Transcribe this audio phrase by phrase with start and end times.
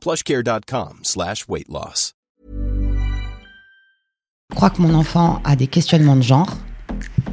[0.00, 2.14] plushcare.com slash weight loss.
[4.50, 6.56] Je crois que mon enfant a des questionnements de genre.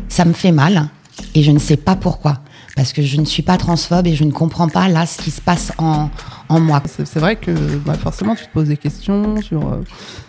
[0.09, 0.89] Ça me fait mal
[1.33, 2.39] et je ne sais pas pourquoi.
[2.75, 5.31] Parce que je ne suis pas transphobe et je ne comprends pas là ce qui
[5.31, 6.09] se passe en,
[6.49, 6.83] en moi.
[6.85, 9.81] C'est vrai que bah, forcément tu te poses des questions sur euh,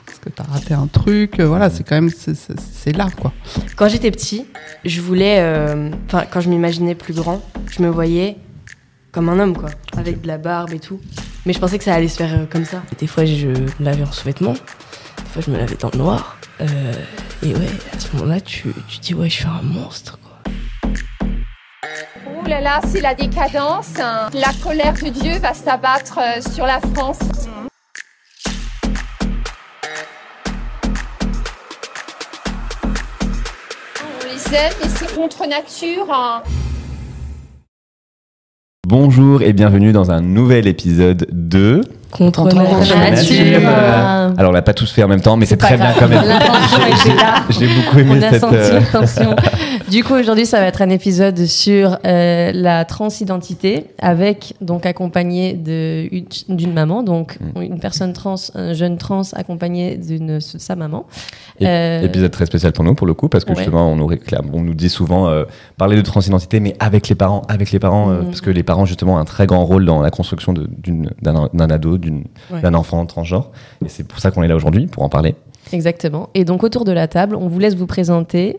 [0.08, 1.40] est-ce que tu as raté un truc.
[1.40, 3.32] euh, voilà, c'est quand même c'est là quoi.
[3.74, 4.46] Quand j'étais petit,
[4.84, 8.36] je voulais, euh, enfin, quand je m'imaginais plus grand, je me voyais
[9.10, 11.00] comme un homme, quoi, avec de la barbe et tout.
[11.46, 12.82] Mais je pensais que ça allait se faire euh, comme ça.
[12.98, 14.52] Des fois, je lavais en sous-vêtements.
[14.54, 16.38] Des fois, je me lavais dans le noir.
[16.60, 16.92] Euh,
[17.44, 20.18] et ouais, à ce moment-là, tu, tu dis, ouais, je suis un monstre.
[22.26, 23.90] Ouh là là, c'est la décadence.
[24.00, 24.28] hein.
[24.34, 27.18] La colère de Dieu va s'abattre euh, sur la France.
[34.02, 36.42] On les aime et c'est contre nature.
[38.88, 41.80] Bonjour et bienvenue dans un nouvel épisode de
[42.10, 42.96] Contre, Contre nature.
[42.98, 43.60] nature.
[43.68, 46.08] Euh, Alors on l'a pas tous fait en même temps, mais c'est très bien quand
[46.08, 46.22] même.
[46.24, 47.34] J'ai- était là.
[47.50, 48.40] J'ai beaucoup aimé On a cette.
[48.40, 49.34] senti euh.
[49.90, 55.52] Du coup, aujourd'hui, ça va être un épisode sur euh, la transidentité, avec donc accompagné
[55.54, 57.62] de- une- d'une maman, donc Mm.
[57.62, 61.06] une personne trans, un jeune trans accompagné d'une sa maman.
[61.60, 63.56] Et- Euh, Épisode très spécial pour nous, pour le coup, parce que Ouais.
[63.56, 65.44] justement, on nous réclame, on nous dit souvent euh,
[65.76, 68.24] parler de transidentité, mais avec les parents, avec les parents, euh, Mhm.
[68.26, 70.68] parce que les parents justement ont un très grand rôle dans la construction de-
[71.22, 72.60] d'un ado, Ouais.
[72.62, 73.50] d'un enfant transgenre,
[73.84, 75.34] et c'est pour ça qu'on est là aujourd'hui, pour en parler.
[75.72, 76.30] Exactement.
[76.34, 78.58] Et donc autour de la table, on vous laisse vous présenter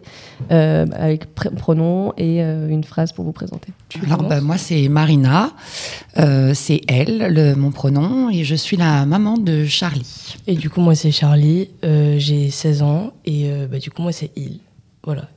[0.52, 3.70] euh, avec pr- pronom et euh, une phrase pour vous présenter.
[4.06, 5.52] Alors bah, moi c'est Marina,
[6.20, 10.36] Euh, c'est elle, le, mon pronom, et je suis la maman de Charlie.
[10.48, 11.70] Et du coup, moi, c'est Charlie.
[11.86, 13.14] euh, j'ai 16 ans.
[13.24, 14.60] Et euh, bah, du coup, moi, c'est Il.
[15.06, 15.28] Voilà.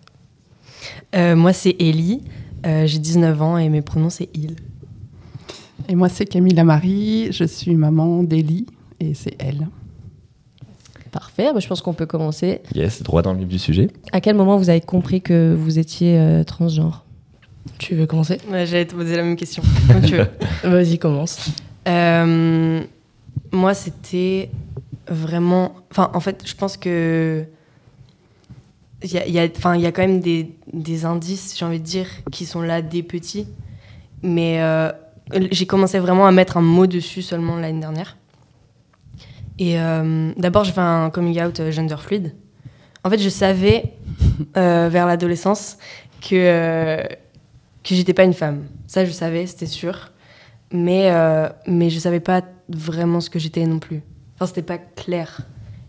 [1.15, 2.22] Euh, moi, c'est Ellie.
[2.66, 4.56] euh, J'ai 19 ans et mes pronoms, c'est il.
[5.88, 8.66] Et moi c'est Camilla Marie, je suis maman d'Elie
[9.00, 9.68] et c'est elle.
[11.10, 11.50] Parfait.
[11.52, 12.60] Bah, je pense qu'on peut commencer.
[12.74, 13.88] Yes, droit dans le vif du sujet.
[14.12, 17.04] À quel moment vous avez compris que vous étiez euh, transgenre?
[17.78, 18.38] Tu veux commencer?
[18.48, 19.62] J'allais te poser la même question.
[19.88, 20.26] Comme tu veux.
[20.64, 21.50] Vas-y, commence.
[21.88, 22.82] Euh,
[23.52, 24.50] moi, c'était
[25.08, 25.74] vraiment.
[25.90, 27.44] Enfin, en fait, je pense que.
[29.02, 31.56] Il y a, il y, a, enfin, il y a quand même des, des indices,
[31.58, 33.46] j'ai envie de dire, qui sont là des petits.
[34.22, 34.92] Mais euh,
[35.50, 38.16] j'ai commencé vraiment à mettre un mot dessus seulement l'année dernière.
[39.58, 42.34] Et euh, d'abord, j'ai fait un coming out euh, gender fluide.
[43.04, 43.92] En fait, je savais
[44.56, 45.78] euh, vers l'adolescence
[46.20, 47.02] que, euh,
[47.84, 48.64] que j'étais pas une femme.
[48.86, 50.10] Ça, je savais, c'était sûr
[50.72, 54.02] mais euh, mais je savais pas vraiment ce que j'étais non plus.
[54.34, 55.40] Enfin, c'était pas clair.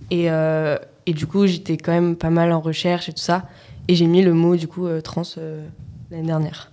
[0.09, 3.47] Et, euh, et du coup, j'étais quand même pas mal en recherche et tout ça.
[3.87, 5.65] Et j'ai mis le mot du coup euh, trans euh,
[6.09, 6.71] l'année dernière.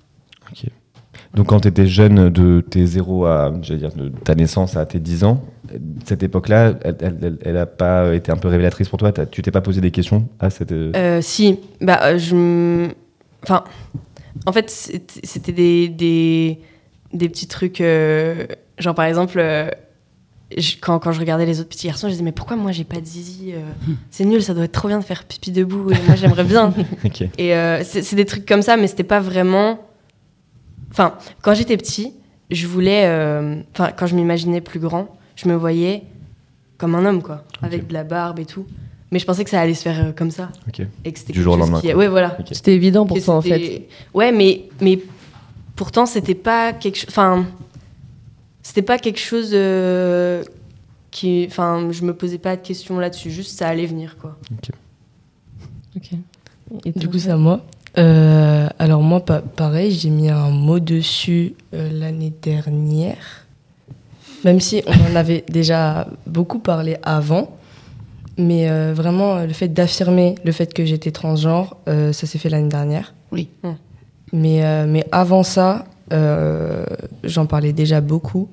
[1.35, 4.99] Donc quand tu étais jeune, de tes 0 à, dire, de ta naissance à tes
[4.99, 5.45] 10 ans,
[6.05, 9.13] cette époque-là, elle, elle, elle- elle a pas été un peu révélatrice pour toi?
[9.13, 10.73] Tu t'es pas posé des questions à cette...
[10.73, 12.89] euh, Euh, si, bah euh, je,
[13.45, 13.63] enfin,
[14.47, 16.59] en fait, c'était des, des
[17.13, 18.47] des petits trucs, euh,
[18.79, 19.39] genre par exemple.
[19.39, 19.69] euh,
[20.81, 23.01] quand, quand je regardais les autres petits garçons, je disais mais pourquoi moi j'ai pas
[23.01, 23.59] de zizi euh,
[24.11, 25.91] C'est nul, ça doit être trop bien de faire pipi debout.
[25.91, 26.73] Et moi j'aimerais bien.
[27.39, 29.79] Et euh, c'est c'est des trucs comme ça, mais c'était pas vraiment.
[30.91, 32.13] Enfin, quand j'étais petit,
[32.51, 33.05] je voulais.
[33.07, 36.03] euh, Enfin, quand je m'imaginais plus grand, je me voyais
[36.79, 38.67] comme un homme, quoi, avec de la barbe et tout.
[39.11, 40.51] Mais je pensais que ça allait se faire euh, comme ça.
[40.69, 40.83] Ok.
[41.05, 41.95] Et que c'était Du jour au quelque chose lendemain, qui-.
[41.95, 42.37] Ouais, voilà.
[42.39, 42.47] Ok.
[42.53, 43.89] C'était évident pour toi en fait.
[44.15, 44.99] Ouais, mais, mais
[45.77, 47.07] pourtant, c'était pas quelque chose.
[47.09, 47.47] Enfin,
[48.63, 50.43] c'était pas quelque chose euh,
[51.11, 51.47] qui.
[51.49, 54.37] Enfin, je me posais pas de questions là-dessus, juste ça allait venir, quoi.
[55.97, 56.11] Ok.
[56.85, 57.65] Et du coup, c'est à moi.
[57.99, 63.45] Euh, alors moi, pa- pareil, j'ai mis un mot dessus euh, l'année dernière.
[64.45, 67.57] Même si on en avait déjà beaucoup parlé avant.
[68.37, 72.49] Mais euh, vraiment, le fait d'affirmer le fait que j'étais transgenre, euh, ça s'est fait
[72.49, 73.15] l'année dernière.
[73.33, 73.49] Oui.
[73.65, 73.73] Hmm.
[74.33, 76.85] Mais, euh, mais avant ça, euh,
[77.25, 78.49] j'en parlais déjà beaucoup.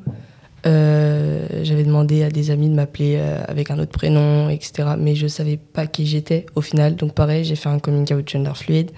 [0.65, 4.89] Euh, J'avais demandé à des amis de m'appeler euh, avec un autre prénom, etc.
[4.97, 6.95] Mais je savais pas qui j'étais au final.
[6.95, 8.89] Donc pareil, j'ai fait un coming out gender fluide.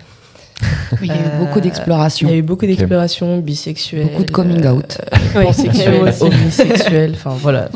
[0.94, 2.28] Oui, il y a eu Euh, beaucoup d'exploration.
[2.28, 4.08] Il y a eu beaucoup d'explorations, bisexuelles.
[4.10, 4.98] Beaucoup de coming out.
[5.36, 7.70] Euh, pansexuelles, homosexuelles, enfin voilà.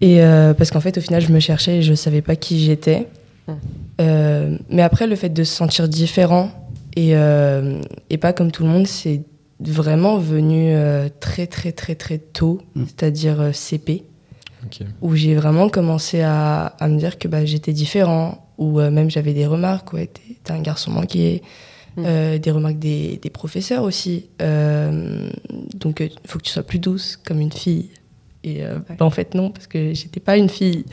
[0.00, 2.64] Et euh, parce qu'en fait, au final, je me cherchais et je savais pas qui
[2.64, 3.06] j'étais.
[3.48, 3.52] Mm.
[4.00, 6.50] Euh, mais après, le fait de se sentir différent
[6.96, 7.80] et, euh,
[8.10, 9.22] et pas comme tout le monde, c'est
[9.60, 12.84] vraiment venu euh, très, très, très, très tôt, Mm.
[12.86, 14.04] c'est-à-dire euh, CP,
[15.00, 19.10] où j'ai vraiment commencé à, à me dire que bah, j'étais différent, ou euh, même
[19.10, 20.08] j'avais des remarques, ouais,
[20.42, 21.42] t'es un garçon manqué,
[21.94, 22.04] Mm.
[22.06, 24.30] euh, des remarques des, des professeurs aussi.
[24.40, 25.28] Euh,
[25.74, 27.90] donc, il faut que tu sois plus douce, comme une fille.
[28.44, 28.96] Et euh, Ouais.
[28.98, 30.86] bah, en fait, non, parce que j'étais pas une fille,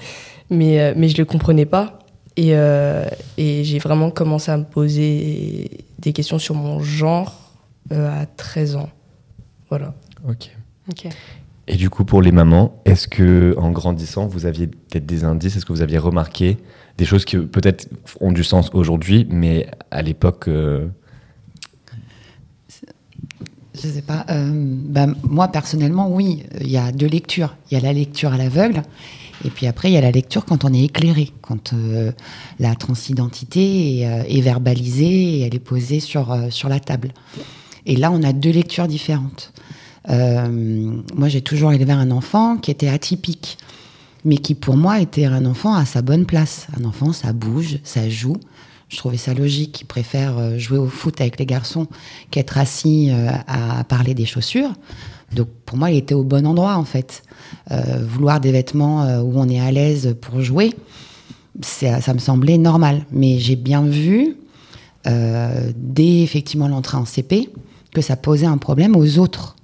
[0.49, 1.99] mais, euh, mais je le comprenais pas.
[2.35, 3.05] Et, euh,
[3.37, 7.55] et j'ai vraiment commencé à me poser des questions sur mon genre
[7.93, 8.89] euh, à 13 ans.
[9.69, 9.93] Voilà.
[10.27, 10.49] Ok.
[10.91, 11.07] Ok.
[11.69, 15.55] Et du coup, pour les mamans, est-ce que en grandissant, vous aviez peut-être des indices?
[15.55, 16.57] Est-ce que vous aviez remarqué
[16.99, 17.87] des choses qui peut-être
[18.19, 20.87] ont du sens aujourd'hui, mais à l'époque, euh,
[23.81, 24.25] Je sais pas.
[24.29, 26.43] euh, bah, moi, personnellement, oui.
[26.59, 27.55] Il y a deux lectures.
[27.71, 28.83] Il y a la lecture à l'aveugle.
[29.45, 32.11] Et puis après, il y a la lecture quand on est éclairé, quand euh,
[32.59, 37.13] la transidentité est, euh, est verbalisée et elle est posée sur, sur la table.
[37.85, 39.53] Et là, on a deux lectures différentes.
[40.09, 43.57] Moi, j'ai toujours élevé un enfant qui était atypique,
[44.25, 46.67] mais qui pour moi était un enfant à sa bonne place.
[46.79, 48.35] Un enfant, ça bouge, ça joue.
[48.89, 49.81] Je trouvais ça logique.
[49.81, 51.87] Il préfère euh, jouer au foot avec les garçons
[52.31, 54.71] qu'être assis euh, à parler des chaussures.
[55.35, 57.21] Donc pour moi, il était au bon endroit en fait.
[57.71, 60.73] Euh, vouloir des vêtements où on est à l'aise pour jouer,
[61.61, 63.05] c'est- ça me semblait normal.
[63.11, 64.35] Mais j'ai bien vu,
[65.05, 67.49] dès effectivement l'entrée en CP,
[67.93, 69.55] que ça posait un problème aux autres.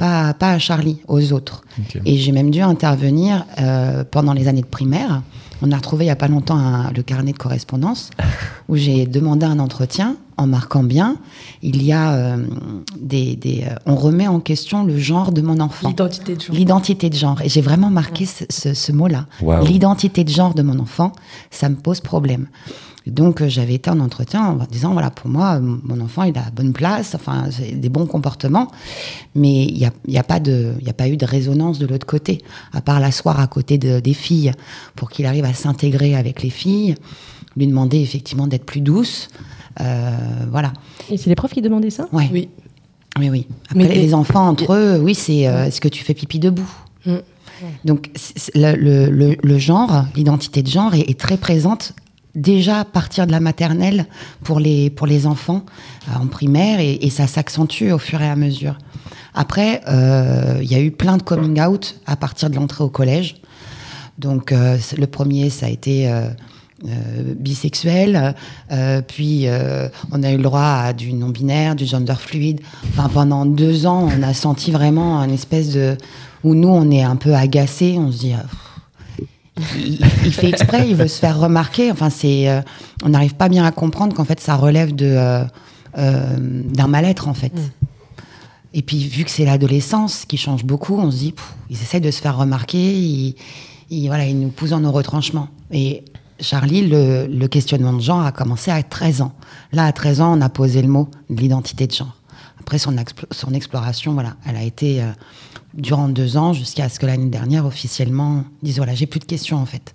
[0.00, 1.62] Pas, pas à Charlie, aux autres.
[2.06, 5.22] Et j'ai même dû intervenir euh, pendant les années de primaire.
[5.62, 8.08] On a retrouvé il n'y a pas longtemps un- le carnet de correspondance
[8.70, 11.18] où j'ai demandé un entretien en marquant bien.
[11.62, 12.36] Il y a euh,
[12.98, 15.88] des, des, euh, on remet en question le genre de mon enfant.
[15.90, 16.56] L'identité de genre.
[16.56, 17.42] L'identité de genre.
[17.42, 19.26] Et j'ai vraiment marqué ce, ce- ce mot-là.
[19.64, 21.12] L'identité de genre de mon enfant,
[21.50, 22.46] ça me pose problème.
[23.06, 26.42] Donc euh, j'avais été en entretien en disant voilà pour moi mon enfant il a
[26.44, 28.68] la bonne place enfin c'est des bons comportements
[29.34, 31.24] mais il n'y a, il y a pas de il y a pas eu de
[31.24, 32.42] résonance de l'autre côté
[32.72, 34.52] à part l'asseoir à côté de- des filles
[34.96, 36.94] pour qu'il arrive à s'intégrer avec les filles
[37.56, 39.28] lui demander effectivement d'être plus douce
[39.80, 40.10] Euh,
[40.50, 40.72] voilà.
[41.10, 42.06] Et c'est les profs qui demandaient ça?
[42.12, 42.28] Ouais.
[42.32, 42.48] Oui.
[43.18, 43.46] oui oui.
[43.70, 46.68] Après Mais les enfants entre eux oui c'est euh, est-ce que tu fais pipi debout?
[47.06, 47.14] Mm.
[47.86, 48.10] donc
[48.54, 51.94] le, le- le- le genre, l'identité de genre est, est très présente
[52.34, 54.06] déjà à partir de la maternelle
[54.44, 55.64] pour les, pour les enfants
[56.08, 58.78] euh, en primaire et, et ça s'accentue au fur et à mesure.
[59.34, 62.88] Après, euh, il y a eu plein de coming out à partir de l'entrée au
[62.88, 63.36] collège.
[64.18, 66.28] Donc euh, le premier, ça a été euh,
[66.86, 68.34] euh, bisexuel,
[69.06, 69.46] puis
[70.12, 72.60] on a eu le droit à du non-binaire, du gender fluide.
[72.90, 75.96] Enfin, pendant deux ans, on a senti vraiment un espèce de...
[76.42, 78.34] où nous, on est un peu agacés, on se dit...
[79.76, 81.90] il, il fait exprès, il veut se faire remarquer.
[81.90, 82.60] Enfin, c'est, euh,
[83.04, 85.44] on n'arrive pas bien à comprendre qu'en fait, ça relève de euh,
[85.98, 87.52] euh, d'un mal-être en fait.
[88.72, 92.00] Et puis, vu que c'est l'adolescence qui change beaucoup, on se dit, pff, ils essayent
[92.00, 93.34] de se faire remarquer, ils,
[93.90, 95.48] ils- voilà, ils nous poussent dans nos retranchements.
[95.72, 96.04] Et
[96.38, 99.32] Charlie, le, le questionnement de genre a commencé à 13 ans.
[99.72, 102.14] Là, à 13 ans, on a posé le mot de l'identité de genre.
[102.60, 102.94] Après, son,
[103.32, 105.02] son exploration, voilà, elle a été
[105.74, 109.56] durant deux ans jusqu'à ce que l'année dernière, officiellement, dise voilà, j'ai plus de questions
[109.58, 109.94] en fait.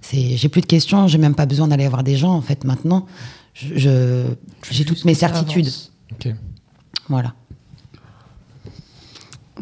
[0.00, 2.64] C'est, j'ai plus de questions, j'ai même pas besoin d'aller voir des gens en fait.
[2.64, 3.06] Maintenant,
[3.54, 4.26] je, je-
[4.70, 5.66] j'ai toutes mes certitudes.
[5.66, 5.92] avance.
[6.12, 6.28] Ok.
[7.08, 7.34] Voilà.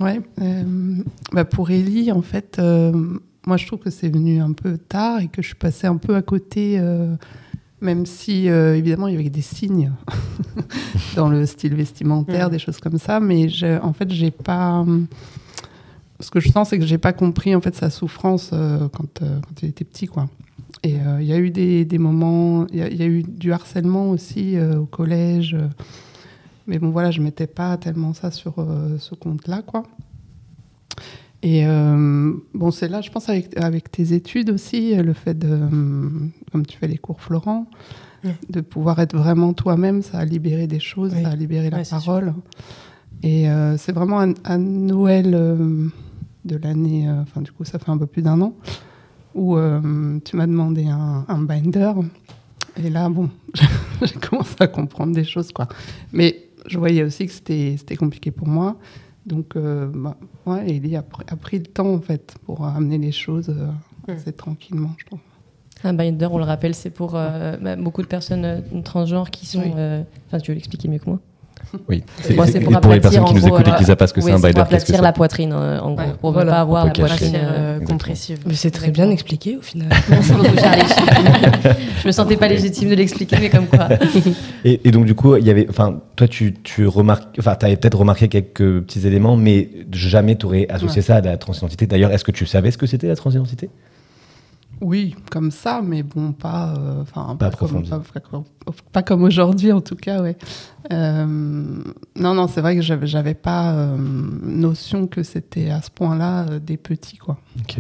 [0.01, 0.21] Ouais.
[0.43, 2.93] euh, bah pour Ellie, en fait, euh,
[3.47, 5.97] moi je trouve que c'est venu un peu tard et que je suis passée un
[5.97, 7.15] peu à côté, euh,
[7.81, 9.93] même si euh, évidemment il y avait des signes
[11.17, 12.51] dans le style vestimentaire, Mm.
[12.53, 14.85] des choses comme ça, mais je- en fait j'ai pas.
[16.21, 19.23] ce que je sens, c'est que j'ai pas compris en fait sa souffrance euh, quand,
[19.23, 20.29] euh, quand il était petit, quoi.
[20.83, 24.11] Et il y a eu des, des moments, il y, y a eu du harcèlement
[24.11, 25.57] aussi au collège.
[26.67, 28.55] mais bon, voilà, je mettais pas tellement ça sur
[28.99, 29.83] ce compte-là, quoi.
[31.49, 35.47] Et euh, bon, c'est là, je pense, avec, avec tes études aussi, le fait de,
[35.49, 36.09] euh,
[36.51, 37.67] comme tu fais les cours Florent,
[38.51, 41.23] de pouvoir être vraiment toi-même, ça a libéré des choses, Oui.
[41.23, 42.35] ça a libéré la parole.
[43.23, 45.87] Et euh, c'est vraiment à, à Noël euh,
[46.45, 48.53] de l'année, enfin du coup ça fait un peu plus d'un an,
[49.37, 49.57] où
[50.25, 51.93] tu m'as demandé un, un binder.
[52.83, 53.31] Et là, bon,
[54.03, 55.69] j'ai commencé à comprendre des choses, quoi.
[56.13, 58.77] Mais je voyais aussi que c'était compliqué pour moi.
[59.27, 60.17] Donc, euh, bah,
[60.47, 63.67] ouais, Ellie a, pr- a pris le temps, en fait, pour amener les choses euh,
[64.09, 64.13] Mm.
[64.13, 65.19] assez tranquillement, je trouve.
[65.83, 69.47] Un binder, on le rappelle, c'est pour euh, bah, beaucoup de personnes euh, transgenres qui
[69.47, 69.61] sont.
[69.63, 69.73] Oui.
[69.77, 71.21] euh, Enfin, tu veux l'expliquer mieux que moi?
[71.89, 72.03] Oui.
[72.23, 74.27] C'est pour pour les personnes qui nous écoutent et qui savent pas ce que oui,
[74.27, 76.13] c'est un pour binder, qu'est-ce que aplatir la poitrine, en gros, Ouais.
[76.21, 76.47] pour Voilà.
[76.47, 77.33] ne pas avoir Pour la poitrine.
[77.37, 78.39] Euh, compressive.
[78.47, 79.89] Mais c'est très bien expliqué au final.
[82.03, 83.89] Je me sentais pas légitime de l'expliquer, mais comme quoi.
[84.65, 87.77] Et, et donc du coup, il y avait, enfin, toi, tu, tu remarques, enfin, t'avais
[87.77, 91.03] peut-être remarqué quelques petits éléments, mais jamais t'aurais associé Ouais.
[91.07, 91.87] ça à la transidentité.
[91.87, 93.69] D'ailleurs, est-ce que tu savais ce que c'était la transidentité?
[94.83, 98.45] Oui, comme ça, mais bon, pas, euh, enfin, Pas comme, pas, pas comme-
[98.93, 100.37] pas comme aujourd'hui en tout cas, ouais.
[100.93, 101.25] Euh,
[102.17, 106.47] non, non, c'est vrai que j'avais, j'avais pas euh, notion que c'était à ce point-là
[106.51, 107.39] euh, des petits, quoi.
[107.59, 107.79] Ok.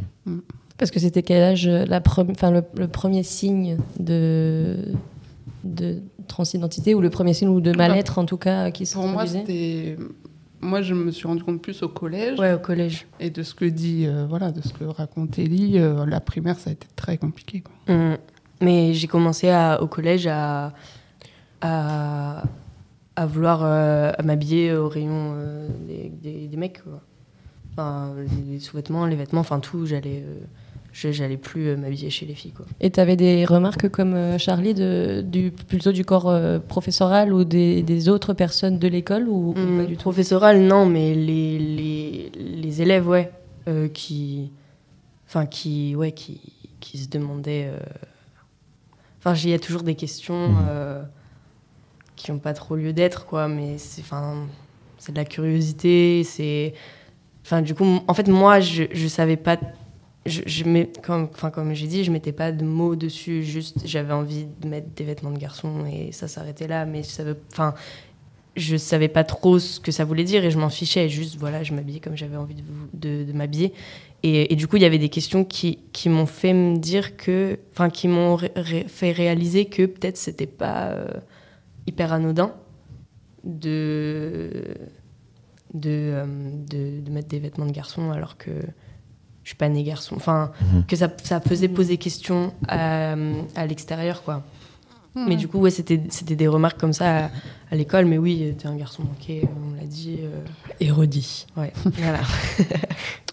[0.79, 4.76] Parce que c'était quel âge la pre- enfin, le, le premier signe de,
[5.65, 9.07] de transidentité ou le premier signe ou de mal-être en tout cas qui se Pour
[9.07, 9.97] moi, c'était,
[10.66, 13.06] moi, je me suis rendu compte plus au collège Ouais, au collège.
[13.20, 15.78] et de ce que dit, euh, voilà, de ce que raconte Ellie.
[15.78, 17.62] euh, la primaire, ça a été très compliqué.
[17.62, 17.94] Quoi.
[17.94, 18.16] Mm.
[18.61, 20.73] Mais j'ai commencé à- au collège à,
[21.61, 22.42] à,
[23.16, 26.82] à vouloir euh, à m'habiller au rayon euh, des, des- des mecs.
[26.82, 27.00] Quoi.
[27.73, 28.14] Enfin,
[28.49, 30.25] les sous-vêtements, les vêtements, enfin tout, j'allais,
[30.99, 32.53] j'allais plus euh, m'habiller chez les filles.
[32.53, 32.65] Quoi.
[32.81, 37.33] Et tu avais des remarques comme euh, Charlie, de, du, plutôt du corps euh, professoral
[37.33, 40.03] ou des, des autres personnes de l'école ou, ou pas du tout?
[40.03, 43.31] Professoral, non, mais les, les, les élèves, ouais,
[43.69, 44.50] euh, qui,
[45.29, 46.41] enfin, qui, ouais, qui,
[46.81, 47.69] qui se demandaient.
[47.71, 47.79] euh,
[49.19, 51.03] Enfin, il y a toujours des questions euh,
[52.15, 53.49] qui n'ont pas trop lieu d'être, quoi.
[53.49, 54.47] Mais c'est, enfin,
[54.99, 56.23] c'est de la curiosité.
[56.23, 56.75] C'est,
[57.45, 59.59] enfin, du coup, en fait, moi, je, je savais pas.
[60.26, 63.42] Je, je mets, comme, comme j'ai dit, je mettais pas de mots dessus.
[63.42, 66.85] Juste, j'avais envie de mettre des vêtements de garçon et ça s'arrêtait là.
[66.85, 67.75] Mais ça veut, enfin
[68.56, 71.09] je savais pas trop ce que ça voulait dire et je m'en fichais.
[71.09, 72.56] Juste, voilà, je m'habillais comme j'avais envie
[72.95, 73.73] de, m'habiller.
[74.23, 77.59] Et, du coup, il y avait des questions qui, qui m'ont fait me dire que.
[77.73, 81.06] Enfin, qui m'ont fait réaliser que peut-être c'était pas euh,
[81.87, 82.52] hyper anodin.
[83.45, 84.50] De,
[85.85, 86.25] euh,
[86.68, 88.50] de, de mettre des vêtements de garçon alors que
[89.47, 90.17] je suis pas née garçon.
[90.17, 90.87] Enfin, Mhm.
[90.88, 93.15] que ça, ça faisait poser question à,
[93.55, 94.43] à l'extérieur, quoi.
[95.15, 97.31] Mais du coup, ouais, c'était c'était des remarques comme ça à,
[97.71, 98.05] à l'école.
[98.07, 100.19] Mais oui, t'es un garçon manqué, on l'a dit.
[100.21, 100.41] euh,
[100.81, 101.47] Et redit.
[101.57, 101.73] ouais,
[102.03, 102.19] voilà.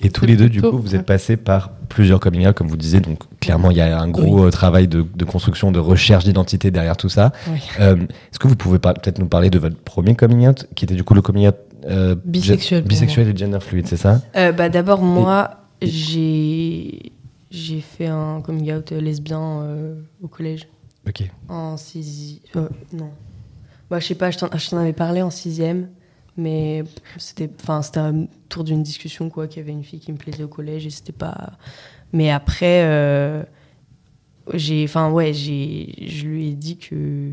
[0.02, 2.78] Et tous les deux, du coup, vous êtes passés par plusieurs coming out, comme vous
[2.78, 3.02] disiez.
[3.02, 6.72] Donc, clairement, il y a un gros euh, travail de, de construction, de recherche d'identité
[6.72, 7.34] derrière tout ça.
[7.50, 7.60] Oui.
[7.82, 10.86] Euh, Est-ce que vous pouvez par- peut-être nous parler de votre premier coming out, qui
[10.86, 11.56] était du coup le coming out
[11.86, 14.22] euh, Bisexuel bisexuel et gender fluid, c'est ça?
[14.38, 17.12] Euh, bah, D'abord, moi, j'ai
[17.52, 20.68] j'ai fait un coming out lesbien euh, au collège
[21.08, 21.30] Ok.
[21.50, 22.70] en sixième.
[22.92, 23.12] non.
[23.90, 25.90] Bah, je sais pas, je t'en avais parlé en sixième.
[26.36, 26.84] Mais
[27.18, 30.86] c'était autour d'une discussion, quoi, qu'il y avait une fille qui me plaisait au collège
[30.88, 31.54] et c'était pas.
[32.12, 33.44] Mais après, euh,
[34.54, 34.84] j'ai.
[34.84, 37.30] Enfin, ouais, j'ai, je lui ai dit que.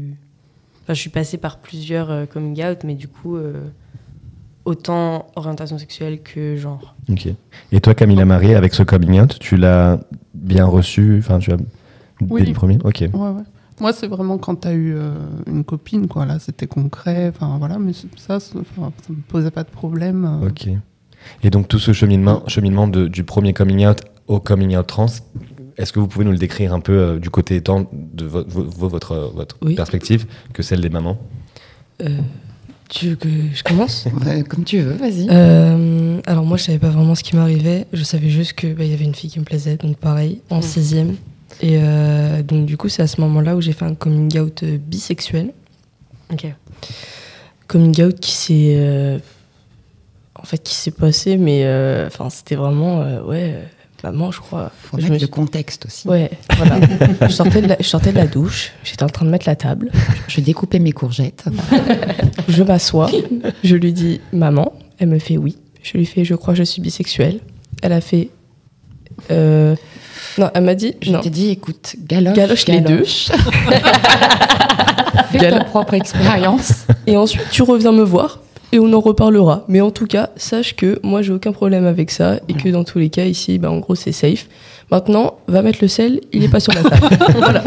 [0.82, 3.68] Enfin, je suis passée par plusieurs euh, coming out, mais du coup, euh,
[4.64, 6.94] autant orientation sexuelle que genre.
[7.08, 7.28] Ok.
[7.72, 10.00] Et toi, Camilla Marie, avec ce coming out, tu l'as
[10.34, 11.56] bien reçu Enfin, tu as
[12.28, 12.42] Oui.
[12.42, 12.78] dès le premier?
[12.84, 13.00] Ok.
[13.00, 13.42] Ouais, ouais.
[13.80, 15.14] Moi, c'est vraiment quand tu as eu euh,
[15.46, 16.26] une copine, quoi.
[16.26, 17.28] Là, c'était concret.
[17.34, 17.78] Enfin, voilà.
[17.78, 20.24] Mais ça, ça me posait pas de problème.
[20.42, 20.48] euh.
[20.48, 20.68] Ok.
[21.42, 25.06] Et donc, tout ce cheminement, cheminement de- du premier coming out au coming out trans,
[25.78, 28.44] est-ce que vous pouvez nous le décrire un peu euh, du côté tant de vo-
[28.46, 29.74] vo- vo- votre, votre Oui.
[29.74, 31.16] perspective que celle des mamans?
[32.02, 32.18] Euh,
[32.90, 34.06] tu veux que je commence?
[34.26, 35.26] Ouais, comme tu veux, vas-y.
[35.30, 37.86] Euh, alors moi, je savais pas vraiment ce qui m'arrivait.
[37.92, 40.58] Je savais juste que bah, y avait une fille qui me plaisait, donc pareil, en
[40.58, 40.62] Mm.
[40.62, 41.16] sixième.
[41.62, 44.62] Et euh, donc du coup, c'est à ce moment-là où j'ai fait un coming out
[44.62, 45.52] euh, bisexuel.
[46.32, 46.46] Ok.
[47.68, 49.18] Coming out qui s'est, euh,
[50.34, 51.64] en fait, qui s'est passé, mais
[52.06, 53.54] enfin, c'était vraiment, ouais,
[54.02, 54.70] maman, je crois.
[54.82, 56.08] Faut Je mettre me le contexte aussi.
[56.08, 56.76] Ouais, voilà.
[57.28, 59.56] je, sortais de la, je sortais de la douche, j'étais en train de mettre la
[59.56, 59.90] table.
[60.28, 61.44] Je découpais mes courgettes.
[62.48, 63.10] Je m'assois,
[63.62, 65.56] je lui dis maman, elle me fait oui.
[65.82, 67.40] Je lui fais je crois je suis bisexuelle.
[67.82, 68.28] Elle a fait.
[69.30, 69.74] euh,
[70.38, 70.94] Non, elle m'a dit.
[71.00, 73.04] Je t'ai dit, écoute, galoche, Galoche les deux.
[75.32, 76.86] Fais ta propre expérience.
[77.06, 78.40] Et ensuite, tu reviens me voir
[78.72, 79.64] et on en reparlera.
[79.68, 82.84] Mais en tout cas, sache que moi, j'ai aucun problème avec ça et que dans
[82.84, 84.46] tous les cas, ici, bah, en gros, c'est safe.
[84.90, 87.16] Maintenant, va mettre le sel, il est pas sur la table.
[87.36, 87.62] voilà.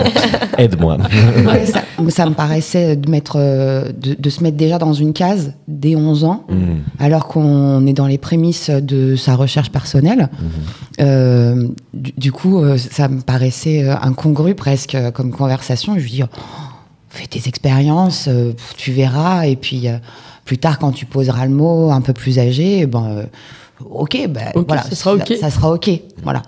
[0.57, 0.97] Aide-moi.
[1.45, 5.13] Ouais, ça, ça me paraissait de, mettre, euh, de, de se mettre déjà dans une
[5.13, 6.79] case dès 11 ans, Mm.
[6.99, 10.27] alors qu'on est dans les prémices de sa recherche personnelle.
[10.99, 15.93] Euh, du, du coup, euh, ça me paraissait incongru presque comme conversation.
[15.97, 16.27] Je lui dis, oh,
[17.09, 18.27] fais tes expériences,
[18.75, 19.97] tu verras, et puis euh,
[20.45, 23.25] plus tard, quand tu poseras le mot un peu plus âgé, ben, euh,
[23.79, 25.33] ok, ben, Ok, voilà, ça sera ok.
[25.39, 25.89] Ça, sera ok,
[26.23, 26.41] voilà.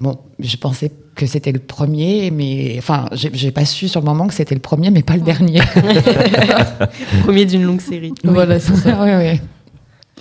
[0.00, 4.28] Bon, je pensais que c'était le premier, mais enfin, j'ai pas su sur le moment
[4.28, 5.60] que c'était le premier, mais pas le dernier.
[7.24, 8.12] Premier d'une longue série.
[8.22, 8.98] Voilà, c'est ça.
[9.02, 9.40] oui, oui.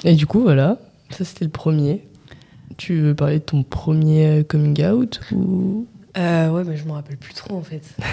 [0.03, 0.77] Et du coup, voilà,
[1.11, 2.07] ça c'était le premier.
[2.77, 5.85] Tu veux parler de ton premier coming out ou...
[6.17, 7.81] Euh, ouais, mais je me rappelle plus trop en fait.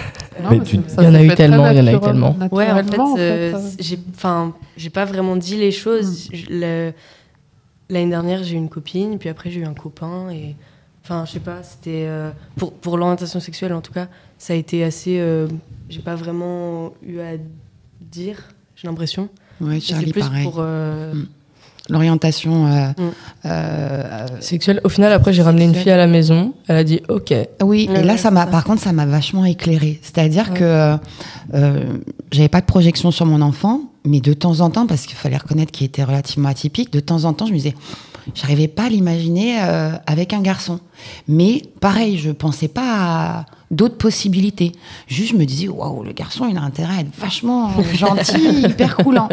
[0.43, 1.87] Non, Mais mais tu- ça- ça Il y en a eu tellement, il y en
[1.87, 2.35] a eu tellement.
[2.51, 3.69] Ouais, en fait, euh, euh.
[3.79, 6.29] j'ai, enfin, j'ai pas vraiment dit les choses.
[6.49, 6.91] Le-
[7.89, 10.55] L'année dernière, j'ai eu une copine, puis après j'ai eu un copain, et
[11.03, 14.07] enfin, je sais pas, c'était euh, pour pour l'orientation sexuelle en tout cas,
[14.37, 15.19] ça a été assez.
[15.19, 15.47] euh,
[15.89, 17.37] j'ai pas vraiment eu à
[18.01, 18.39] dire,
[18.75, 19.29] j'ai l'impression.
[19.61, 20.43] Ouais, Charlie, plus pareil.
[20.43, 20.55] pour.
[20.59, 21.27] euh, Mm.
[21.89, 22.65] L'orientation.
[22.67, 23.11] euh, Mm.
[23.45, 24.81] euh, Sexuel.
[24.83, 26.53] Au final, après, j'ai ramené une fille à la maison.
[26.67, 27.33] Elle a dit OK.
[27.63, 28.45] oui, Ouais, et là, ouais, ça m'a.
[28.47, 29.99] Par contre, ça m'a vachement éclairé.
[30.01, 30.59] C'est-à-dire Ouais.
[30.59, 30.97] que euh,
[31.53, 31.83] euh,
[32.31, 35.37] j'avais pas de projection sur mon enfant, mais de temps en temps, parce qu'il fallait
[35.37, 37.75] reconnaître qu'il était relativement atypique, de temps en temps, je me disais,
[38.33, 40.79] j'arrivais pas à l'imaginer euh, avec un garçon.
[41.27, 44.71] Mais pareil, je pensais pas à d'autres possibilités.
[45.07, 48.95] Juste, je me disais, waouh, le garçon, il a intérêt à être vachement gentil, hyper
[48.97, 49.29] coulant.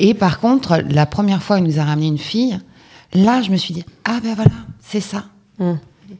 [0.00, 2.58] Et par contre, la première fois, il nous a ramené une fille.
[3.12, 5.24] Là, je me suis dit, ah ben voilà, c'est ça.
[5.58, 5.72] Mm.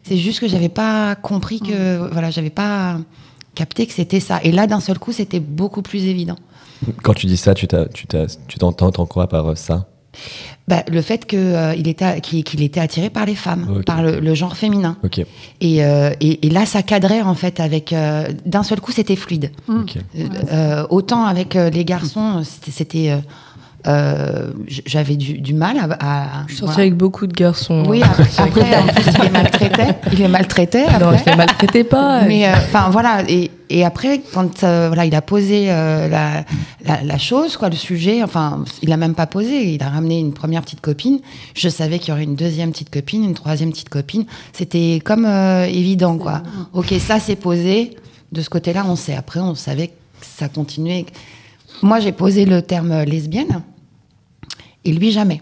[0.03, 2.99] C'est juste que j'avais pas compris que, voilà, j'avais pas
[3.55, 4.41] capté que c'était ça.
[4.45, 6.37] Et là, d'un seul coup, c'était beaucoup plus évident.
[7.03, 9.87] Quand tu dis ça, tu t'entends entends quoi par euh, ça?
[10.67, 14.03] Bah, le fait que euh, il était, qu'il qu'il était attiré par les femmes, par
[14.03, 14.97] le, le genre féminin.
[15.61, 17.93] Et, euh, et, et là, ça cadrait en fait avec.
[17.93, 19.51] euh, d'un seul coup, c'était fluide.
[19.69, 19.85] Euh,
[20.53, 23.21] euh, autant avec euh, les garçons, c'était.
[23.87, 24.51] Euh,
[24.87, 25.89] j'avais du, du mal à.
[26.41, 26.81] à- Je suis voilà.
[26.81, 27.85] avec beaucoup de garçons.
[27.89, 28.11] Oui, hein.
[28.39, 29.95] après, après, en plus, il les maltraitait.
[30.13, 30.87] Il les maltraitait.
[30.87, 31.19] Non, après.
[31.25, 32.23] je les maltraitais pas.
[32.23, 37.03] Mais euh, enfin voilà et, et après quand euh, voilà il a posé la, la,
[37.05, 40.33] la chose quoi le sujet enfin il a même pas posé il a ramené une
[40.33, 41.21] première petite copine
[41.55, 45.25] je savais qu'il y aurait une deuxième petite copine une troisième petite copine c'était comme
[45.25, 47.97] évident quoi ok ça c'est posé
[48.33, 51.07] de ce côté là on sait après on savait que ça continuait
[51.83, 53.63] moi j'ai posé le terme lesbienne
[54.85, 55.41] et lui jamais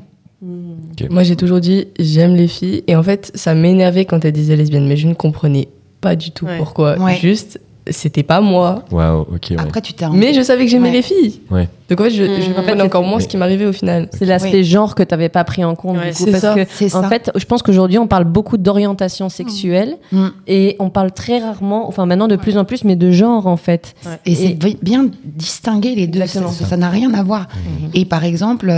[1.11, 2.85] Moi, j'ai toujours dit j'aime les filles.
[2.87, 5.69] Et en fait, ça m'énervait quand elle disait lesbienne, mais je ne comprenais
[6.01, 6.59] pas du tout Ouais.
[6.59, 6.97] pourquoi.
[6.99, 7.17] Ouais.
[7.17, 8.85] Juste, c'était pas moi.
[8.91, 9.47] Waouh, ok.
[9.51, 9.57] ouais.
[9.59, 10.95] après tu t'es Mais je savais que j'aimais Ouais.
[10.97, 11.41] les filles.
[11.51, 11.69] Ouais.
[11.89, 12.43] Donc en fait, je, Mm.
[12.43, 14.09] je comprenais fait, encore moins ce qui m'arrivait au final.
[14.13, 15.97] C'est l'aspect genre que tu n'avais pas pris en compte.
[15.97, 16.55] Ouais, du coup, c'est parce ça.
[16.55, 17.09] que, C'est en ça.
[17.09, 20.27] fait, je pense qu'aujourd'hui, on parle beaucoup d'orientation sexuelle Mm.
[20.47, 23.57] et on parle très rarement, enfin maintenant de plus en plus, mais de genre en
[23.57, 23.95] fait.
[24.27, 27.49] Et, c'est Et- bien distinguer les deux, ça n'a rien à voir.
[27.95, 28.71] Et par exemple,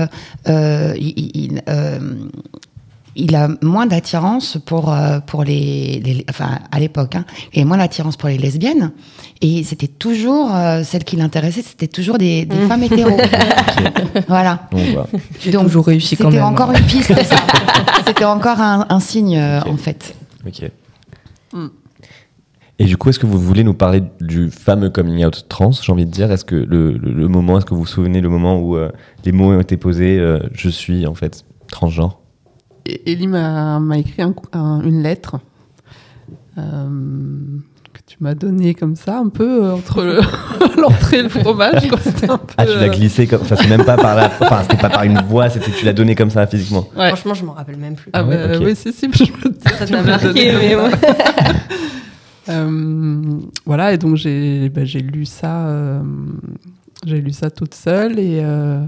[0.48, 1.98] euh, il, il- euh,
[3.16, 7.24] il a moins d'attirance pour, euh, pour les, les- Enfin, à l'époque, hein,
[7.56, 8.92] a moins d'attirance pour les lesbiennes.
[9.40, 10.54] Et c'était toujours.
[10.54, 13.16] euh, celle qui l'intéressait, c'était toujours des, des femmes hétéros.
[14.28, 14.68] voilà.
[15.40, 16.52] J'ai toujours réussi quand C'était même.
[16.52, 16.74] encore hein.
[16.78, 17.36] une piste, ça.
[18.06, 20.14] C'était encore un, un signe, euh, en fait.
[20.46, 20.70] Ok.
[22.78, 25.92] Et du coup, est-ce que vous voulez nous parler du fameux coming out trans, j'ai
[25.92, 26.32] envie de dire?
[26.32, 28.90] Est-ce que le, le- le moment, est-ce que vous vous souvenez le moment où euh,
[29.26, 32.29] les mots ont été posés euh, Je suis en fait transgenre Et-
[33.06, 35.36] Ellie m'a m'a écrit un- un- une lettre
[36.58, 36.88] euh,
[37.92, 40.20] que tu m'as donnée comme ça, un peu euh, entre le-
[40.80, 41.88] l'entrée et le fromage.
[41.88, 41.98] quoi.
[42.02, 43.42] C'était un peu, Ah, tu l'as euh, glissé comme.
[43.42, 44.30] Enfin, c'est même pas par là.
[44.40, 46.86] Enfin, c'était pas par une voix, c'était tu l'as donné comme ça physiquement.
[46.96, 47.08] ouais.
[47.08, 48.10] Franchement, je m'en rappelle même plus.
[48.12, 50.90] Ah, bah, oui, si, si, je me dis, Ça marqué, donné mais ouais.
[50.90, 50.98] ça.
[52.48, 53.22] Euh,
[53.64, 56.00] voilà, et donc j'ai bah, j'ai lu ça, euh,
[57.06, 58.80] j'ai lu ça toute seule et, euh,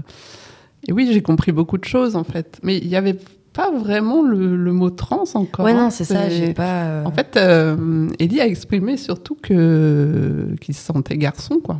[0.87, 2.59] et oui, j'ai compris beaucoup de choses en fait.
[2.63, 3.17] Mais il n'y avait
[3.53, 5.65] pas vraiment le, le mot trans encore.
[5.65, 5.83] Ouais, hein.
[5.85, 6.83] non, c'est ça, j'ai pas.
[6.85, 11.79] euh, En fait, euh, Ellie a exprimé surtout que qu'il se sentait garçon, quoi.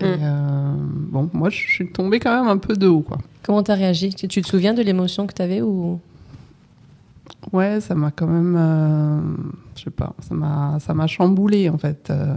[0.00, 0.18] Et, Mm.
[0.22, 0.72] euh,
[1.10, 3.18] bon, moi, je suis tombée quand même un peu de haut, quoi.
[3.42, 4.14] Comment tu as réagi?
[4.14, 5.98] Tu, tu te souviens de l'émotion que tu avais ou?
[7.52, 9.20] Ouais, ça m'a quand même, euh,
[9.76, 12.08] je sais pas, ça m'a, ça m'a chamboulé en fait.
[12.10, 12.34] Euh,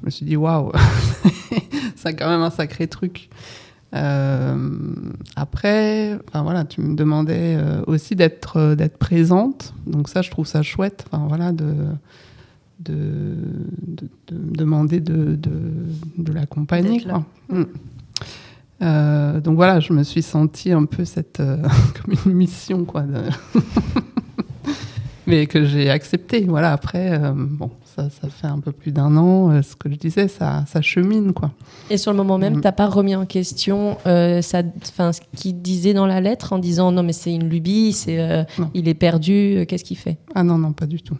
[0.00, 0.70] je me suis dit waouh,
[1.96, 3.28] c'est quand même un sacré truc.
[3.94, 4.68] Euh,
[5.36, 10.30] après, enfin voilà, tu me demandais euh, aussi d'être euh, d'être présente, donc ça, je
[10.30, 11.04] trouve ça chouette.
[11.10, 11.72] Enfin voilà, de
[12.80, 13.36] de,
[13.86, 15.50] de, de me demander de de,
[16.18, 17.06] de l'accompagner.
[17.48, 17.62] Mm.
[18.82, 21.56] Euh, donc voilà, je me suis sentie un peu cette euh,
[22.04, 23.04] comme une mission quoi,
[25.26, 26.44] mais que j'ai accepté.
[26.48, 29.50] Voilà, après, euh, bon, ça, ça fait un peu plus d'un an.
[29.50, 31.50] euh, ce que je disais, ça, ça chemine quoi.
[31.90, 32.60] Et sur le moment même, Mhm.
[32.60, 36.58] t'as pas remis en question euh, ça, enfin, ce qu'il disait dans la lettre en
[36.58, 40.18] disant non mais c'est une lubie, c'est, euh, il est perdu, euh, qu'est-ce qu'il fait?
[40.34, 41.16] Ah non, non, pas du tout.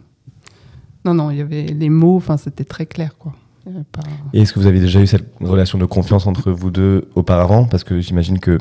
[1.05, 3.33] Non, non, il y avait les mots, enfin, c'était très clair, quoi.
[3.91, 4.01] Pas...
[4.33, 7.65] Et est-ce que vous avez déjà eu cette relation de confiance entre vous deux auparavant?
[7.65, 8.57] Parce que j'imagine que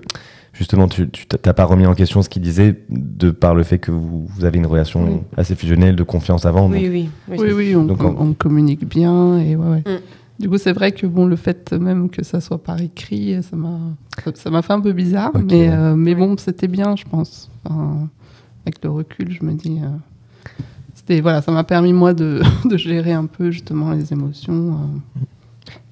[0.58, 3.90] justement, tu t'as pas remis en question ce qu'il disait de par le fait que
[3.90, 5.20] vous, vous avez une relation Oui.
[5.36, 6.68] assez fusionnelle de confiance avant.
[6.68, 7.08] Oui, donc- oui.
[7.28, 7.36] oui.
[7.40, 9.82] Oui, oui, on, Donc, on- en- on communique bien, et ouais, ouais.
[9.86, 10.00] Mm.
[10.38, 13.56] Du coup, c'est vrai que bon, le fait même que ça soit par écrit, ça
[13.56, 13.78] m'a,
[14.34, 15.74] ça- m'a fait un peu bizarre, mais, ouais.
[15.74, 17.50] euh, mais bon, c'était bien, je pense.
[17.64, 18.08] Enfin,
[18.64, 19.88] avec le recul, je me dis, euh,
[20.94, 25.20] c'était voilà, ça m'a permis moi de, de gérer un peu justement les émotions, euh,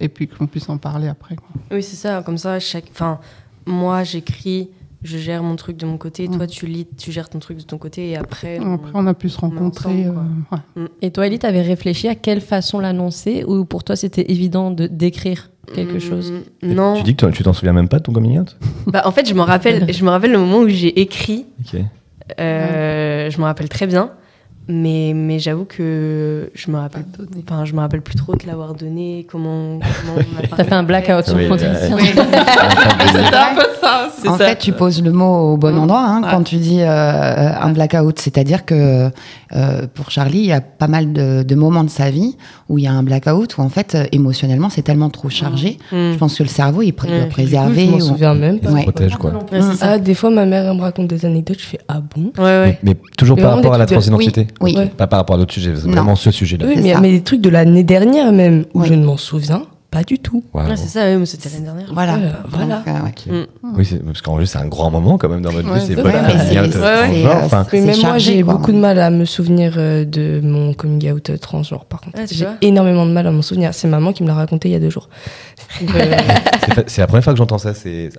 [0.00, 1.36] et puis qu'on puisse en parler après.
[1.36, 1.46] Quoi.
[1.72, 2.22] Oui, c'est ça.
[2.22, 2.88] Comme ça, chaque.
[2.92, 3.18] Enfin,
[3.66, 4.68] moi, j'écris,
[5.02, 6.28] je gère mon truc de mon côté.
[6.28, 6.36] Mm.
[6.36, 8.10] Toi, tu lis, tu gères ton truc de ton côté.
[8.10, 8.56] Et après.
[8.58, 10.08] Après, on a pu se rencontrer.
[10.08, 10.18] ensemble,
[10.76, 10.88] euh, ouais.
[11.02, 14.86] Et toi, Ellie, t'avais réfléchi à quelle façon l'annoncer ou pour toi c'était évident de
[14.86, 16.32] d'écrire quelque Mm, chose?
[16.62, 16.94] Non.
[16.96, 18.56] Tu dis que toi, tu t'en souviens même pas de ton coming out?
[18.86, 21.46] Bah, en fait, je me rappelle, je me rappelle le moment où j'ai écrit.
[21.60, 21.80] Ok.
[22.40, 24.10] Euh, Je me rappelle très bien.
[24.66, 27.04] Mais, mais j'avoue que je me rappelle.
[27.46, 29.26] Enfin, je me rappelle plus trop de l'avoir donné.
[29.30, 29.78] Comment.
[29.78, 31.66] comment on a T'as fait un blackout sur Oui, le ouais.
[31.66, 31.96] entretien.
[33.06, 34.08] C'était un peu ça.
[34.18, 34.46] C'est En ça.
[34.46, 35.78] fait, tu poses le mot au bon Mm.
[35.78, 36.28] endroit hein, Ouais.
[36.30, 38.18] quand tu dis euh, un blackout.
[38.18, 39.10] C'est-à-dire que
[39.54, 42.36] euh, pour Charlie, il y a pas mal de, de moments de sa vie
[42.68, 45.78] où il y a un blackout où en fait, euh, émotionnellement, c'est tellement trop chargé.
[45.92, 46.12] Mm.
[46.12, 47.08] Je pense que le cerveau, il pr- Mm.
[47.10, 47.86] doit coup, préserver.
[47.86, 48.68] je m'en ou- souviens même pas.
[48.70, 48.82] Ça Ouais.
[48.82, 49.32] protège quoi.
[49.50, 49.82] C'est.
[49.82, 52.32] Ah, des fois, ma mère elle me raconte des anecdotes, je fais ah bon?
[52.38, 52.78] Ouais, ouais.
[52.82, 54.76] Mais, mais toujours Mais par rapport à la transidentité Oui.
[54.96, 56.66] Pas par rapport à d'autres sujets, vraiment ce sujet-là.
[56.66, 58.88] Oui, mais, des trucs de l'année dernière même, où Ouais.
[58.88, 59.62] je ne m'en souviens
[59.94, 60.42] pas du tout.
[60.52, 60.68] Waouh.
[60.68, 61.88] Ouais, c'est ça, oui, mais c'était l'année dernière.
[61.94, 62.16] Voilà.
[62.16, 62.76] Voilà, voilà.
[63.04, 63.44] Donc, euh.
[63.44, 63.78] Ok.
[63.78, 65.86] Oui, parce qu'en vrai, c'est un grand moment quand même dans votre Ouais, vie.
[65.86, 65.94] C'est
[67.70, 71.30] C'est même moi, j'ai beaucoup de mal à me souvenir euh, de mon coming out
[71.30, 72.18] euh, transgenre, par contre.
[72.18, 73.72] Ah, j'ai énormément de mal à m'en souvenir.
[73.72, 75.08] C'est maman qui me l'a raconté il y a deux jours.
[76.86, 77.74] C'est la première fois que j'entends ça.
[77.74, 78.10] C'est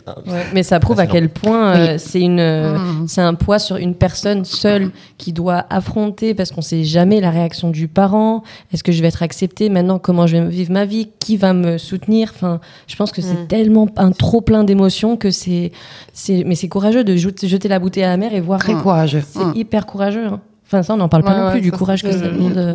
[0.53, 3.07] Mais ça prouve à quel point euh, c'est une, euh, Mm.
[3.07, 7.31] c'est un poids sur une personne seule qui doit affronter parce qu'on sait jamais la
[7.31, 8.43] réaction du parent.
[8.73, 9.99] Est-ce que je vais être acceptée maintenant?
[9.99, 11.09] Comment je vais vivre ma vie?
[11.19, 13.47] Qui va me soutenir Enfin, je pense que c'est Mm.
[13.47, 15.71] tellement un trop plein d'émotions que c'est,
[16.13, 18.59] c'est, mais c'est courageux de jeter, la bouteille à la mer et voir.
[18.59, 19.23] Très courageux.
[19.27, 19.53] C'est Mm.
[19.55, 20.25] hyper courageux.
[20.27, 20.39] hein.
[20.67, 22.17] Enfin, ça, on n'en parle pas Ouais, non plus ouais, du ça, courage que ça
[22.27, 22.57] demande.
[22.57, 22.73] euh.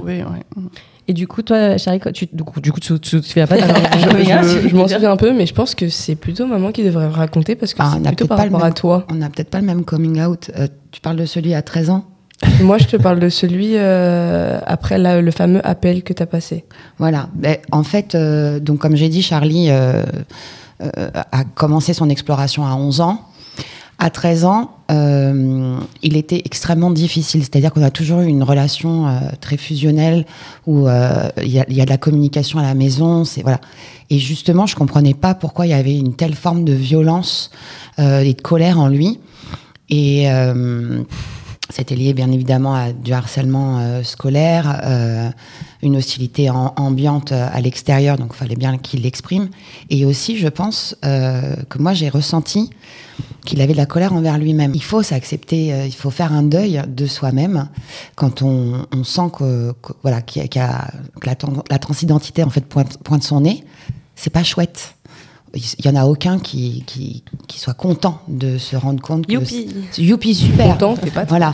[1.08, 3.48] Et du coup, toi, Charlie, tu, du coup, du coup, tu, tu, tu te souviens
[3.48, 3.62] pas je,
[4.62, 7.08] je- je m'en souviens un peu, mais je pense que c'est plutôt maman qui devrait
[7.08, 9.06] raconter parce que Ah, on c'est plutôt par pas le rapport à même- toi.
[9.10, 10.50] On n'a peut-être pas le même coming out.
[10.56, 12.04] Euh, tu parles de celui à 13 ans
[12.62, 16.64] Moi, je te parle de celui euh, après le fameux appel que tu as passé.
[16.98, 17.28] Voilà.
[17.34, 20.02] Ben, en fait, euh, donc comme j'ai dit, Charlie euh,
[20.82, 23.22] euh, a commencé son exploration à 11 ans.
[23.98, 27.42] À 13 ans, euh, il était extrêmement difficile.
[27.42, 30.24] C'est-à-dire qu'on a toujours eu une relation euh, très fusionnelle
[30.66, 33.24] où il y, y a de la communication à la maison.
[33.24, 33.60] C'est voilà.
[34.08, 37.50] Et justement, je comprenais pas pourquoi il y avait une telle forme de violence
[37.98, 39.20] et de colère en lui.
[39.90, 40.26] Et
[41.70, 45.30] c'était lié bien évidemment à du harcèlement euh, scolaire, euh,
[45.82, 49.48] une hostilité ambiante euh, à l'extérieur, donc il fallait bien qu'il l'exprime.
[49.88, 52.70] Et aussi, je pense euh, que moi j'ai ressenti
[53.44, 54.72] qu'il avait de la colère envers lui-même.
[54.74, 57.68] Il faut s'accepter, euh, il faut faire un deuil de soi-même
[58.14, 61.36] quand on, on sent que, voilà qu'il y a- y a- que la,
[61.70, 63.64] la transidentité en fait pointe, pointe son nez.
[64.16, 64.94] C'est pas chouette.
[65.54, 69.32] Il y en a aucun qui, qui, qui soit content de se rendre compte que
[69.32, 69.66] Youpi.
[69.98, 70.78] Youpi, super.
[71.02, 71.52] T'es pas Voilà.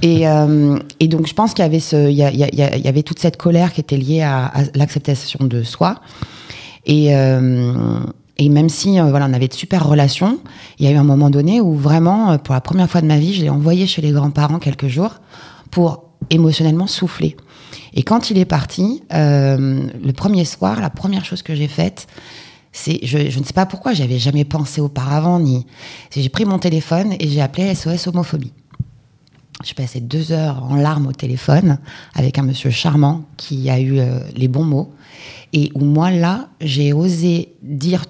[0.00, 2.44] Et, euh, et donc, je pense qu'il y avait ce, il y, a- il y
[2.44, 4.62] a- il y a- il y avait toute cette colère qui était liée à, à
[4.74, 6.00] l'acceptation de soi.
[6.86, 7.98] Et, euh,
[8.38, 10.38] et même si, euh, voilà, on avait de super relations,
[10.78, 13.18] il y a eu un moment donné où vraiment, pour la première fois de ma
[13.18, 15.16] vie, je l'ai envoyé chez les grands-parents quelques jours
[15.72, 17.36] pour émotionnellement souffler.
[17.94, 22.06] Et quand il est parti, euh, le premier soir, la première chose que j'ai faite,
[22.72, 25.66] c'est, je, ne sais pas pourquoi, j'avais jamais pensé auparavant, ni,
[26.10, 28.52] j'ai pris mon téléphone et j'ai appelé SOS homophobie.
[29.62, 31.78] J'ai passé deux heures en larmes au téléphone
[32.14, 34.92] avec un monsieur charmant qui a eu euh, les bons mots
[35.52, 38.04] et où moi là j'ai osé dire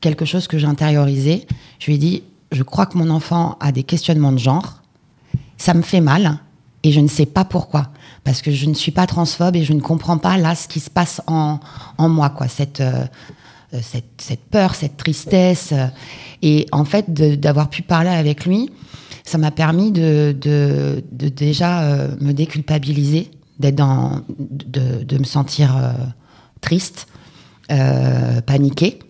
[0.00, 1.46] quelque chose que j'ai intériorisé.
[1.80, 2.22] Je lui ai dit
[2.52, 4.82] je crois que mon enfant a des questionnements de genre,
[5.56, 6.38] ça me fait mal
[6.84, 7.88] et je ne sais pas pourquoi
[8.22, 10.80] parce que je ne suis pas transphobe et je ne comprends pas là ce qui
[10.80, 11.58] se passe en,
[11.96, 13.04] en moi quoi cette euh,
[13.82, 15.70] cette, cette peur, cette tristesse.
[15.72, 15.86] euh,
[16.42, 18.70] et en fait, d'avoir pu parler avec lui,
[19.28, 20.34] ça m'a permis de,
[21.12, 23.76] déjà euh, me déculpabiliser, d'être
[24.38, 25.92] de, me sentir euh,
[26.60, 27.08] triste,
[27.70, 29.00] euh, paniquée.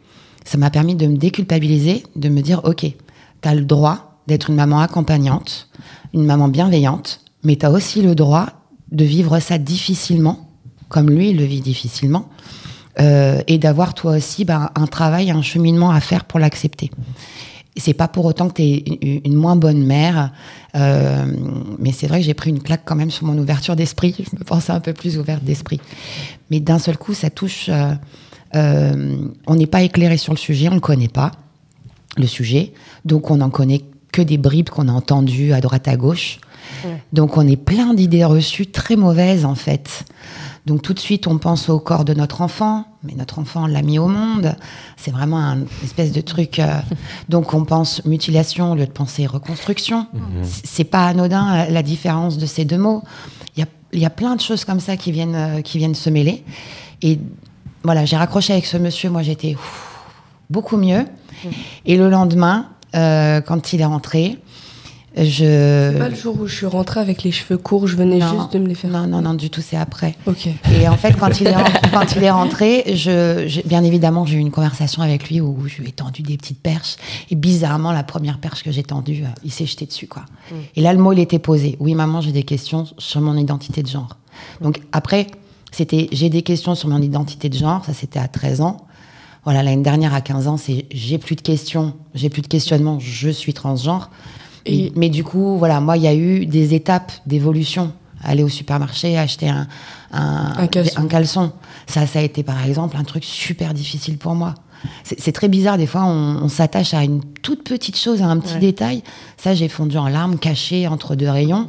[0.45, 4.51] Ça m'a permis de me déculpabiliser, de me dire, OK, tu as le droit d'être
[4.51, 5.69] une maman accompagnante,
[6.13, 8.47] une maman bienveillante, mais tu as aussi le droit
[8.91, 10.49] de vivre ça difficilement,
[10.89, 12.29] comme lui, le vit difficilement,
[13.01, 16.91] euh, et d'avoir toi aussi ben, un travail, un cheminement à faire pour l'accepter.
[17.77, 20.33] C'est pas pour autant que tu es une, une moins bonne mère,
[20.75, 21.27] euh,
[21.79, 24.17] mais c'est vrai que j'ai pris une claque quand même sur mon ouverture d'esprit.
[24.19, 25.81] Je me pensais un peu plus ouverte d'esprit.
[26.51, 27.71] Mais d'un seul coup, ça touche.
[28.55, 31.33] euh, on n'est pas éclairé sur le sujet, on ne connaît pas
[32.17, 32.73] le sujet,
[33.05, 36.41] donc on n'en connaît que des bribes qu'on a entendues à droite à gauche.
[37.13, 40.05] Donc on est plein d'idées reçues très mauvaises en fait.
[40.69, 43.83] Donc tout de suite on pense au corps de notre enfant, mais notre enfant l'a
[43.83, 44.55] mis au monde.
[44.97, 46.59] C'est vraiment un espèce de truc.
[46.59, 46.67] euh,
[47.29, 50.07] donc on pense mutilation au lieu de penser reconstruction.
[50.45, 53.03] C- C'est pas anodin euh, la différence de ces deux mots.
[53.57, 55.79] Il y a, il y a plein de choses comme ça qui viennent, euh, qui
[55.79, 56.45] viennent se mêler.
[57.03, 57.19] Et
[57.83, 59.09] voilà, j'ai raccroché avec ce monsieur.
[59.11, 59.57] Moi j'étais
[60.51, 61.07] beaucoup mieux.
[61.87, 64.39] Et le lendemain, euh, quand il est rentré,
[65.25, 65.91] je.
[65.93, 68.39] C'est pas le jour où je suis rentrée avec les cheveux courts, je venais Non.
[68.39, 68.91] juste de me les faire.
[68.91, 70.17] Non, non, non, du tout, c'est après.
[70.27, 70.49] Ok.
[70.81, 71.55] Et en fait, quand il est,
[71.93, 75.81] quand il est rentré, je, bien évidemment, j'ai eu une conversation avec lui où je
[75.83, 76.97] lui ai tendu des petites perches.
[77.31, 80.25] Et bizarrement, la première perche que j'ai tendue, euh, il s'est jeté dessus, quoi.
[80.77, 81.77] Et là, le mot, il était posé.
[81.81, 84.17] Oui, maman, j'ai des questions sur mon identité de genre.
[84.61, 85.27] Donc après,
[85.73, 87.85] c'était j'ai des questions sur mon identité de genre.
[87.85, 88.79] Ça, c'était à 13 ans.
[89.45, 92.99] Voilà, l'année dernière, à 15 ans, c'est j'ai plus de questions, j'ai plus de questionnements,
[93.01, 94.11] je suis transgenre.
[94.69, 97.93] Et- Mais, du coup, voilà, moi, il y a eu des étapes d'évolution.
[98.25, 99.69] Aller au supermarché, acheter un,
[100.13, 101.01] un, Un caleçon.
[101.01, 101.53] un caleçon.
[101.87, 104.55] Ça, ça a été, par exemple, un truc super difficile pour moi.
[105.05, 108.39] C'est très bizarre, des fois, on, on s'attache à une toute petite chose, à un
[108.39, 108.61] petit Ouais.
[108.61, 109.03] détail.
[109.37, 111.67] Ça, j'ai fondu en larmes, caché entre deux rayons,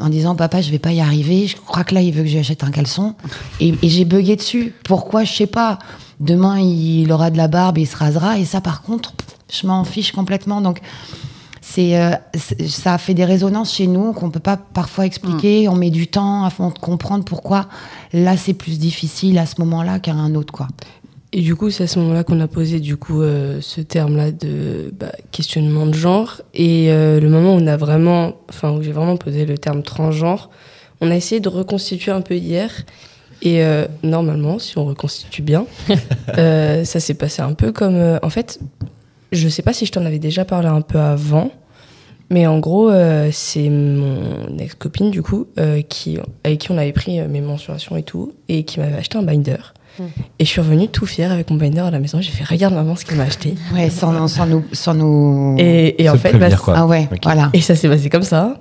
[0.00, 1.46] en disant, papa, je vais pas y arriver.
[1.46, 3.14] Je crois que là, il veut que je lui achète un caleçon.
[3.60, 4.72] Et, et j'ai bugué dessus.
[4.84, 5.24] Pourquoi?
[5.24, 5.78] Je sais pas.
[6.20, 8.38] Demain, il aura de la barbe et il se rasera.
[8.38, 9.12] Et ça, par contre,
[9.52, 10.60] je m'en fiche complètement.
[10.60, 10.80] Donc,
[11.74, 12.10] c'est euh,
[12.68, 15.68] ça a fait des résonances chez nous qu'on peut pas parfois expliquer.
[15.68, 17.66] On met du temps avant de comprendre pourquoi
[18.12, 20.68] là c'est plus difficile à ce moment-là qu'à un autre quoi.
[21.34, 24.32] Et du coup, c'est à ce moment-là qu'on a posé du coup euh, ce terme-là
[24.32, 26.42] de bah, questionnement de genre.
[26.52, 29.82] Et euh, le moment où on a vraiment, enfin où j'ai vraiment posé le terme
[29.82, 30.50] transgenre,
[31.00, 32.70] on a essayé de reconstituer un peu hier.
[33.40, 35.64] Et euh, normalement, si on reconstitue bien,
[36.36, 38.60] ça s'est passé un peu comme, en fait,
[39.32, 41.50] je sais pas si je t'en avais déjà parlé un peu avant,
[42.32, 46.92] mais en gros, euh, c'est mon ex-copine du coup euh, qui, avec qui on avait
[46.92, 49.74] pris euh, mes mensurations et tout, et qui m'avait acheté un binder.
[50.38, 52.22] Et je suis revenue tout fière avec mon binder à la maison.
[52.22, 53.54] J'ai fait regarde maman ce qu'elle m'a acheté.
[53.74, 55.56] Ouais, sans, sans nous, sans nous.
[55.58, 56.74] Et, et en fait, prévenir, bah, quoi.
[56.78, 57.50] ah ouais, voilà.
[57.52, 58.56] et ça s'est passé comme ça.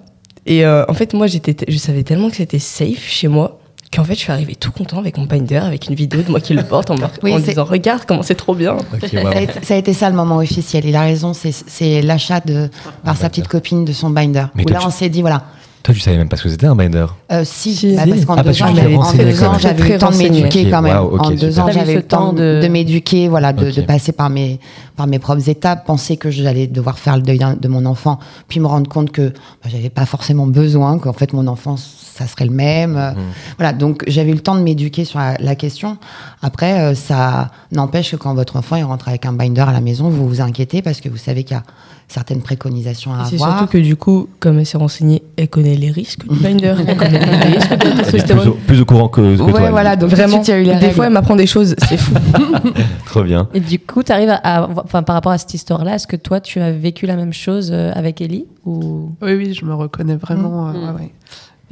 [0.46, 3.61] Et euh, en fait, moi, j'étais, je savais tellement que c'était safe chez moi
[3.94, 6.40] qu'en fait, je suis arrivée tout content avec mon binder, avec une vidéo de moi
[6.40, 8.78] qui le porte en, mar- Oui, en disant regarde comment c'est trop bien.
[9.12, 10.86] Ça a, été, ça a été ça le moment officiel.
[10.86, 12.70] Il a raison, c'est- l'achat de
[13.04, 14.46] par sa petite copine de son binder.
[14.56, 15.44] Mais Où là, tu- on s'est dit voilà.
[15.84, 17.08] Toi, tu savais même pas ce que c'était un binder.
[17.32, 17.96] Euh, si, Si.
[17.96, 19.60] bah, parce qu'en Ah, deux parce ans, j'avais- en renseigné deux quand ans, même.
[19.60, 20.98] j'avais eu le temps de m'éduquer quand même.
[20.98, 21.66] en deux super.
[21.66, 24.60] ans, j'avais eu le temps de, m'éduquer, voilà, de, passer par mes,
[24.96, 28.60] par mes propres étapes, penser que j'allais devoir faire le deuil de mon enfant, puis
[28.60, 29.30] me rendre compte que
[29.64, 32.96] bah, j'avais pas forcément besoin, qu'en fait mon enfant, ça serait le même.
[32.98, 33.12] Euh,
[33.58, 35.98] Voilà, donc j'avais eu le temps de m'éduquer sur la, la question.
[36.44, 39.82] Après, euh, ça n'empêche que quand votre enfant il rentre avec un binder à la
[39.82, 41.64] maison, vous vous inquiétez parce que vous savez qu'il y a
[42.12, 43.58] certaines préconisations à Et C'est avoir.
[43.60, 46.98] surtout que du coup, comme elle s'est renseignée, elle connaît les risques du binder, elle
[46.98, 49.70] connaît les risques de la plus, au, plus au courant que, que Ouais, toi.
[49.72, 50.94] voilà, donc Vraiment, suite, il y a eu des règles.
[50.94, 52.14] fois, elle m'apprend des choses, c'est fou.
[53.06, 53.48] Trop bien.
[53.54, 56.40] Et du coup, tu arrives à, enfin, par rapport à cette histoire-là, est-ce que toi,
[56.40, 59.12] tu as vécu la même chose euh, avec Ellie ou?
[59.22, 60.68] Oui, oui, je me reconnais vraiment.
[60.68, 60.76] Mm.
[60.76, 61.12] euh, ouais, ouais.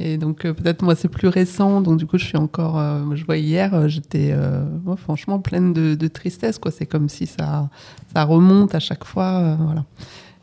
[0.02, 1.82] Et donc, euh, peut-être moi, c'est plus récent.
[1.82, 2.78] Donc, du coup, je suis encore.
[2.78, 4.62] euh, je vois hier, euh, j'étais euh,
[4.96, 6.58] franchement pleine de, de tristesse.
[6.58, 6.70] quoi.
[6.70, 7.68] C'est comme si ça,
[8.14, 9.24] ça remonte à chaque fois.
[9.42, 9.84] euh, voilà.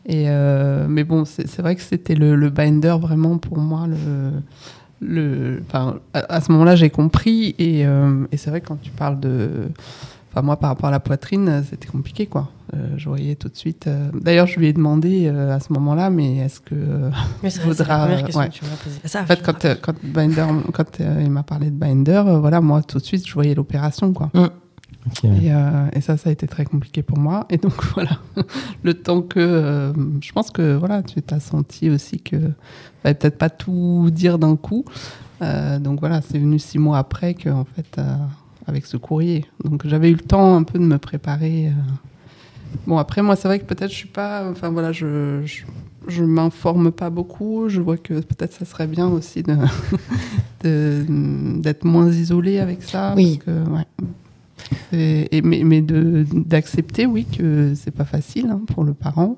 [0.08, 3.88] Et, euh, mais bon, c'est vrai que c'était le, le binder vraiment pour moi.
[3.88, 4.32] Le,
[5.02, 7.56] le, enfin, à, à ce moment-là, j'ai compris.
[7.60, 9.50] Et, euh, et c'est vrai que quand tu parles de.
[10.32, 12.50] Enfin, moi, par rapport à la poitrine, c'était compliqué, quoi.
[12.74, 13.88] Euh, je voyais tout de suite.
[13.88, 16.76] euh, D'ailleurs, je lui ai demandé euh, à ce moment-là, mais est-ce que.
[16.76, 17.10] euh,
[17.43, 18.50] Mais c'est Vaudra, c'est la première question ouais.
[18.50, 19.00] que tu m'as posée.
[19.06, 22.39] Ça, en fait, quand, euh, quand, Binder, quand euh, il m'a parlé de Binder, euh,
[22.39, 24.30] voilà, moi, tout de suite, je voyais l'opération, quoi.
[25.24, 27.46] Et, euh, et ça, ça a été très compliqué pour moi.
[27.50, 28.20] Et donc, voilà,
[28.84, 29.39] le temps que.
[29.39, 32.38] euh, je pense que, voilà, tu t'as senti aussi que.
[33.04, 34.86] fallait peut-être pas tout dire d'un coup.
[35.41, 38.15] Euh, donc, voilà, c'est venu six mois après que, en fait, euh,
[38.67, 39.46] avec ce courrier.
[39.63, 41.67] Donc j'avais eu le temps un peu de me préparer.
[41.67, 41.72] euh.
[42.86, 45.62] Bon après moi c'est vrai que peut-être je suis pas, enfin voilà je je,
[46.10, 47.70] je m'informe pas beaucoup.
[47.70, 49.56] Je vois que peut-être ça serait bien aussi de
[50.63, 51.06] de-
[51.62, 53.13] d'être moins isolé avec ça.
[53.15, 53.39] Oui.
[53.46, 53.86] parce que, ouais.
[54.93, 59.36] Et, et- mais mais de d'accepter oui que c'est pas facile hein, pour le parent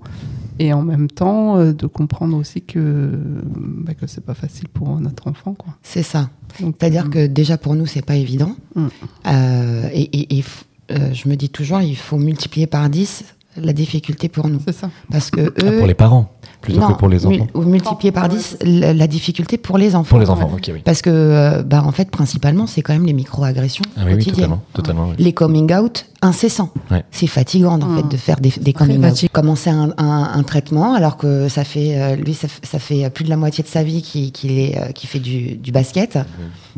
[0.60, 3.12] et en même temps euh, de comprendre aussi que
[3.56, 5.74] bah, que c'est pas facile pour notre enfant quoi.
[5.84, 6.30] C'est ça.
[6.60, 8.56] Donc, C'est-à-dire euh, que déjà pour nous, c'est pas évident.
[8.76, 8.88] Mm.
[9.28, 13.24] Euh, et et- et f- euh, je me dis toujours, il faut multiplier par 10
[13.58, 14.60] la difficulté pour nous.
[14.66, 14.90] c'est ça.
[15.12, 17.48] Parce que Ah, pour les parents, plutôt non, que pour les enfants.
[17.54, 20.10] ou multiplier par Ouais, 10 la, la difficulté pour les enfants.
[20.10, 20.82] Pour les enfants, ok, oui.
[20.84, 24.14] Parce que, euh, bah, en fait, principalement, c'est quand même les micro-agressions Ah oui, oui,
[24.26, 24.36] quotidiennes.
[24.36, 24.62] totalement.
[24.74, 25.16] totalement oui.
[25.24, 26.70] Les coming out incessants.
[26.92, 27.04] Ouais.
[27.12, 27.96] C'est fatigant, en Mm.
[27.98, 29.26] fait, de faire des, des coming out.
[29.32, 33.24] Commencer un, un- un traitement, alors que ça fait, euh, lui, ça, ça fait plus
[33.24, 36.20] de la moitié de sa vie qu'il qu'il est, euh, qu'il fait du, du basket.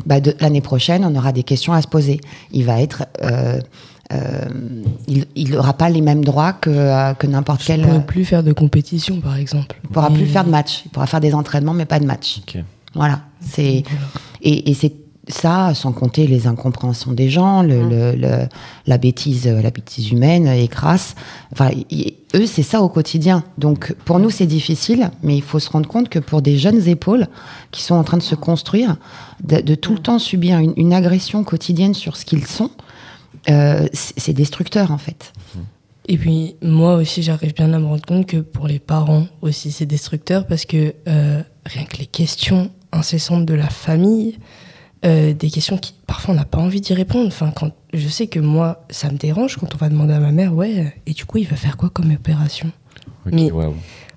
[0.06, 2.20] Bah, de- L'année prochaine, on aura des questions à se poser.
[2.52, 3.04] Il va être.
[3.22, 3.58] euh,
[4.12, 4.44] euh,
[5.34, 7.82] il n'aura pas les mêmes droits que, euh, que n'importe quel.
[7.82, 9.76] pourrais plus faire de compétition, par exemple.
[9.84, 10.82] Il pourra Mais- plus faire de match.
[10.86, 12.40] Il pourra faire des entraînements, mais pas de match.
[12.94, 13.20] Voilà.
[13.40, 13.82] C'est
[14.42, 14.92] et, et c'est
[15.28, 18.48] ça, sans compter les incompréhensions des gens, le, le- le-
[18.86, 21.14] la bêtise, la bêtise humaine et crasse.
[21.52, 23.44] Enfin, y- eux, c'est ça au quotidien.
[23.56, 26.88] Donc, pour nous, c'est difficile, mais il faut se rendre compte que pour des jeunes
[26.88, 27.28] épaules
[27.70, 28.96] qui sont en train de se construire,
[29.44, 32.70] de, de tout le temps subir une, une agression quotidienne sur ce qu'ils sont,
[33.48, 35.32] euh, c'est destructeur en fait.
[36.08, 39.70] Et puis moi aussi, j'arrive bien à me rendre compte que pour les parents aussi,
[39.70, 44.38] c'est destructeur parce que euh, rien que les questions incessantes de la famille,
[45.04, 47.28] euh, des questions qui parfois on n'a pas envie d'y répondre.
[47.28, 50.32] Enfin, quand je sais que moi, ça me dérange quand on va demander à ma
[50.32, 52.70] mère, ouais, et du coup, il va faire quoi comme opération?
[53.26, 53.50] Mais-.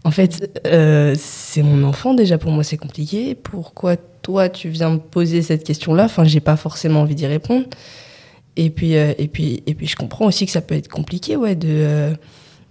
[0.04, 3.34] En fait, euh, c'est mon enfant déjà pour moi, c'est compliqué.
[3.34, 6.06] Pourquoi toi tu viens me poser cette question-là?
[6.06, 7.66] Enfin, j'ai pas forcément envie d'y répondre.
[8.58, 11.36] Et puis, euh, et puis, et puis, je comprends aussi que ça peut être compliqué,
[11.36, 12.13] ouais, de euh,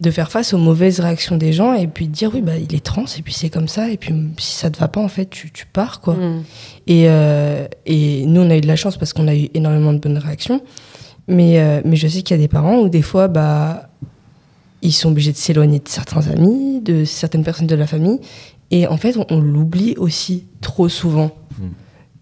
[0.01, 2.75] de faire face aux mauvaises réactions des gens et puis de dire oui bah il
[2.75, 5.09] est trans et puis c'est comme ça et puis si ça te va pas en
[5.09, 6.15] fait tu, tu pars quoi.
[6.15, 6.43] Mm.
[6.87, 9.93] Et, euh, et nous, on a eu de la chance parce qu'on a eu énormément
[9.93, 10.63] de bonnes réactions.
[11.27, 13.89] Mais, euh, mais je sais qu'il y a des parents où des fois, bah,
[14.83, 18.21] ils sont obligés de s'éloigner de certains amis, de certaines personnes de la famille.
[18.71, 21.31] Et en fait, on, on l'oublie aussi trop souvent.
[21.59, 21.65] Mm.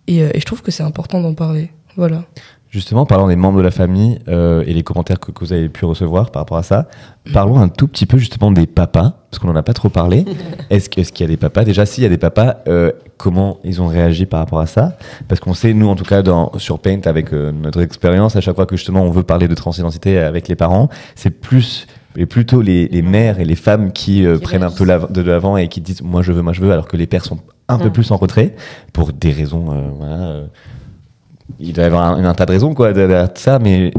[0.07, 1.71] Et, euh, et je trouve que c'est important d'en parler.
[1.97, 2.25] Voilà.
[2.73, 5.69] Justement, parlant des membres de la famille euh, et les commentaires que, que vous avez
[5.69, 6.89] pu recevoir par rapport à ça,
[7.33, 10.25] parlons un tout petit peu justement des papas, parce qu'on n'en a pas trop parlé.
[10.71, 11.65] Est-ce qu'il y a des papas?
[11.65, 14.97] Déjà, s'il y a des papas, euh, comment ils ont réagi par rapport à ça?
[15.29, 18.41] Parce qu'on sait, nous, en tout cas, dans, sur Paint, avec euh, notre expérience, à
[18.41, 22.27] chaque fois que justement on veut parler de transidentité avec les parents, c'est plus et
[22.27, 25.57] plutôt les, les mères et les femmes qui, euh, Qui prennent un peu de l'avant
[25.57, 27.79] et qui disent moi je veux, moi je veux, alors que les pères sont un
[27.79, 28.55] peu plus en retrait
[28.93, 30.17] pour des raisons, euh, voilà.
[30.17, 30.47] euh,
[31.61, 33.93] il doit y avoir un, un tas de raisons quoi derrière ça, mais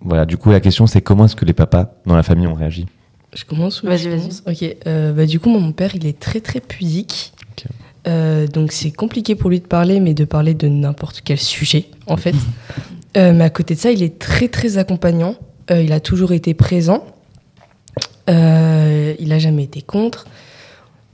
[0.00, 0.26] voilà.
[0.26, 2.86] Du coup, la question c'est comment est-ce que les papas dans la famille ont réagi?
[3.34, 4.18] Je commence ou Vas-y, je vas-y.
[4.20, 4.42] commence?
[4.46, 4.76] Ok.
[4.86, 7.32] euh, bah, du coup, mon père, il est très très pudique.
[8.08, 11.86] Euh, donc c'est compliqué pour lui de parler, mais de parler de n'importe quel sujet,
[12.06, 12.34] en fait.
[13.18, 15.34] Euh, mais à côté de ça, il est très très accompagnant.
[15.70, 17.04] Euh, il a toujours été présent.
[18.30, 20.26] Euh, il a jamais été contre.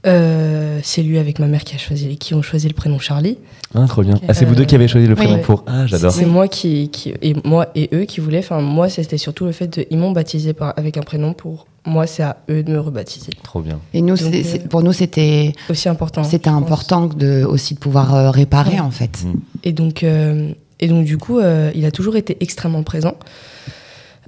[0.05, 3.37] Euh, c'est lui avec ma mère qui a choisi, qui ont choisi le prénom Charlie.
[3.75, 4.15] Ah, trop bien.
[4.15, 4.21] Ok.
[4.29, 5.41] Ah, c'est vous deux qui avez choisi le prénom Oui.
[5.41, 5.65] pour.
[5.67, 6.11] Ah, j'adore.
[6.13, 8.39] C'est moi qui, qui- et moi et eux qui voulaient.
[8.39, 11.67] Enfin moi c'était surtout le fait de ils m'ont baptisé par, avec un prénom pour
[11.85, 13.31] moi c'est à eux de me rebaptiser.
[13.43, 13.79] Trop bien.
[13.93, 16.23] Et nous, Donc, euh, pour nous, c'était Aussi important.
[16.23, 18.79] c'était important de, aussi de pouvoir euh, réparer Ouais.
[18.79, 19.25] en fait.
[19.63, 23.15] Et donc, euh, et donc du coup, euh, il a toujours été extrêmement présent.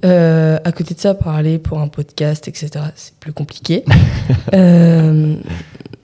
[0.04, 3.84] Euh, à côté de ça, parler pour un podcast, etc., c'est plus compliqué.
[4.54, 5.36] Euh,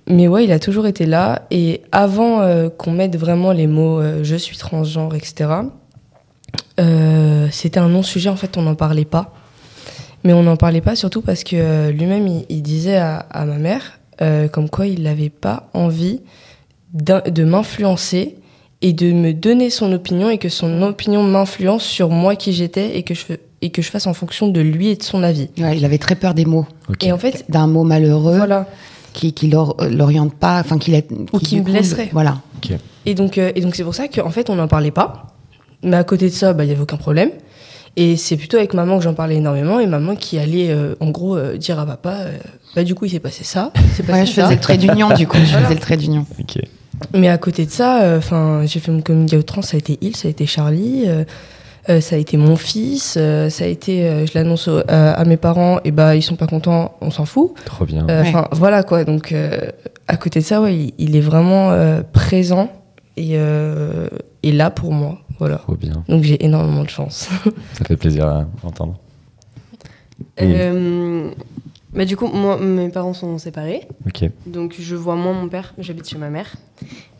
[0.07, 1.43] mais ouais, il a toujours été là.
[1.51, 5.51] Et avant euh, qu'on mette vraiment les mots je suis transgenre, etc.,
[7.51, 8.29] c'était un non-sujet.
[8.29, 9.35] En fait, on n'en parlait pas.
[10.25, 13.99] Mais on n'en parlait pas surtout parce que lui-même, il, disait à, à ma mère
[14.53, 16.21] comme quoi il n'avait pas envie
[16.95, 18.37] de m'influencer
[18.81, 22.97] et de me donner son opinion et que son opinion m'influence sur moi qui j'étais
[22.97, 23.25] et que je
[23.63, 25.49] et que je fasse en fonction de lui et de son avis.
[25.59, 26.67] Ouais, il avait très peur des mots.
[27.03, 28.67] Et en fait, d'un mot malheureux voilà.
[29.13, 32.09] qui qui l'or- l'oriente pas, enfin qui, l'aide- Ou qui me blesserait.
[32.13, 32.39] Voilà.
[33.07, 35.35] Et donc, euh, et donc c'est pour ça qu'en fait, on n'en parlait pas.
[35.83, 37.31] Mais à côté de ça, bah, il n'y avait aucun problème.
[37.97, 39.81] Et c'est plutôt avec maman que j'en parlais énormément.
[39.81, 42.37] Et maman qui allait, euh, en gros, euh, dire à papa, euh,
[42.77, 43.73] bah, du coup, il s'est passé ça.
[44.07, 44.45] passé Ouais, je ça.
[44.45, 45.37] faisais le trait d'union du coup.
[45.39, 46.25] Je faisais le trait d'union.
[47.15, 49.79] Mais à côté de ça, euh, enfin, j'ai fait mon coming out trans, ça a
[49.79, 51.25] été il, ça a été Charlie, euh, euh,
[52.01, 55.81] ça a été mon fils, euh, ça a été, euh, je l'annonce à, mes parents,
[55.85, 57.53] et bah ils sont pas contents, on s'en fout.
[57.65, 58.07] Trop bien.
[58.09, 58.29] Euh, Ouais.
[58.29, 59.05] Enfin voilà quoi.
[59.05, 59.71] Donc euh,
[60.07, 62.71] à côté de ça, ouais, il, il est vraiment euh, présent
[63.17, 64.09] et, euh,
[64.43, 65.19] et là pour moi.
[65.39, 65.57] Voilà.
[65.57, 66.03] Trop bien.
[66.09, 67.29] Donc j'ai énormément de chance.
[67.73, 68.99] Ça fait plaisir à entendre.
[70.41, 71.31] Euh,
[71.93, 73.87] bah, du coup, moi, mes parents sont séparés.
[74.07, 74.29] Ok.
[74.47, 76.57] Donc je vois moins mon père, j'habite chez ma mère.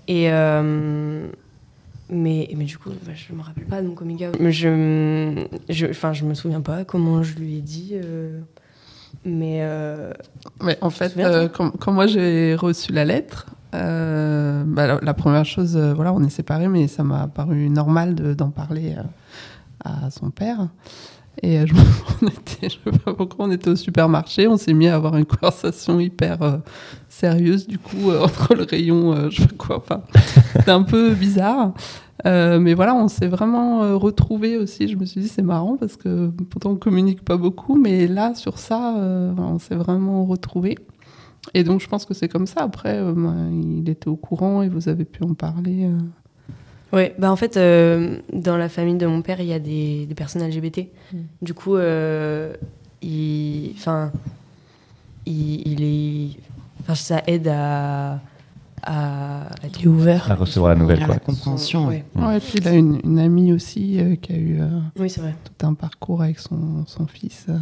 [0.09, 1.29] Et euh,
[2.11, 4.37] mais, mais du coup, bah, je me rappelle pas de mon coming out.
[4.41, 7.91] Je, je, enfin, je me souviens pas comment je lui ai dit.
[7.95, 8.41] euh,
[9.25, 10.13] mais euh,
[10.63, 14.99] Mais en fait, souviens, euh, quand, quand moi j'ai reçu la lettre, euh, bah, la,
[15.03, 18.51] la première chose, euh, voilà, on est séparés, mais ça m'a paru normal de- d'en
[18.51, 19.03] parler euh,
[19.85, 20.69] à son père.
[21.43, 21.75] Et euh, je,
[22.23, 25.17] on était, je sais pas pourquoi, on était au supermarché, on s'est mis à avoir
[25.17, 26.59] une conversation hyper euh,
[27.09, 30.03] sérieuse, du coup, euh, entre le rayon, euh, je sais pas quoi, enfin,
[30.57, 31.73] c'était un peu bizarre.
[32.25, 34.89] Mais voilà, on s'est vraiment retrouvés aussi.
[34.89, 38.35] Je me suis dit, c'est marrant parce que pourtant on communique pas beaucoup, mais là,
[38.35, 38.97] sur ça,
[39.39, 40.75] on s'est vraiment retrouvés.
[41.55, 42.63] Et donc, je pense que c'est comme ça.
[42.63, 45.89] Après, ben, il était au courant et vous avez pu en parler.
[46.93, 50.07] Ouais, bah en fait, euh, dans la famille de mon père, il y a des,
[50.07, 50.87] des personnes LGBT.
[51.43, 52.55] Du coup, euh,
[53.03, 54.11] il, enfin,
[55.27, 56.37] il, il est,
[56.81, 58.21] enfin, ça aide à,
[58.83, 60.31] à être Il est ouvert.
[60.31, 61.15] À recevoir la nouvelle, À quoi.
[61.15, 61.87] la compréhension.
[61.89, 62.05] Ouais.
[62.15, 62.27] Mm.
[62.27, 64.69] Ouais, et puis il a une, une amie aussi euh, qui a eu euh,
[64.99, 65.35] Oui, c'est vrai.
[65.59, 67.47] tout un parcours avec son, son fils.
[67.49, 67.59] euh.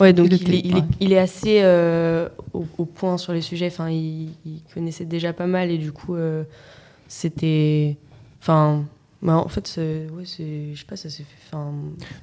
[0.00, 0.82] Ouais, donc Il il, était- est, il, est, ouais.
[1.00, 3.66] il est assez euh, au, au point sur les sujets.
[3.66, 6.44] Enfin, il, il connaissait déjà pas mal et du coup, euh,
[7.08, 7.98] c'était.
[8.42, 8.82] Enfin,
[9.22, 11.56] bah, en fait, c'est- ouais, c'est- je sais pas, ça s'est fait.
[11.56, 11.70] Enfin,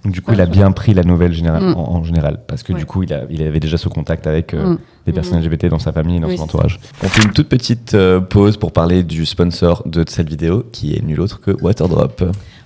[0.03, 1.75] Donc, du coup, il a bien pris la nouvelle général, Mm.
[1.77, 2.79] en, en général, parce que Ouais.
[2.79, 4.77] du coup, il, a, il avait déjà ce contact avec euh, Mm.
[5.05, 5.43] des personnes Mhm.
[5.45, 6.79] LGBT dans sa famille et dans Oui, son entourage.
[7.01, 10.93] On fait une toute petite euh, pause pour parler du sponsor de cette vidéo, qui
[10.93, 12.21] est nul autre que Waterdrop.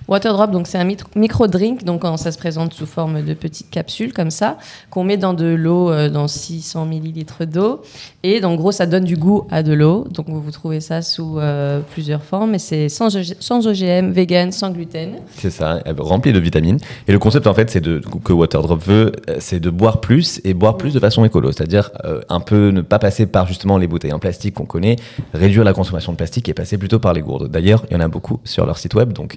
[0.08, 4.12] Waterdrop, donc c'est un mitro- micro-drink, donc ça se présente sous forme de petites capsules
[4.12, 4.58] comme ça,
[4.90, 7.80] qu'on met dans de l'eau, euh, dans 600 millilitres d'eau.
[8.22, 10.04] Et donc, gros, ça donne du goût à de l'eau.
[10.10, 12.54] Donc, vous trouvez ça sous euh, plusieurs formes.
[12.54, 15.16] Et c'est sans, OG sans OGM, vegan, sans gluten.
[15.36, 16.78] C'est ça, euh, rempli de vitamines.
[17.08, 20.76] Et le concept, en fait, c'est que Waterdrop veut, c'est de boire plus et boire
[20.76, 21.52] plus de façon écolo.
[21.52, 21.90] C'est-à-dire
[22.28, 24.96] un peu ne pas passer par justement les bouteilles en plastique qu'on connaît,
[25.32, 27.48] réduire la consommation de plastique et passer plutôt par les gourdes.
[27.50, 29.12] D'ailleurs, il y en a beaucoup sur leur site web.
[29.12, 29.36] Donc,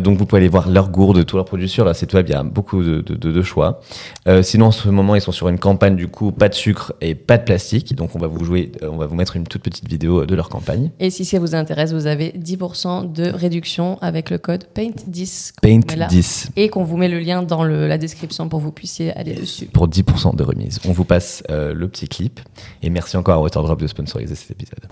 [0.00, 2.26] donc vous pouvez aller voir leurs gourdes, tous leurs produits sur leur site web.
[2.28, 3.80] Il y a beaucoup de, de- de- de choix.
[4.28, 6.92] Euh, sinon, en ce moment, ils sont sur une campagne du coup, pas de sucre
[7.00, 7.94] et pas de plastique.
[7.94, 10.34] Donc, on va vous jouer, euh, on va vous mettre une toute petite vidéo de
[10.34, 10.90] leur campagne.
[11.00, 15.52] Et si ça vous intéresse, vous avez 10% de réduction avec le code PAINT10.
[15.52, 16.06] qu'on Paint met là.
[16.06, 19.12] 10 Et qu'on vous met le lien dans le- la description pour que vous puissiez
[19.12, 19.66] aller dessus.
[19.66, 20.80] pour 10% de remise.
[20.88, 22.40] On vous passe euh, le petit clip
[22.82, 24.84] et merci encore à Waterdrop de sponsoriser cet épisode.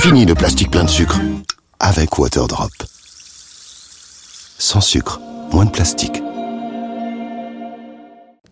[0.00, 1.20] Fini le plastique plein de sucre
[1.80, 2.70] avec Waterdrop.
[4.58, 5.20] Sans sucre,
[5.52, 6.22] moins de plastique.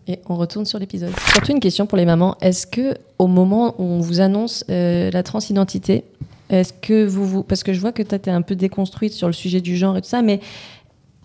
[0.07, 1.13] Et on retourne sur l'épisode.
[1.31, 2.35] Surtout une question pour les mamans.
[2.41, 6.03] Est-ce que au moment où on vous annonce euh, la transidentité,
[6.49, 9.27] est-ce que vous, vous parce que je vois que tu été un peu déconstruite sur
[9.27, 10.41] le sujet du genre et tout ça, mais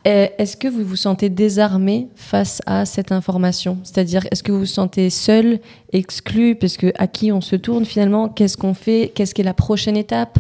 [0.04, 3.78] est-ce que vous vous sentez désarmé face à cette information?
[3.84, 5.60] C'est-à-dire, est-ce que vous vous sentez seul,
[5.92, 8.28] exclu, parce que à qui on se tourne finalement?
[8.28, 9.12] Qu'est-ce qu'on fait?
[9.14, 10.38] Qu'est-ce qui est la prochaine étape?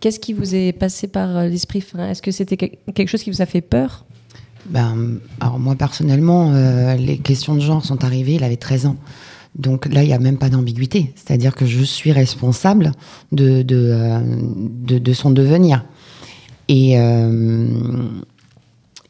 [0.00, 3.30] Qu'est-ce qui vous est passé par euh, l'esprit Est-ce que c'était que- quelque chose qui
[3.30, 4.04] vous a fait peur?
[4.66, 8.96] Ben, alors moi personnellement, euh, les questions de genre sont arrivées, il avait 13 ans.
[9.56, 11.12] Donc là, il n'y a même pas d'ambiguïté.
[11.16, 12.92] C'est-à-dire que je suis responsable
[13.32, 14.20] de, de, euh,
[14.86, 15.84] de, son devenir.
[16.68, 17.66] Et, euh,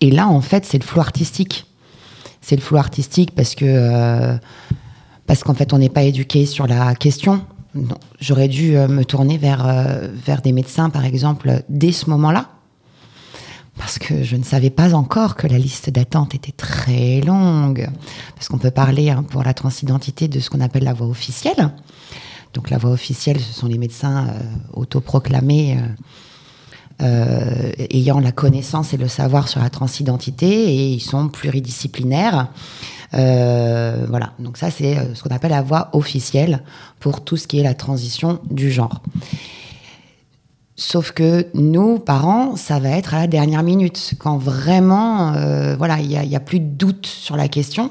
[0.01, 1.67] et là, en fait, c'est le flou artistique.
[2.41, 4.37] C'est le flou artistique parce que euh,
[5.27, 7.45] parce qu'en fait, on n'est pas éduqué sur la question.
[8.19, 12.49] J'aurais dû euh, me tourner vers, euh, vers des médecins, par exemple, dès ce moment-là
[13.79, 17.89] parce que je ne savais pas encore que la liste d'attente était très longue.
[18.35, 21.71] Parce qu'on peut parler hein, pour la transidentité de ce qu'on appelle la voie officielle.
[22.53, 24.41] Donc la voie officielle, ce sont les médecins euh,
[24.75, 25.79] autoproclamés
[27.03, 32.49] euh, ayant la connaissance et le savoir sur la transidentité et ils sont pluridisciplinaires.
[33.15, 36.63] Euh, voilà, donc ça c'est euh, ce qu'on appelle la voie officielle
[36.99, 39.03] pour tout ce qui est la transition du genre.
[40.77, 45.33] Sauf que nous, parents, ça va être à la dernière minute, quand vraiment,
[45.77, 47.91] voilà, il n'y a plus de doute sur la question.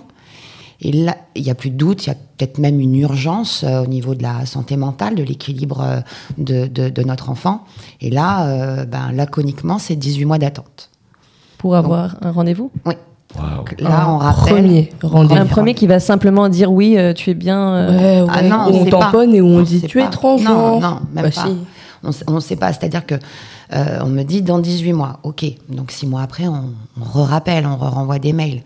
[0.82, 3.66] Et là, il n'y a plus de doute, il y a peut-être même une urgence
[3.68, 6.00] euh, au niveau de la santé mentale, de l'équilibre euh,
[6.38, 7.66] de, de- de notre enfant.
[8.00, 10.90] Et là, euh, ben, laconiquement, c'est 18 mois d'attente.
[11.58, 12.72] pour avoir un rendez-vous?
[12.86, 12.94] Oui.
[13.80, 14.54] Là, Un on rappelle.
[14.56, 15.40] Premier rendez-vous.
[15.42, 17.60] Un premier qui va simplement dire oui, euh, tu es bien.
[17.76, 18.36] euh, Ouais, ouais.
[18.36, 19.00] Ah non, on on sait pas.
[19.02, 20.50] tamponne et où on, On dit tu es transgenre.
[20.58, 21.32] Non, non, même Bah pas.
[21.32, 21.58] si.
[22.28, 23.16] On ne sait pas, c'est-à-dire que
[23.74, 27.68] euh, on me dit dans 18 mois, ok, donc 6 mois après, on, on re-rappelle,
[27.68, 28.64] on re-renvoie des mails.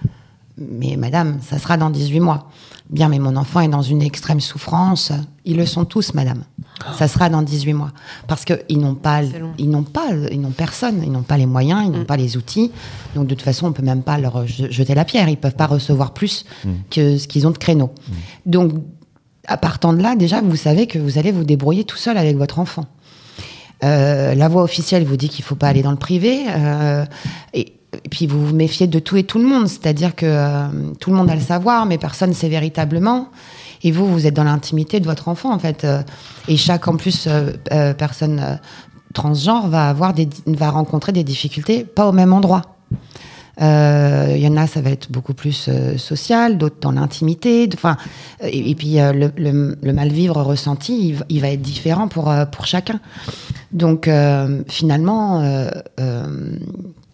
[0.57, 2.49] Mais madame, ça sera dans 18 mois.
[2.89, 5.11] Bien, mais mon enfant est dans une extrême souffrance.
[5.45, 6.43] Ils le sont tous, madame.
[6.97, 7.91] Ça sera dans 18 mois.
[8.27, 9.21] Parce qu'ils n'ont pas,
[9.57, 12.37] ils n'ont pas, ils n'ont personne, ils n'ont pas les moyens, ils n'ont pas les
[12.37, 12.71] outils.
[13.15, 15.27] Donc, de toute façon, on peut même pas leur je- jeter la pierre.
[15.29, 16.45] Ils peuvent pas recevoir plus
[16.91, 17.91] que ce qu'ils ont de créneaux.
[18.45, 18.73] Donc,
[19.47, 22.37] à partant de là, déjà, vous savez que vous allez vous débrouiller tout seul avec
[22.37, 22.85] votre enfant.
[23.83, 26.45] Euh, la voie officielle vous dit qu'il faut pas aller dans le privé.
[26.49, 27.05] euh,
[27.53, 29.67] et, et puis vous vous méfiez de tout et tout le monde.
[29.67, 30.67] C'est-à-dire que euh,
[30.99, 33.29] tout le monde a le savoir, mais personne ne sait véritablement.
[33.83, 35.83] Et vous, vous êtes dans l'intimité de votre enfant, en fait.
[35.83, 36.01] euh,
[36.47, 38.59] et chaque, en plus, euh, personne
[39.13, 42.61] transgenre va, avoir des, va rencontrer des difficultés pas au même endroit.
[43.59, 47.69] Il y en a, ça va être beaucoup plus social, d'autres dans l'intimité.
[48.41, 52.99] et, puis le, mal-vivre ressenti, il, il va être différent pour, pour chacun.
[53.71, 54.09] Donc
[54.67, 55.43] finalement,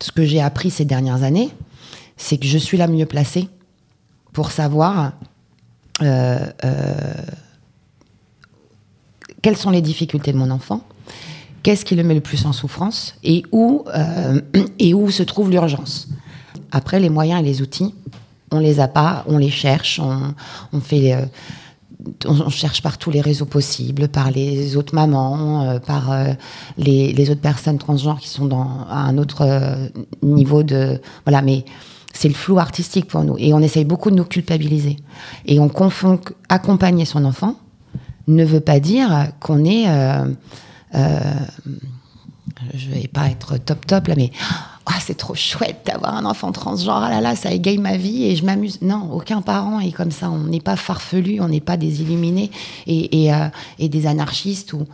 [0.01, 1.49] ce que j'ai appris ces dernières années,
[2.17, 3.47] c'est que je suis la mieux placée
[4.33, 5.13] pour savoir
[6.01, 7.13] euh, euh,
[9.41, 10.81] quelles sont les difficultés de mon enfant,
[11.63, 14.41] qu'est-ce qui le met le plus en souffrance et où, euh,
[14.79, 16.07] et où se trouve l'urgence.
[16.71, 17.93] Après, les moyens et les outils,
[18.51, 20.33] on les a pas, on les cherche, on,
[20.73, 21.15] on fait,
[22.25, 26.33] on, cherche par tous les réseaux possibles, par les autres mamans, euh, par euh,
[26.77, 29.87] les, les autres personnes transgenres qui sont dans à un autre euh,
[30.21, 31.65] niveau de voilà, mais
[32.13, 33.35] c'est le flou artistique pour nous.
[33.37, 34.97] Et on essaye beaucoup de nous culpabiliser.
[35.45, 37.55] Et on confond que accompagner son enfant
[38.27, 39.85] ne veut pas dire qu'on est
[42.73, 44.31] je vais pas être top top là, mais
[44.91, 47.03] ah, c'est trop chouette d'avoir un enfant transgenre.
[47.03, 48.81] Ah là là, ça égaye ma vie et je m'amuse.
[48.81, 50.31] Non, aucun parent est comme ça.
[50.31, 52.49] On n'est pas farfelu, on n'est pas des illuminés
[52.87, 53.47] et, euh,
[53.79, 54.73] des anarchistes.
[54.73, 54.87] Ou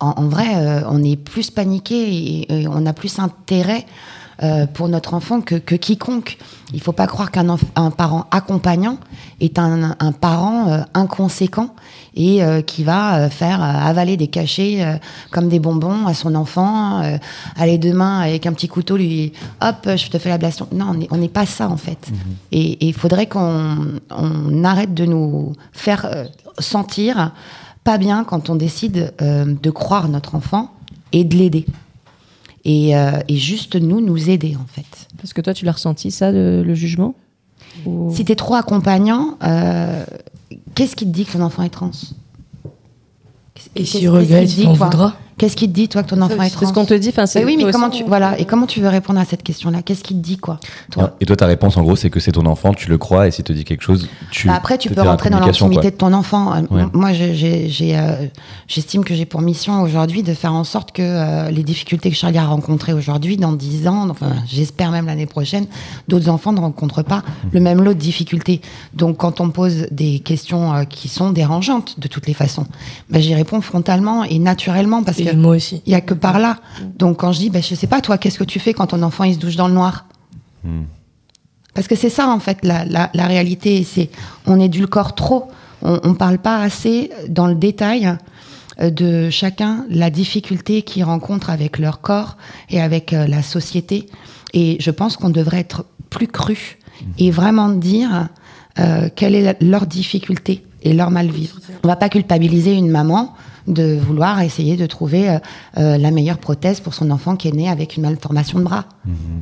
[0.00, 3.84] en, vrai, euh, on est plus paniqué et on a plus intérêt.
[4.42, 6.36] Euh, pour notre enfant que, que quiconque.
[6.74, 8.98] Il faut pas croire qu'un un parent accompagnant
[9.40, 11.74] est un, un parent euh, inconséquent
[12.16, 17.02] et euh, qui va faire avaler des cachets comme des bonbons à son enfant.
[17.56, 20.66] aller demain avec un petit couteau lui, hop, je te fais l'ablation.
[20.72, 22.10] Non, on n'est pas ça en fait.
[22.50, 26.26] Et et il faudrait qu'on on arrête de nous faire
[26.58, 27.32] sentir
[27.84, 30.72] pas bien quand on décide de croire notre enfant
[31.12, 31.66] et de l'aider.
[32.64, 35.08] Et, euh, et juste nous, nous aider en fait.
[35.18, 37.14] Parce que toi, tu l'as ressenti, ça, le, le jugement
[37.86, 40.04] Ou- Si t'es trop accompagnant, euh,
[40.74, 41.90] qu'est-ce qui te dit que ton enfant est trans?
[43.76, 45.16] Et s'il qu'est-ce regrette, il toi voudra?
[45.38, 47.08] Qu'est-ce qui te dit, toi, que ton enfant est trans C'est ce qu'on te dit.
[47.08, 49.82] Enfin, oui, mais comment tu voilà et comment tu veux répondre à cette question-là?
[49.82, 50.58] Qu'est-ce qui te dit quoi
[50.90, 51.16] toi?
[51.20, 53.30] Et toi, ta réponse, en gros, c'est que c'est ton enfant, tu le crois, et
[53.30, 54.46] s'il te dit quelque chose, tu.
[54.48, 56.54] Bah après, tu peux en rentrer dans l'intimité de ton enfant.
[56.54, 56.84] Euh, Ouais.
[56.92, 58.26] Moi, euh,
[58.66, 62.16] j'estime que j'ai pour mission aujourd'hui de faire en sorte que euh, les difficultés que
[62.16, 65.66] Charlie a rencontrées aujourd'hui, dans 10 ans, enfin, j'espère même l'année prochaine,
[66.08, 67.22] d'autres enfants ne rencontrent pas
[67.52, 68.60] le même lot de difficultés.
[68.94, 72.66] Donc, quand on me pose des questions euh, qui sont dérangeantes, de toutes les façons,
[73.10, 75.82] bah, j'y réponds frontalement et naturellement parce Et que moi aussi.
[75.86, 76.58] il y a que par là.
[76.98, 79.02] Donc, quand je dis, bah, je sais pas, toi, qu'est-ce que tu fais quand ton
[79.02, 80.06] enfant il se douche dans le noir?
[81.74, 83.82] Parce que c'est ça, en fait, la, la, la réalité.
[83.84, 84.10] C'est
[84.46, 85.48] on édulcore trop.
[85.82, 88.16] On ne parle pas assez dans le détail
[88.80, 92.36] euh, de chacun la difficulté qu'ils rencontrent avec leur corps
[92.70, 94.06] et avec euh, la société.
[94.54, 96.78] Et je pense qu'on devrait être plus cru
[97.18, 98.28] et vraiment dire
[98.78, 101.56] euh, quelle est la- leur difficulté et leur mal-vivre.
[101.82, 103.34] On va pas culpabiliser une maman
[103.66, 105.38] de vouloir essayer de trouver euh,
[105.78, 108.84] euh, la meilleure prothèse pour son enfant qui est né avec une malformation de bras.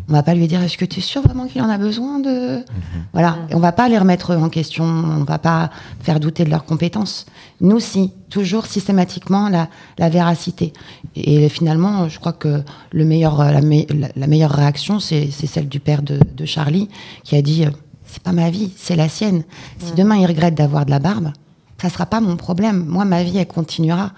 [0.08, 2.18] On va pas lui dire est-ce que tu es sûr vraiment qu'il en a besoin
[2.18, 2.64] de
[3.12, 3.36] voilà.
[3.50, 5.70] Et on va pas les remettre en question on va pas
[6.02, 7.26] faire douter de leurs compétences.
[7.60, 9.68] Nous si toujours systématiquement la,
[9.98, 10.72] la véracité.
[11.16, 12.62] Et finalement je crois que
[12.92, 16.18] le meilleur euh, la, me- la- la meilleure réaction c'est c'est celle du père de,
[16.36, 16.88] de Charlie
[17.24, 17.70] qui a dit euh,
[18.06, 19.42] c'est pas ma vie c'est la sienne.
[19.78, 21.32] Si demain il regrette d'avoir de la barbe
[21.80, 22.84] ça sera pas mon problème.
[22.86, 24.12] Moi, ma vie, elle continuera.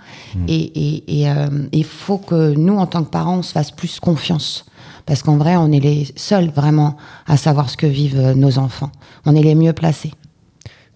[0.48, 3.70] Et et- et, euh, il faut que nous, en tant que parents, on se fasse
[3.70, 4.64] plus confiance.
[5.06, 6.96] Parce qu'en vrai, on est les seuls vraiment
[7.26, 8.90] à savoir ce que vivent euh, nos enfants.
[9.26, 10.12] On est les mieux placés.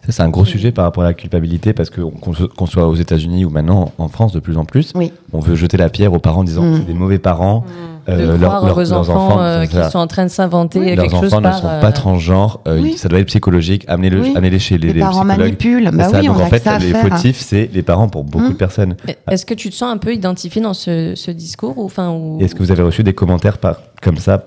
[0.06, 2.94] Ça, c'est un gros sujet par rapport à la culpabilité, parce que qu'on soit aux
[2.94, 5.12] États-Unis ou maintenant en France de plus en plus, Oui.
[5.32, 6.76] on veut jeter la pierre aux parents en disant Mm.
[6.76, 7.64] c'est des mauvais parents.
[8.06, 11.34] de euh, leurs- leurs enfants, euh, qui sont en train de s'inventer Leurs quelque chose
[11.34, 12.96] enfants ne sont euh, pas transgenres, euh, Oui.
[12.96, 14.32] ça doit être psychologique, amenez-le, Oui.
[14.36, 15.38] amenez-les chez les, Les parents psychologues.
[15.40, 15.90] manipulent.
[15.92, 16.20] Bah ça.
[16.20, 18.22] oui, Donc on en a fait, que ça à les fautifs, c'est les parents pour
[18.22, 18.52] beaucoup Mm.
[18.52, 18.96] de personnes.
[19.28, 22.38] Est-ce que tu te sens un peu identifié dans ce, ce discours ou, enfin, ou...
[22.40, 24.46] Est-ce que vous avez reçu des commentaires par, comme ça?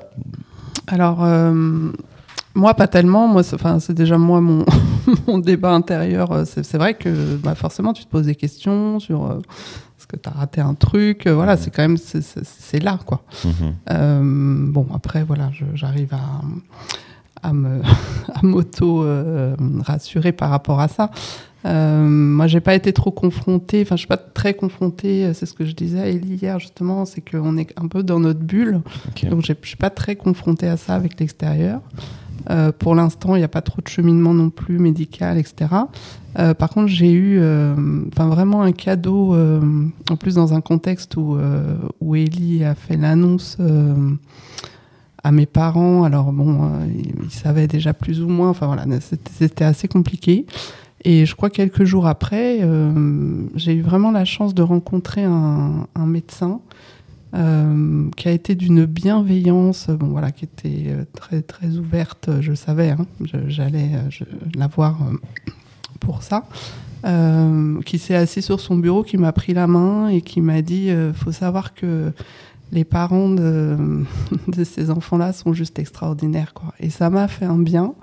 [0.88, 1.92] Alors, euh,
[2.56, 3.28] moi, pas tellement.
[3.28, 4.66] Moi, c'est- enfin, c'est déjà moi mon,
[5.28, 6.32] mon débat intérieur.
[6.32, 9.40] Euh, C'est vrai que bah, forcément, tu te poses des questions sur euh,
[9.98, 11.28] est-ce que tu as raté un truc?
[11.28, 13.24] Euh, Voilà, c'est quand même c'est- là, quoi.
[13.46, 13.52] Mhm.
[13.92, 17.82] Euh, bon, après, voilà, j'arrive à, à me
[18.34, 19.06] à m'auto
[19.82, 21.12] rassurer par rapport à ça.
[21.66, 25.66] Moi, j'ai pas été trop confrontée, enfin, je suis pas très confrontée, c'est ce que
[25.66, 28.80] je disais à Ellie hier, justement, c'est qu'on est un peu dans notre bulle,
[29.10, 29.30] Ok.
[29.30, 31.82] donc je suis pas très confrontée à ça avec l'extérieur.
[32.50, 35.74] Euh, pour l'instant, il n'y a pas trop de cheminement non plus médical, etc.
[36.38, 37.76] Euh, par contre, j'ai eu euh,
[38.16, 39.36] vraiment un cadeau,
[40.10, 41.38] en plus dans un contexte où,
[42.00, 43.58] où Ellie a fait l'annonce
[45.24, 46.04] à mes parents.
[46.04, 50.46] Alors bon, ils, savaient déjà plus ou moins, enfin voilà, c'était assez compliqué.
[51.06, 52.60] Et je crois quelques jours après,
[53.56, 56.62] j'ai eu vraiment la chance de rencontrer un médecin
[57.36, 62.30] euh, qui a été d'une bienveillance, bon voilà, qui était euh, très très ouverte.
[62.42, 63.06] Je savais, hein,
[63.48, 64.26] j'allais euh,
[64.56, 65.16] la voir euh,
[66.00, 66.46] pour ça.
[67.06, 70.62] Euh, qui s'est assis sur son bureau, qui m'a pris la main et qui m'a
[70.62, 72.12] dit euh, faut savoir que
[72.74, 74.04] les parents de,
[74.66, 76.54] ces enfants-là sont juste extraordinaires.
[76.54, 76.74] Quoi.
[76.82, 77.94] Et ça m'a fait un bien.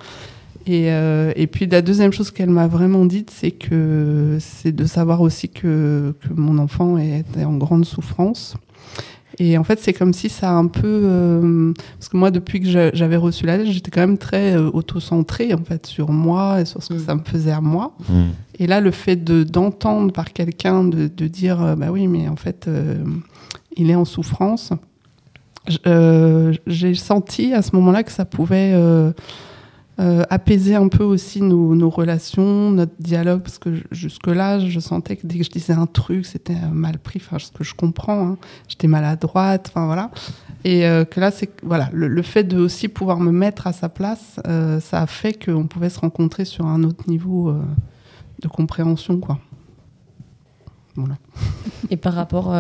[0.65, 4.85] Et, euh, et puis la deuxième chose qu'elle m'a vraiment dite, c'est que c'est de
[4.87, 8.57] savoir aussi que, que mon enfant était en grande souffrance.
[9.39, 11.03] Et en fait, c'est comme si ça a un peu...
[11.05, 14.71] euh, parce que moi, depuis que j'avais reçu la lettre, j'étais quand même très euh,
[14.71, 17.95] auto-centrée, en fait, sur moi et sur ce que ça me faisait à moi.
[18.09, 18.23] Mm.
[18.59, 22.29] Et là, le fait de d'entendre par quelqu'un de, de dire, euh, bah oui, mais
[22.29, 23.05] en fait, euh,
[23.77, 24.73] il est en souffrance,
[25.87, 28.73] euh, j'ai senti à ce moment-là que ça pouvait
[29.99, 35.27] euh, apaiser un peu aussi nos, relations, notre dialogue, parce que jusque-là, je sentais que
[35.27, 38.29] dès que je disais un truc, c'était euh, mal pris, enfin, ce que je comprends,
[38.29, 38.39] hein.
[38.69, 40.11] j'étais maladroite, enfin voilà.
[40.65, 43.89] Et euh, que là, c'est voilà, le, fait de aussi pouvoir me mettre à sa
[43.89, 47.55] place, ça a fait qu'on pouvait se rencontrer sur un autre niveau
[48.43, 49.39] de compréhension, quoi.
[50.95, 51.17] Voilà.
[51.91, 52.55] Et par rapport,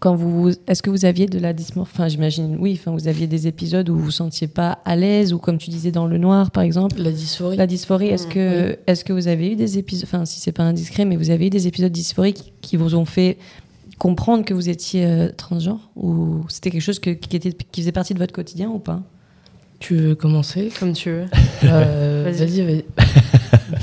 [0.00, 2.78] quand vous, est-ce que vous aviez de la dysmorphie Enfin, j'imagine, oui.
[2.80, 5.70] Enfin, vous aviez des épisodes où vous vous sentiez pas à l'aise, ou comme tu
[5.70, 6.96] disais dans le noir, par exemple?
[7.00, 7.56] La dysphorie.
[7.56, 8.08] La dysphorie.
[8.08, 8.74] Est-ce Mm, que, oui.
[8.86, 11.46] est-ce que vous avez eu des épisodes Enfin, si c'est pas indiscret, mais vous avez
[11.46, 13.38] eu des épisodes dysphoriques qui vous ont fait
[13.98, 17.92] comprendre que vous étiez euh, transgenre, ou c'était quelque chose que- qui était, qui faisait
[17.92, 19.02] partie de votre quotidien ou pas?
[19.78, 20.70] Tu veux commencer?
[20.78, 21.24] Comme tu veux.
[21.64, 22.46] Euh, Vas-y.
[22.62, 22.84] Vas-y, vas-y.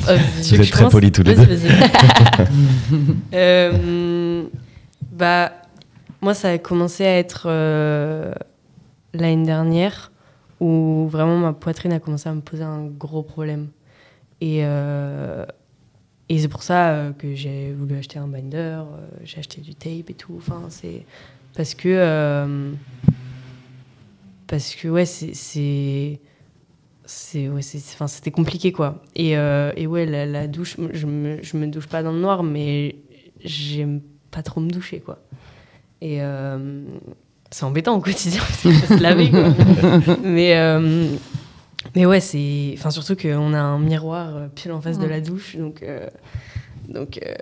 [0.10, 1.56] Euh, veux Vous êtes très polis tous les Vas-y, deux.
[1.56, 2.48] vas-y.
[3.34, 4.44] Euh,
[5.12, 5.52] bah,
[6.24, 8.34] moi, ça a commencé à être euh,
[9.14, 10.12] l'année dernière
[10.60, 13.68] où vraiment ma poitrine a commencé à me poser un gros problème.
[14.40, 15.46] Et, euh,
[16.30, 18.82] c'est pour ça euh, que j'ai voulu acheter un binder,
[19.24, 20.36] j'ai acheté du tape et tout.
[20.38, 21.06] Enfin, c'est
[21.56, 21.90] parce que.
[21.90, 22.72] euh,
[24.48, 25.34] parce que, ouais, c'est.
[27.06, 31.58] c'est ouais, c'était compliqué quoi et, euh, et ouais la, la douche je me, je
[31.58, 32.96] me douche pas dans le noir mais
[33.44, 34.02] j'aime
[34.32, 35.20] pas trop me doucher quoi
[36.04, 36.84] et euh,
[37.50, 39.54] c'est embêtant au quotidien parce qu'il faut se laver quoi.
[40.24, 41.08] mais euh,
[41.96, 45.22] mais ouais c'est enfin surtout qu'on a un miroir euh, pile en face de la
[45.22, 46.08] douche donc euh,
[46.90, 47.34] donc euh,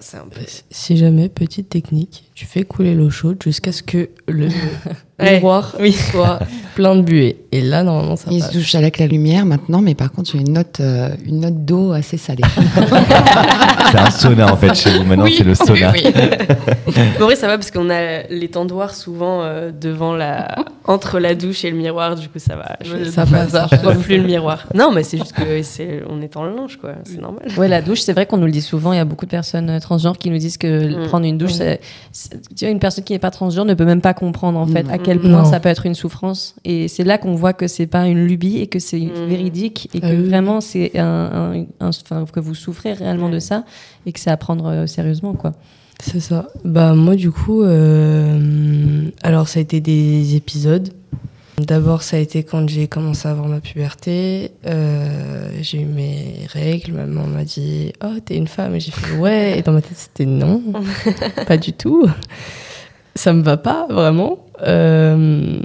[0.00, 0.40] c'est un peu
[0.70, 4.48] Si jamais, petite technique, tu fais couler l'eau chaude jusqu'à ce que le
[5.20, 5.92] miroir oui.
[5.92, 6.38] soit
[6.74, 7.36] plein de buée.
[7.52, 8.48] Et là, normalement, ça Il passe.
[8.52, 11.64] se douche avec la lumière maintenant, mais par contre, j'ai une note, euh, une note
[11.64, 12.42] d'eau assez salée.
[13.90, 15.04] C'est un sauna en fait chez vous.
[15.04, 15.90] Maintenant, Oui, c'est le sauna.
[15.92, 16.02] oui,
[16.86, 16.92] oui.
[17.18, 20.54] Vrai, ça va parce qu'on a les tendoirs souvent euh, devant la,
[20.86, 22.14] entre la douche et le miroir.
[22.14, 22.76] Du coup, ça va.
[22.84, 23.50] Je, Ça passe.
[23.72, 24.66] je vois plus le miroir.
[24.74, 26.90] Non, mais c'est juste que c'est, on est en linge, quoi.
[27.04, 27.42] C'est normal.
[27.56, 28.92] Ouais, la douche, c'est vrai qu'on nous le dit souvent.
[28.92, 30.70] Il y a beaucoup de personnes euh, transgenres qui nous disent que
[31.04, 31.06] Mm.
[31.08, 31.54] prendre une douche, Mm.
[31.58, 31.80] c'est-
[32.12, 34.66] c'est- tu vois, une personne qui n'est pas transgenre ne peut même pas comprendre en
[34.68, 34.90] fait Mm.
[34.90, 35.22] à quel Mm.
[35.22, 35.44] point Non.
[35.44, 36.54] ça peut être une souffrance.
[36.64, 39.26] Et c'est là qu'on voit que c'est pas une lubie et que c'est Mm.
[39.28, 40.28] véridique et que Ah oui.
[40.28, 43.64] vraiment c'est un, un- que vous souffrez réellement de ça
[44.06, 45.52] et que c'est à prendre euh, sérieusement quoi.
[46.02, 46.46] C'est ça.
[46.64, 50.90] Bah moi du coup, euh, alors ça a été des épisodes.
[51.58, 54.52] D'abord ça a été quand j'ai commencé à avoir ma puberté.
[54.66, 56.92] Euh, j'ai eu mes règles.
[56.94, 59.92] Maman m'a dit oh t'es une femme et j'ai fait ouais et dans ma tête
[59.98, 60.62] c'était non,
[61.46, 62.06] pas du tout.
[63.20, 64.46] Ça me va pas vraiment.
[64.62, 65.60] Euh,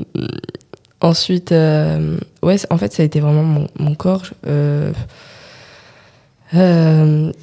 [0.99, 4.26] ensuite euh, ouais en fait ça a été vraiment mon, corps.
[4.45, 4.91] Euh,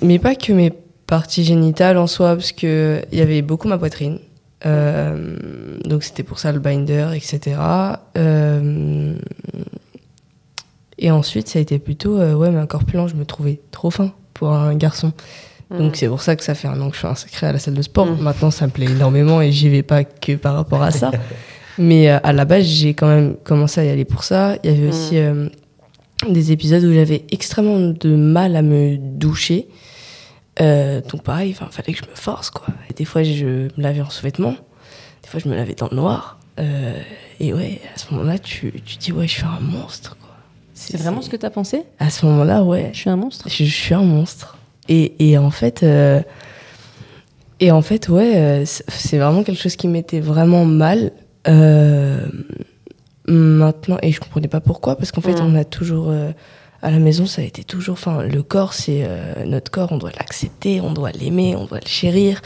[0.03, 0.71] mais pas que mes
[1.07, 4.19] parties génitales en soi, parce que il y avait beaucoup ma poitrine.
[4.63, 7.57] Donc c'était pour ça le binder, etc.
[10.99, 14.13] Et ensuite, ça a été plutôt, ouais, mais un corpulent, je me trouvais trop fin
[14.35, 15.15] pour un garçon.
[15.79, 17.59] Donc c'est pour ça que ça fait un an que je suis inscrite à la
[17.59, 18.07] salle de sport.
[18.07, 18.21] Mm.
[18.21, 21.11] Maintenant, ça me plaît énormément et j'y vais pas que par rapport à ça.
[21.79, 24.57] Mais euh, à la base, j'ai quand même commencé à y aller pour ça.
[24.63, 24.91] Il y avait Mm.
[24.91, 25.49] aussi euh,
[26.29, 29.69] des épisodes où j'avais extrêmement de mal à me doucher.
[30.61, 32.67] Euh, donc pareil, il fallait que je me force quoi.
[32.91, 34.57] Et des fois, je me lavais en sous-vêtements.
[35.23, 36.39] Des fois, je me lavais dans le noir.
[37.41, 40.17] Et ouais, à ce moment-là, tu, tu dis ouais, je suis un monstre.
[40.75, 41.85] C'est vraiment ce que tu as pensé?
[41.99, 42.91] À ce moment-là, ouais.
[42.93, 44.59] Je suis un monstre Je, je suis un monstre.
[44.89, 46.21] Et, et en fait, euh,
[47.61, 51.13] et en fait, ouais, euh, c'est c'est vraiment quelque chose qui m'était vraiment mal.
[51.49, 52.27] Euh,
[53.27, 55.45] maintenant, et je comprenais pas pourquoi, parce qu'en fait, Mm.
[55.45, 56.33] on a toujours euh,
[56.83, 57.93] à la maison, ça a été toujours.
[57.95, 61.79] Enfin, le corps, c'est euh, notre corps, on doit l'accepter, on doit l'aimer, on doit
[61.81, 62.43] le chérir.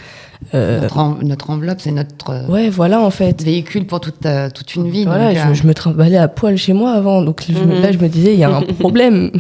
[0.55, 3.43] Euh, Notre, en- notre enveloppe, c'est notre euh, ouais, voilà, en fait.
[3.43, 5.05] véhicule pour toute, euh, toute une vie.
[5.07, 7.81] Voilà, donc, je, euh, je me trimballais à poil chez moi avant, donc Mhm.
[7.81, 9.31] là je me disais il y a un problème,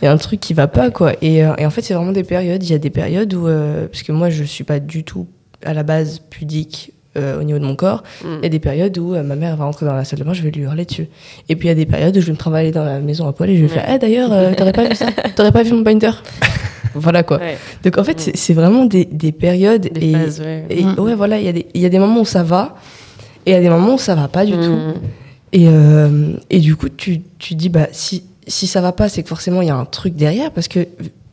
[0.00, 1.14] il y a un truc qui va pas quoi.
[1.20, 2.62] Et, euh, et en fait c'est vraiment des périodes.
[2.62, 5.26] Il y a des périodes où, euh, parce que moi je suis pas du tout
[5.64, 8.02] à la base pudique euh, au niveau de mon corps.
[8.24, 8.26] Mm.
[8.38, 10.24] Il y a des périodes où euh, ma mère va rentrer dans la salle de
[10.24, 11.08] bain, je vais lui hurler dessus.
[11.48, 13.26] Et puis il y a des périodes où je vais me travailler dans la maison
[13.28, 15.06] à poil et je vais faire Eh d'ailleurs euh, t'aurais pas vu ça,
[15.36, 16.10] t'aurais pas vu mon binder?
[16.94, 17.38] voilà quoi.
[17.38, 17.56] Ouais.
[17.82, 20.64] Donc en fait c'est- c'est vraiment des, des périodes Des et, phases, ouais.
[20.70, 20.94] et Mm.
[21.00, 22.76] ouais voilà il y a des il y a des moments où ça va
[23.46, 24.58] et il y a des moments où ça va pas du tout.
[24.72, 24.94] Mm.
[25.52, 29.22] Et, euh, et du coup, tu, tu dis, bah, si, si ça va pas, c'est
[29.22, 30.50] que forcément, il y a un truc derrière.
[30.50, 30.88] Parce que,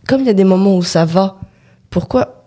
[0.08, 1.40] comme il y a des moments où ça va,
[1.90, 2.41] pourquoi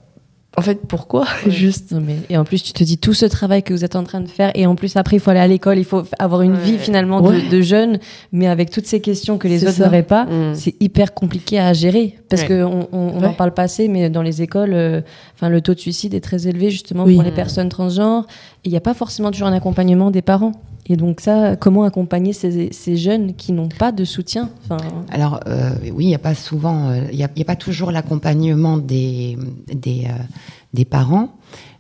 [0.57, 1.91] En fait, pourquoi Juste.
[1.93, 4.05] Non, mais, et en plus, tu te dis tout ce travail que vous êtes en
[4.05, 6.43] train de faire, et en plus, après, il faut aller à l'école, il faut avoir
[6.43, 6.61] une Ouais.
[6.63, 7.49] vie finalement de- Ouais.
[7.49, 7.99] de, jeune,
[8.31, 10.55] mais avec toutes ces questions que les autres n'auraient pas, Mm.
[10.55, 12.19] c'est hyper compliqué à gérer.
[12.29, 15.01] Parce qu'on on, on en parle pas assez, mais dans les écoles, euh,
[15.35, 17.15] enfin, le taux de suicide est très élevé justement Oui.
[17.15, 18.27] pour les personnes transgenres,
[18.65, 20.53] et il n'y a pas forcément toujours un accompagnement des parents.
[20.87, 24.77] Et donc ça, comment accompagner ces, ces jeunes qui n'ont pas de soutien enfin,
[25.11, 28.77] Alors euh, oui, il n'y a pas souvent, euh, il n'y a, pas toujours l'accompagnement
[28.77, 29.39] des
[29.73, 30.23] des, euh,
[30.75, 31.31] des parents,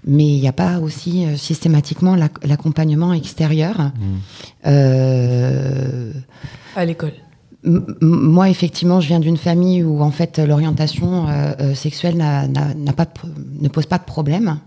[0.06, 3.90] mais il n'y a pas aussi euh, systématiquement l'ac- l'accompagnement extérieur.
[4.66, 6.12] Euh,
[6.76, 7.12] À l'école.
[8.02, 13.10] Moi, effectivement, je viens d'une famille où, en fait, l'orientation euh, sexuelle n'a pas de
[13.60, 14.58] ne pose pas de problème.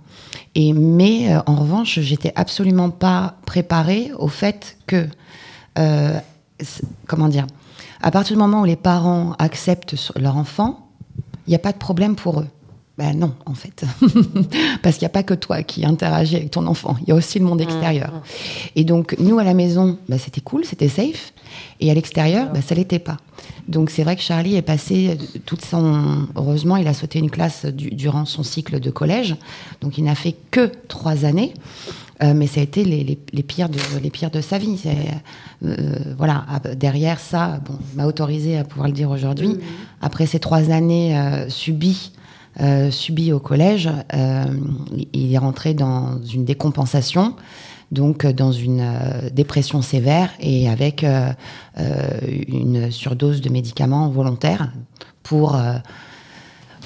[0.56, 5.08] Et, mais, euh, en revanche, j'étais absolument pas préparée au fait que,
[5.78, 6.20] euh,
[7.08, 7.48] comment dire,
[8.02, 10.88] à partir du moment où les parents acceptent leur enfant,
[11.48, 12.48] il n'y a pas de problème pour eux.
[12.98, 13.84] Ben non, en fait.
[14.82, 16.98] Parce qu'il n'y a pas que toi qui interagis avec ton enfant.
[17.04, 18.12] Il y a aussi le monde extérieur.
[18.76, 21.32] Et donc, nous, à la maison, ben, c'était cool, c'était safe.
[21.80, 23.18] Et à l'extérieur, ben, ça l'était pas.
[23.68, 26.28] Donc, c'est vrai que Charlie est passé toute son.
[26.36, 29.36] Heureusement, il a sauté une classe du- durant son cycle de collège.
[29.82, 31.54] Donc, il n'a fait que trois années.
[32.24, 34.80] Euh, mais ça a été les, les- les pires, de, les pires de sa vie.
[35.64, 39.58] Euh, voilà, Ah, derrière ça, bon, m'a autorisé à pouvoir le dire aujourd'hui.
[40.02, 42.12] Après ces trois années euh, subies,
[42.90, 43.88] subies au collège,
[45.14, 47.36] il est rentré dans une décompensation,
[47.92, 51.32] donc euh, dans une euh, dépression sévère et avec euh,
[52.48, 54.72] une surdose de médicaments volontaires
[55.24, 55.58] pour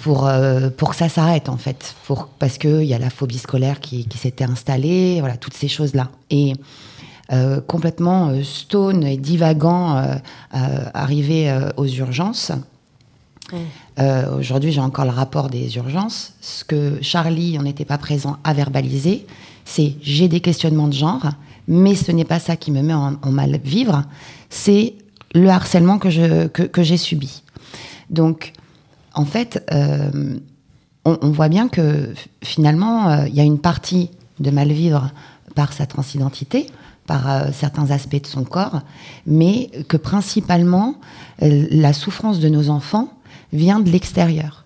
[0.01, 3.37] pour, euh, pour que ça s'arrête en fait, pour, parce qu'il y a la phobie
[3.37, 6.09] scolaire qui, qui s'était installée, voilà, toutes ces choses-là.
[6.29, 6.53] Et
[7.31, 10.03] euh, complètement euh, stone et divagant,
[10.51, 12.51] arrivé aux urgences.
[14.37, 16.33] Aujourd'hui, j'ai encore le rapport des urgences.
[16.41, 19.27] Ce que Charlie, on n'était pas présent, à verbaliser,
[19.65, 21.29] c'est j'ai des questionnements de genre,
[21.67, 24.03] mais ce n'est pas ça qui me met en, mal vivre,
[24.49, 24.95] c'est
[25.33, 27.43] le harcèlement que que, que j'ai subi.
[28.09, 28.53] Donc,
[29.13, 30.37] en fait, euh,
[31.05, 35.09] on, voit bien que finalement, euh, il y a une partie de mal vivre
[35.55, 36.67] par sa transidentité,
[37.07, 38.81] par euh, certains aspects de son corps,
[39.25, 40.95] mais que principalement,
[41.39, 43.09] la souffrance de nos enfants
[43.51, 44.60] vient de l'extérieur.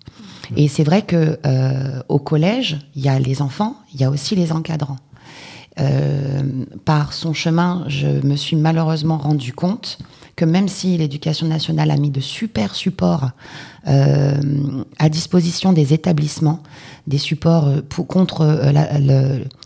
[0.56, 4.10] Et c'est vrai que euh, au collège, il y a les enfants, il y a
[4.10, 4.98] aussi les encadrants.
[5.78, 6.42] Euh,
[6.86, 9.98] par son chemin, je me suis malheureusement rendu compte
[10.38, 13.30] que même si l'éducation nationale a mis de super supports
[13.88, 14.34] euh,
[15.00, 16.62] à disposition des établissements,
[17.08, 19.00] des supports euh, pour- contre euh, la-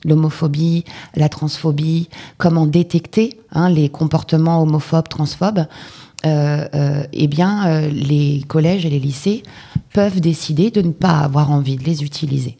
[0.05, 0.83] l'homophobie,
[1.15, 5.65] la transphobie, comment détecter hein, les comportements homophobes, transphobes,
[6.23, 9.43] eh bien, euh, les collèges et les lycées
[9.93, 12.57] peuvent décider de ne pas avoir envie de les utiliser.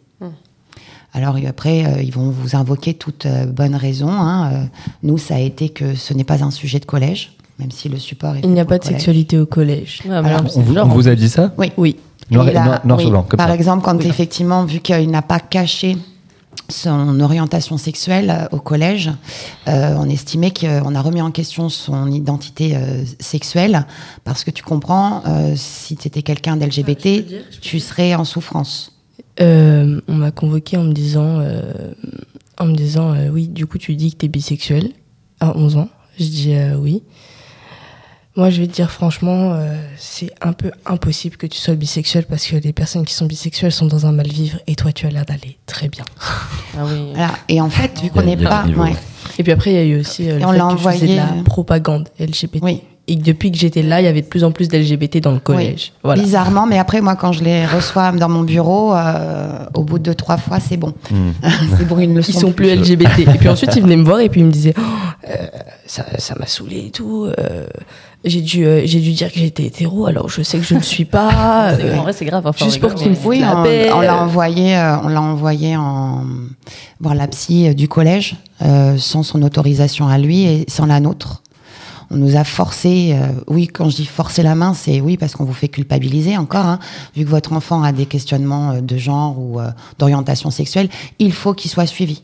[1.12, 4.10] Alors et après, euh, ils vont vous invoquer toute euh, bonne raison.
[4.10, 4.52] hein.
[4.52, 4.64] Euh,
[5.02, 7.98] nous, ça a été que ce n'est pas un sujet de collège, même si le
[7.98, 8.98] support est Il n'y a pas de collège.
[8.98, 10.02] sexualité au collège.
[10.08, 11.52] Ah, Alors, On vous, on vous a dit ça?
[11.58, 11.72] Oui.
[11.76, 11.96] Oui.
[12.30, 13.54] Noir, Et et- là, noir- noir sur oui, blanc, comme Par ça.
[13.56, 15.96] exemple, quand effectivement, vu qu'il n'a pas caché
[16.68, 19.10] son orientation sexuelle euh, au collège,
[19.68, 23.86] euh, on estimait qu'on a remis en question son identité euh, sexuelle
[24.24, 27.26] parce que tu comprends, euh, si tu étais quelqu'un d'LGBT,
[27.60, 28.92] tu serais en souffrance.
[29.40, 31.72] Euh, on m'a convoqué en me disant, euh,
[32.58, 34.90] en me disant euh, oui, du coup, tu dis que tu es bisexuel
[35.40, 35.88] à 11 ans.
[36.18, 37.02] Je dis euh, oui.
[38.36, 42.24] Moi, je vais te dire franchement, euh, c'est un peu impossible que tu sois bisexuel
[42.26, 45.10] parce que les personnes qui sont bisexuelles sont dans un mal-vivre et toi, tu as
[45.10, 46.04] l'air d'aller très bien.
[46.78, 47.10] Ah oui.
[47.14, 47.32] Voilà.
[47.48, 48.64] Et en fait, vu qu'on n'est pas.
[48.64, 48.94] ouais.
[49.38, 51.06] Et puis après, il y a eu aussi euh, le fait l'a que je faisais
[51.06, 52.60] de envoyé, la euh, propagande LGBT.
[52.62, 52.82] Oui.
[53.08, 55.32] Et que depuis que j'étais là, il y avait de plus en plus d'LGBT dans
[55.32, 55.92] le collège.
[55.94, 56.22] Oui, Voilà.
[56.22, 60.04] Bizarrement, mais après, moi, quand je les reçois dans mon bureau, euh, au bout de
[60.04, 60.94] deux, trois fois, c'est bon.
[61.78, 63.18] c'est bon, ils ne le Ils sont sont plus LGBT.
[63.34, 64.82] et puis ensuite, ils venaient me voir et puis ils me disaient Oh,
[65.28, 65.34] euh,
[65.86, 67.26] ça ça m'a saoulé et tout.
[67.38, 67.66] euh,
[68.22, 70.80] j'ai dû, euh, j'ai dû dire que j'étais hétéro alors je sais que je ne
[70.82, 71.74] suis pas.
[71.76, 72.46] C'est- euh, en vrai, c'est grave.
[72.46, 73.90] Enfin, juste pour qu'ils me Oui, la on, paix.
[73.92, 76.24] on l'a envoyé, euh, on l'a envoyé en
[77.00, 81.00] voir la psy euh, du collège euh, sans son autorisation à lui et sans la
[81.00, 81.42] nôtre.
[82.10, 85.36] On nous a forcé, euh, oui, quand je dis forcer la main, c'est oui parce
[85.36, 86.78] qu'on vous fait culpabiliser encore, hein,
[87.14, 90.88] vu que votre enfant a des questionnements euh, de genre ou euh, d'orientation sexuelle,
[91.20, 92.22] il faut qu'il soit suivi.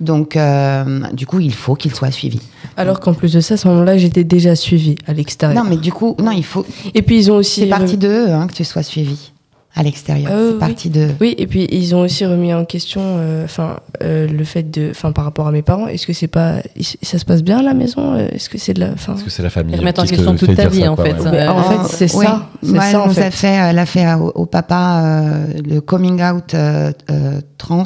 [0.00, 2.40] Donc, euh, du coup, il faut qu'il soit suivi.
[2.76, 5.62] Alors qu'en plus de ça, à ce moment-là, j'étais déjà suivie à l'extérieur.
[5.62, 6.66] Non, mais du coup, non, il faut.
[6.94, 7.60] Et puis ils ont aussi.
[7.60, 9.32] C'est parti de eux hein, que tu sois suivi
[9.78, 10.30] à l'extérieur.
[10.32, 10.58] Euh, c'est oui.
[10.58, 11.08] parti de.
[11.20, 14.88] Oui, et puis ils ont aussi remis en question, euh, enfin, euh, le fait de,
[14.90, 16.56] enfin, par rapport à mes parents, est-ce que c'est pas,
[17.02, 19.22] ça se passe bien à la maison Euh, Est-ce que c'est de la, enfin, Parce
[19.22, 19.74] que c'est la famille.
[19.74, 21.48] Ils remettent en question toute ta vie, ça, en quoi, fait.
[21.48, 22.26] en fait, c'est Oui.
[22.26, 23.22] ça, Moi, ça, fait.
[23.22, 27.84] a fait, elle a fait au, au papa euh, le coming out euh, euh, trans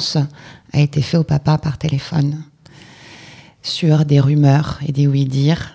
[0.73, 2.43] a été fait au papa par téléphone
[3.61, 5.73] sur des rumeurs et des oui dire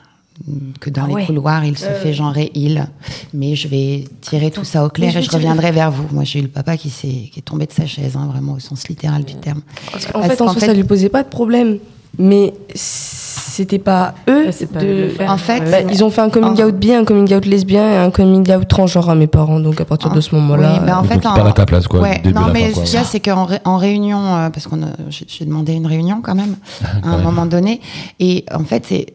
[0.81, 1.95] que dans Ah les couloirs il se Euh.
[2.01, 2.87] fait genrer il
[3.35, 6.25] mais je vais tirer tout ça au clair et je tirer- reviendrai vers vous moi
[6.25, 8.59] j'ai eu le papa qui s'est qui est tombé de sa chaise hein, vraiment au
[8.61, 11.23] sens littéral du terme Parce qu'en Parce fait, en soi, fait- ça lui posait pas
[11.25, 11.79] de problème,
[12.19, 15.31] mais c'était pas eux pas de de le faire.
[15.31, 17.97] En fait, Bah, ils ont fait un coming out bi, un coming out lesbien et
[17.97, 19.59] un coming out transgenre à mes parents.
[19.61, 22.01] Donc à partir de ce moment-là, Oui, mais en fait, en- à ta place, quoi,
[22.01, 24.51] Ouais, début non, la mais ce qu'il y a, c'est qu'en ré- en réunion, euh,
[24.51, 26.57] parce qu'on a- j'ai demandé une réunion quand même,
[27.03, 27.81] à un moment donné,
[28.21, 29.07] et en fait, c'est.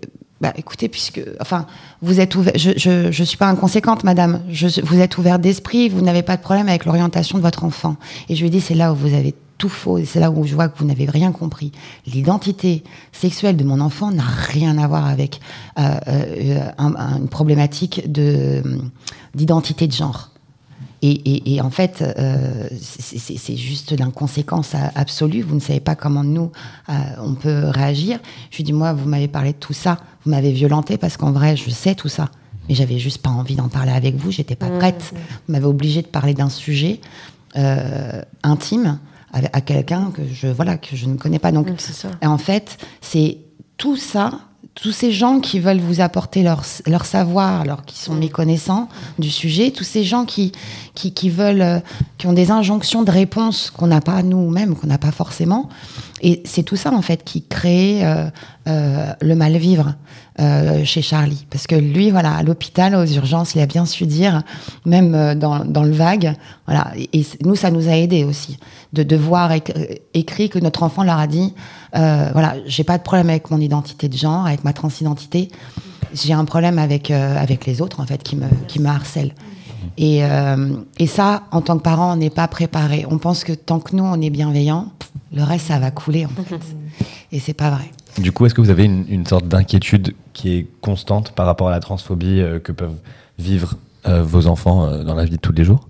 [0.44, 1.66] Bah, écoutez, puisque, enfin,
[2.02, 4.42] vous êtes ouvert, je, je, je suis pas inconséquente, madame.
[4.52, 7.96] Je, vous êtes ouvert d'esprit, vous n'avez pas de problème avec l'orientation de votre enfant.
[8.28, 10.46] Et je lui ai dit, c'est là où vous avez tout faux, c'est là où
[10.46, 11.72] je vois que vous n'avez rien compris.
[12.08, 12.84] L'identité
[13.14, 15.40] sexuelle de mon enfant n'a rien à voir avec
[15.80, 18.62] euh, euh, un- une problématique de
[19.36, 20.32] d'identité de genre.
[21.06, 25.42] Et, et- et en fait, euh, c'est- juste l'inconséquence absolue.
[25.42, 26.52] Vous ne savez pas comment nous,
[26.88, 28.20] euh, on peut réagir.
[28.52, 29.98] Je lui dis, moi, vous m'avez parlé de tout ça.
[30.24, 32.30] Vous m'avez violenté parce qu'en vrai, je sais tout ça.
[32.70, 34.32] Mais j'avais juste pas envie d'en parler avec vous.
[34.32, 35.12] J'étais pas prête.
[35.48, 37.02] Vous m'avez obligé de parler d'un sujet
[37.58, 38.98] euh, intime
[39.34, 41.52] à quelqu'un que je, voilà, que je ne connais pas.
[41.52, 42.12] Donc, c'est ça.
[42.22, 43.40] et en fait, c'est
[43.78, 44.40] tout ça,
[44.76, 49.30] tous ces gens qui veulent vous apporter leur, leur savoir, alors qui sont méconnaissants du
[49.30, 50.52] sujet, tous ces gens qui,
[50.96, 51.80] qui, qui veulent, euh,
[52.18, 55.70] qui ont des injonctions de réponse qu'on n'a pas nous-mêmes, qu'on n'a pas forcément.
[56.22, 58.30] Et c'est tout ça, en fait, qui crée euh,
[58.68, 59.94] euh, le mal-vivre
[60.40, 61.46] euh, chez Charlie.
[61.52, 64.42] Parce que lui, voilà, à l'hôpital, aux urgences, il a bien su dire,
[64.86, 66.92] même euh, dans, dans le vague, voilà.
[66.96, 68.58] Et, et nous, ça nous a aidés aussi,
[68.94, 71.54] de, de voir éc- écrit que notre enfant leur a dit,
[71.96, 75.50] euh, voilà, j'ai pas de problème avec mon identité de genre, avec ma transidentité.
[76.14, 79.34] J'ai un problème avec, euh, avec les autres, en fait, qui me, qui me harcèlent.
[79.98, 83.06] Et, euh, et ça, en tant que parent, on n'est pas préparé.
[83.10, 84.92] On pense que tant que nous, on est bienveillant,
[85.34, 86.60] le reste, ça va couler, en fait.
[87.32, 87.92] Et c'est pas vrai.
[88.20, 91.68] Du coup, est-ce que vous avez une, une sorte d'inquiétude qui est constante par rapport
[91.68, 92.98] à la transphobie euh, que peuvent
[93.40, 93.76] vivre
[94.06, 95.88] vos enfants dans la vie de tous les jours?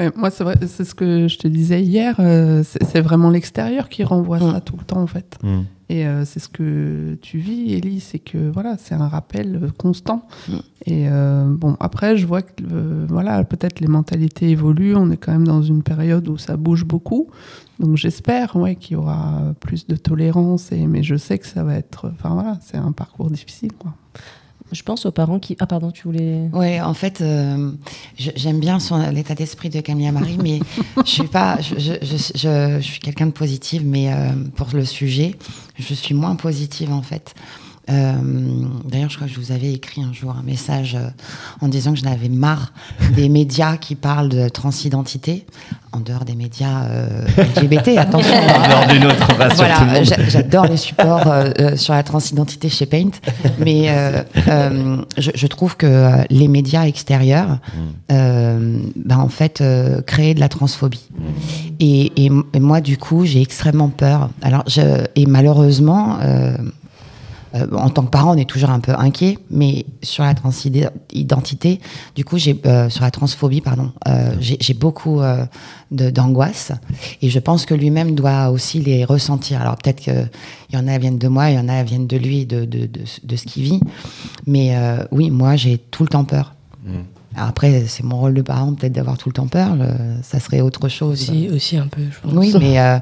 [0.00, 2.16] Ouais, moi, c'est vrai, c'est ce que je te disais hier.
[2.18, 4.52] euh, c'est c'est vraiment l'extérieur qui renvoie Mm.
[4.52, 5.36] ça tout le temps, en fait.
[5.42, 5.62] Hmm.
[5.90, 9.68] Et euh, c'est ce que tu vis, Ellie, c'est que voilà, c'est un rappel euh,
[9.76, 10.26] constant.
[10.48, 10.52] Mm.
[10.86, 14.96] Et euh, bon, après, je vois que euh, voilà, peut-être les mentalités évoluent.
[14.96, 17.28] On est quand même dans une période où ça bouge beaucoup.
[17.78, 20.72] Donc j'espère, ouais, qu'il y aura plus de tolérance.
[20.72, 23.92] Et mais je sais que ça va être, enfin voilà, c'est un parcours difficile, quoi.
[24.72, 25.56] Je pense aux parents qui.
[25.60, 26.48] Ah, pardon, tu voulais.
[26.52, 27.70] Ouais, en fait, euh,
[28.16, 30.60] j'aime bien son l'état d'esprit de Camille Marie, mais
[31.04, 34.68] je suis pas, je, je, je, je- je suis quelqu'un de positive, mais euh, pour
[34.72, 35.36] le sujet,
[35.78, 37.34] je suis moins positive en fait.
[37.90, 38.12] Euh,
[38.84, 41.08] D'ailleurs, je crois que je vous avais écrit un jour un message euh,
[41.60, 42.72] en disant que je n'avais marre
[43.16, 45.46] des médias qui parlent de transidentité,
[45.92, 47.26] en dehors des médias euh,
[47.56, 48.34] LGBT, attention.
[48.34, 50.04] En dehors d'une autre, on tout le Voilà, monde.
[50.28, 51.26] j'adore les supports
[51.76, 53.10] sur la transidentité chez Paint,
[53.58, 53.88] mais
[55.18, 57.58] je, je trouve que les médias extérieurs,
[58.10, 59.62] euh, ben, en fait,
[60.06, 61.08] créent de la transphobie.
[61.80, 64.30] Et, et et moi, du coup, j'ai extrêmement peur.
[64.42, 66.18] Alors, je, et malheureusement,
[67.54, 71.80] euh, en tant que parent, on est toujours un peu inquiet, mais sur la transidentité,
[72.14, 75.44] du coup, j'ai euh, sur la transphobie, pardon, euh, j'ai beaucoup euh,
[75.90, 76.72] d'angoisse,
[77.20, 79.60] et je pense que lui-même doit aussi les ressentir.
[79.60, 80.30] Alors peut-être qu'il
[80.72, 82.86] y en a viennent de moi, il y en a viennent de lui, de, de,
[82.86, 83.80] de, ce qu'il vit,
[84.46, 84.76] mais
[85.10, 86.54] oui, moi, j'ai tout le temps peur.
[87.36, 89.76] Après, c'est mon rôle de parent peut-être d'avoir tout le temps peur.
[90.22, 91.12] ça serait autre chose.
[91.30, 92.32] Aussi, aussi un peu, je pense.
[92.36, 92.98] Oui, mais, euh,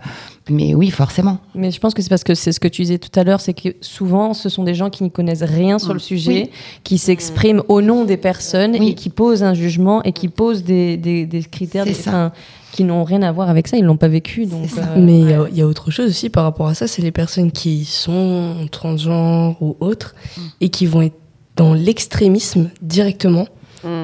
[0.48, 1.38] mais oui, forcément.
[1.54, 3.40] Mais je pense que c'est parce que c'est ce que tu disais tout à l'heure,
[3.40, 6.50] c'est que souvent ce sont des gens qui n'y connaissent rien sur le sujet, Oui.
[6.84, 10.96] qui s'expriment au nom des personnes et qui posent un jugement et qui posent des,
[10.96, 12.10] des, des critères des- ça.
[12.10, 12.32] enfin,
[12.72, 14.46] qui n'ont rien à voir avec ça, ils l'ont pas vécu.
[14.46, 16.74] Donc, euh, Mais il y a- il y, a autre chose aussi par rapport à
[16.74, 20.14] ça, c'est les personnes qui sont transgenres ou autres
[20.60, 21.16] et qui vont être
[21.56, 23.46] dans l'extrémisme directement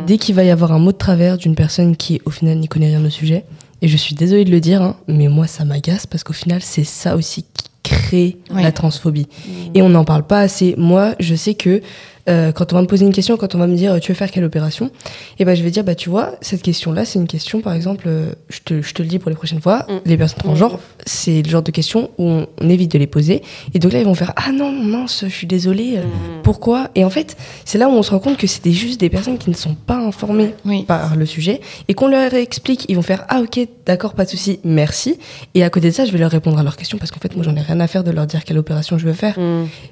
[0.06, 2.68] dès qu'il va y avoir un mot de travers d'une personne qui au final n'y
[2.68, 3.44] connaît rien au sujet.
[3.82, 6.62] Et je suis désolée de le dire, hein, mais moi ça m'agace parce qu'au final
[6.62, 9.28] c'est ça aussi qui crée la transphobie.
[9.74, 10.74] Et on n'en parle pas assez.
[10.76, 11.82] Moi je sais que
[12.28, 14.16] euh, quand on va me poser une question, quand on va me dire tu veux
[14.16, 14.90] faire quelle opération,
[15.38, 17.74] et ben je vais dire bah tu vois cette question là c'est une question par
[17.74, 20.80] exemple, euh, je te, je te le dis pour les prochaines fois, les personnes transgenres
[21.04, 23.42] c'est le genre de questions où on, on évite de les poser.
[23.74, 26.02] Et donc là ils vont faire ah non mince je suis désolée euh,
[26.42, 26.90] pourquoi?
[26.94, 29.38] Et en fait c'est là où on se rend compte que c'était juste des personnes
[29.38, 30.54] qui ne sont pas informées
[30.86, 34.30] par le sujet et qu'on leur explique ils vont faire ah ok d'accord pas de
[34.30, 35.18] souci merci.
[35.54, 37.34] Et à côté de ça je vais leur répondre à leurs questions parce qu'en fait
[37.36, 39.38] moi j'en ai rien à faire de leur dire quelle opération je veux faire.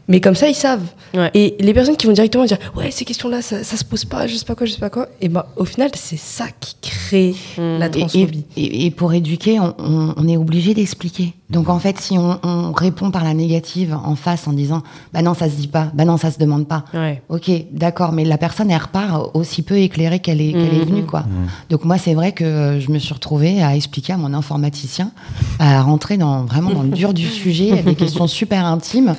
[0.09, 0.87] Mais comme ça ils savent.
[1.35, 4.05] Et les personnes qui vont directement dire ouais ces questions là ça, ça se pose
[4.05, 6.47] pas je sais pas quoi je sais pas quoi et ben au final c'est ça
[6.61, 10.75] qui crée la Et- transphobie Et, et- et pour éduquer, on, on- on est obligé
[10.75, 11.35] d'expliquer.
[11.51, 15.23] Donc en fait, si on, on répond par la négative en face en disant bah
[15.23, 16.85] non ça se dit pas, bah non ça se demande pas.
[17.29, 20.85] Ok, d'accord, mais la personne elle repart aussi peu éclairée qu'elle est, qu'elle est Mhm.
[20.85, 21.25] venue quoi.
[21.71, 25.11] Donc moi c'est vrai que je me suis retrouvée à expliquer à mon informaticien,
[25.59, 29.15] à rentrer dans vraiment dans le dur du sujet, à des questions super intimes.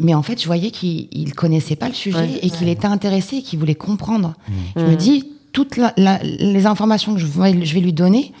[0.00, 2.86] Mais en fait, je voyais qu'il il connaissait pas le sujet Ouais, et qu'il était
[2.86, 4.34] intéressé et qu'il voulait comprendre.
[4.76, 4.88] Je Mm.
[4.90, 8.32] me dis, toutes la- la- les informations que je vais, je vais lui donner,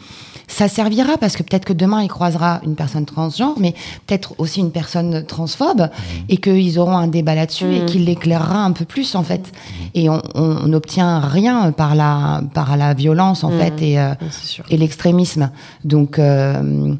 [0.46, 3.72] ça servira parce que peut-être que demain il croisera une personne transgenre, mais
[4.06, 5.88] peut-être aussi une personne transphobe,
[6.28, 7.86] et qu'ils auront un débat là-dessus et Mm.
[7.86, 9.52] qu'il l'éclairera un peu plus en fait.
[9.94, 10.20] Et on
[10.66, 14.14] n'obtient rien par la par la violence en fait et euh,
[14.70, 15.50] et l'extrémisme.
[15.84, 16.94] Donc euh,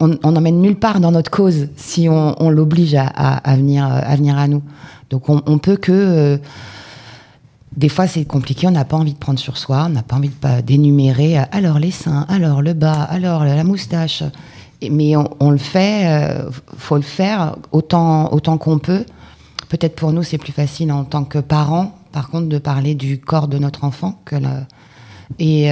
[0.00, 4.36] on n'emmène nulle part dans notre cause si on, l'oblige à, venir euh, à venir
[4.36, 4.62] à nous.
[5.10, 6.38] Donc on, peut que euh,
[7.76, 10.16] des fois, c'est compliqué, on n'a pas envie de prendre sur soi, on n'a pas
[10.16, 10.30] envie
[10.64, 14.24] d'énumérer, euh, alors les seins, alors le bas, alors la moustache.
[14.90, 19.04] Mais on, le fait, euh, faut le faire autant, autant qu'on peut.
[19.68, 23.20] Peut-être pour nous, c'est plus facile en tant que parents, par contre, de parler du
[23.20, 24.20] corps de notre enfant.
[24.24, 24.34] Que.
[25.38, 25.68] Et,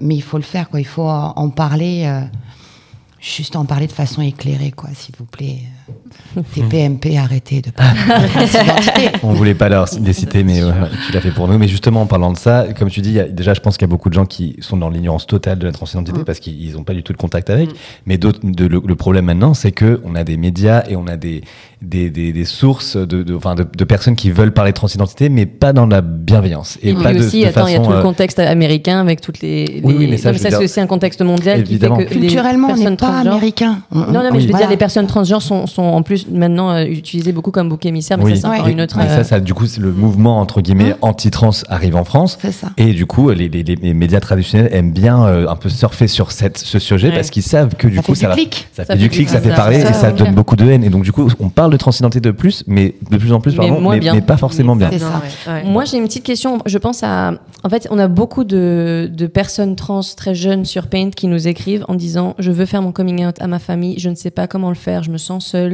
[0.00, 0.80] mais il faut le faire, quoi.
[0.80, 2.10] il faut en parler,
[3.26, 5.60] juste en parler de façon éclairée, quoi, s'il vous plaît.
[6.54, 7.98] TPMP, arrêtez de parler.
[9.22, 10.72] On voulait pas leur, les citer, mais ouais,
[11.06, 11.58] tu l'as fait pour nous.
[11.58, 13.76] Mais justement, en parlant de ça, comme tu dis, il y a- déjà, je pense
[13.76, 16.24] qu'il y a beaucoup de gens qui sont dans l'ignorance totale de la transidentité Mm.
[16.24, 17.70] parce qu'ils n'ont pas du tout de contact avec.
[18.06, 21.06] Mais d'autres, de- le, le problème maintenant, c'est que on a des médias et on
[21.06, 21.42] a des,
[21.82, 25.28] des, des, des sources de, de, enfin, de, de personnes qui veulent parler de transidentité,
[25.28, 26.78] mais pas dans la bienveillance.
[26.82, 29.00] Et, pas puis de, aussi, de attends, il y a tout le euh, contexte américain
[29.00, 29.80] avec toutes les.
[29.84, 31.96] Oui, oui, les- mais ça, Non, c'est dire- aussi un contexte mondial Évidemment.
[31.96, 32.14] qui fait que.
[32.14, 33.78] les Culturellement, on n'est personnes pas transgenres- américain.
[33.92, 34.58] On- Non, non, mais on- je veux voilà.
[34.66, 38.18] dire, les personnes transgenres sont, sont en plus maintenant euh, utilisées beaucoup comme bouc émissaire,
[38.18, 38.36] mais Oui.
[38.36, 38.72] ça, c'est encore Oui.
[38.72, 38.96] une autre.
[38.98, 42.38] Mais euh, ça, ça, du coup, c'est le mouvement entre guillemets anti-trans arrive en France.
[42.50, 42.68] ça.
[42.76, 46.32] Et du coup, les, les- les médias traditionnels aiment bien euh, un peu surfer sur
[46.32, 47.14] cette, ce sujet Ouais.
[47.14, 48.68] parce qu'ils savent que du Ça coup, fait ça, du va- clic.
[48.72, 50.82] ça fait du clic, ça fait ça, parler ça, et ça donne beaucoup de haine.
[50.84, 53.52] Et donc, du coup, on parle de transidentité de plus, mais de plus en plus,
[53.52, 54.14] Mais pardon, moins mais, bien.
[54.14, 54.90] mais pas forcément bien.
[54.98, 55.22] Ça.
[55.64, 56.58] Moi, j'ai une petite question.
[56.66, 57.34] Je pense à.
[57.64, 61.48] En fait, on a beaucoup de, de personnes trans très jeunes sur Paint qui nous
[61.48, 64.30] écrivent en disant Je veux faire mon coming out à ma famille, je ne sais
[64.30, 65.65] pas comment le faire, je me sens seule,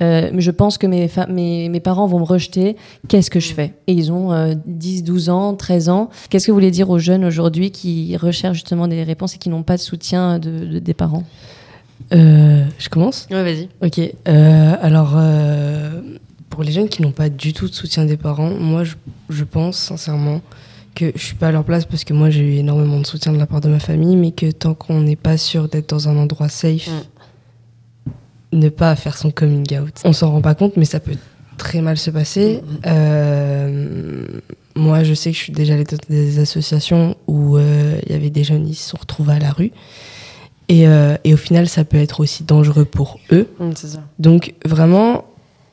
[0.00, 2.76] euh, mais je pense que mes, fa- mes, mes parents vont me rejeter.
[3.08, 3.74] Qu'est-ce que je fais?
[3.86, 6.10] Et ils ont euh, 10, 12 ans, 13 ans.
[6.30, 9.48] Qu'est-ce que vous voulez dire aux jeunes aujourd'hui qui recherchent justement des réponses et qui
[9.48, 11.24] n'ont pas de soutien de, de- des parents?
[12.12, 13.26] Euh, je commence?
[13.30, 13.68] Ouais, vas-y.
[13.84, 14.00] Ok.
[14.28, 16.00] euh, alors, euh,
[16.48, 18.94] pour les jeunes qui n'ont pas du tout de soutien des parents, moi, je,
[19.28, 20.40] je pense sincèrement
[20.94, 23.32] que je suis pas à leur place parce que moi, j'ai eu énormément de soutien
[23.32, 26.08] de la part de ma famille, mais que tant qu'on n'est pas sûr d'être dans
[26.08, 26.88] un endroit safe,
[28.52, 30.00] ne pas faire son coming out.
[30.04, 31.16] On s'en rend pas compte, mais ça peut
[31.58, 32.62] très mal se passer.
[32.86, 34.24] Euh,
[34.74, 38.14] moi, je sais que je suis déjà allée dans des associations où euh, il y
[38.14, 39.72] avait des jeunes, ils se sont retrouvés à la rue.
[40.68, 43.48] Et, euh, et au final, ça peut être aussi dangereux pour eux.
[43.58, 43.98] Mm, ça.
[44.18, 45.24] Donc, vraiment,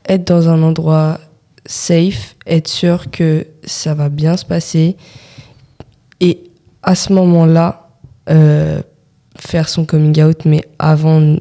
[0.08, 1.20] être dans un endroit
[1.66, 4.98] safe, être sûr que ça va bien se passer.
[6.20, 6.44] Et
[6.84, 7.90] à ce moment-là,
[9.38, 11.38] faire son coming out, mais avant,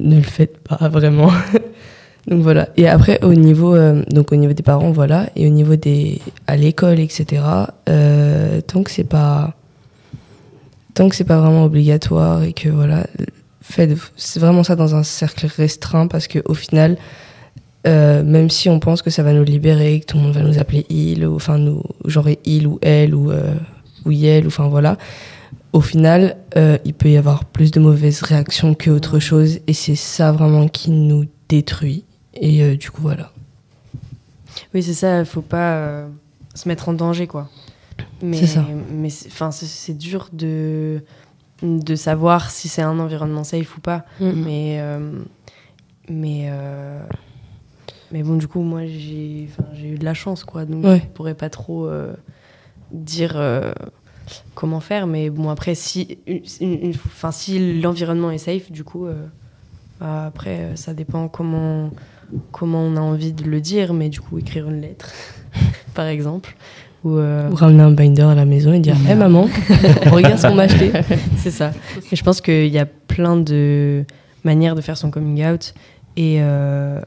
[0.00, 1.30] ne le faites pas vraiment.
[2.26, 2.68] donc voilà.
[2.76, 5.28] Et après, au niveau, euh, donc au niveau des parents, voilà.
[5.36, 6.20] Et au niveau des.
[6.46, 7.42] à l'école, etc.,
[7.88, 9.54] euh, tant que c'est pas
[10.94, 13.06] tant que c'est pas vraiment obligatoire et que voilà,
[13.62, 13.96] faites
[14.36, 16.96] vraiment ça dans un cercle restreint parce que au final,
[17.86, 20.42] euh, même si on pense que ça va nous libérer, que tout le monde va
[20.42, 23.54] nous appeler il, ou enfin nous, genre il ou elle ou euh,
[24.04, 24.98] ou Yel, ou enfin voilà,
[25.72, 29.72] au final, euh, il peut y avoir plus de mauvaises réactions que autre chose, et
[29.72, 32.04] c'est ça vraiment qui nous détruit.
[32.34, 33.32] Et euh, du coup, voilà.
[34.74, 36.08] Oui, c'est ça, il faut pas euh,
[36.54, 37.48] se mettre en danger, quoi.
[38.22, 38.64] Mais, C'est ça.
[38.90, 41.02] Mais c'est- dur de,
[41.62, 44.04] de savoir si c'est un environnement safe ou pas.
[44.20, 44.30] Mm.
[44.44, 44.82] Mais,
[46.08, 46.50] mais,
[48.12, 49.48] mais bon, du coup, moi, j'ai
[49.84, 50.64] eu de la chance, quoi.
[50.64, 51.00] Donc, Ouais.
[51.02, 51.88] je pourrais pas trop
[52.92, 53.36] dire
[54.54, 55.06] comment faire.
[55.06, 59.26] Mais bon, après, si, une- une- une- enfin, si l'environnement est safe, du coup, euh,
[60.00, 61.90] bah, après, euh, ça dépend comment,
[62.52, 63.92] comment on a envie de le dire.
[63.94, 65.10] Mais du coup, écrire une lettre,
[65.94, 66.56] par exemple.
[67.02, 69.48] Ou, euh, Ou ramener un binder à la maison et dire Hé maman,
[70.12, 70.92] regarde ce qu'on m'a acheté.
[71.38, 71.72] c'est ça.
[72.12, 74.04] Et je pense qu'il y a plein de
[74.44, 75.72] manières de faire son coming out
[76.18, 77.00] et, euh,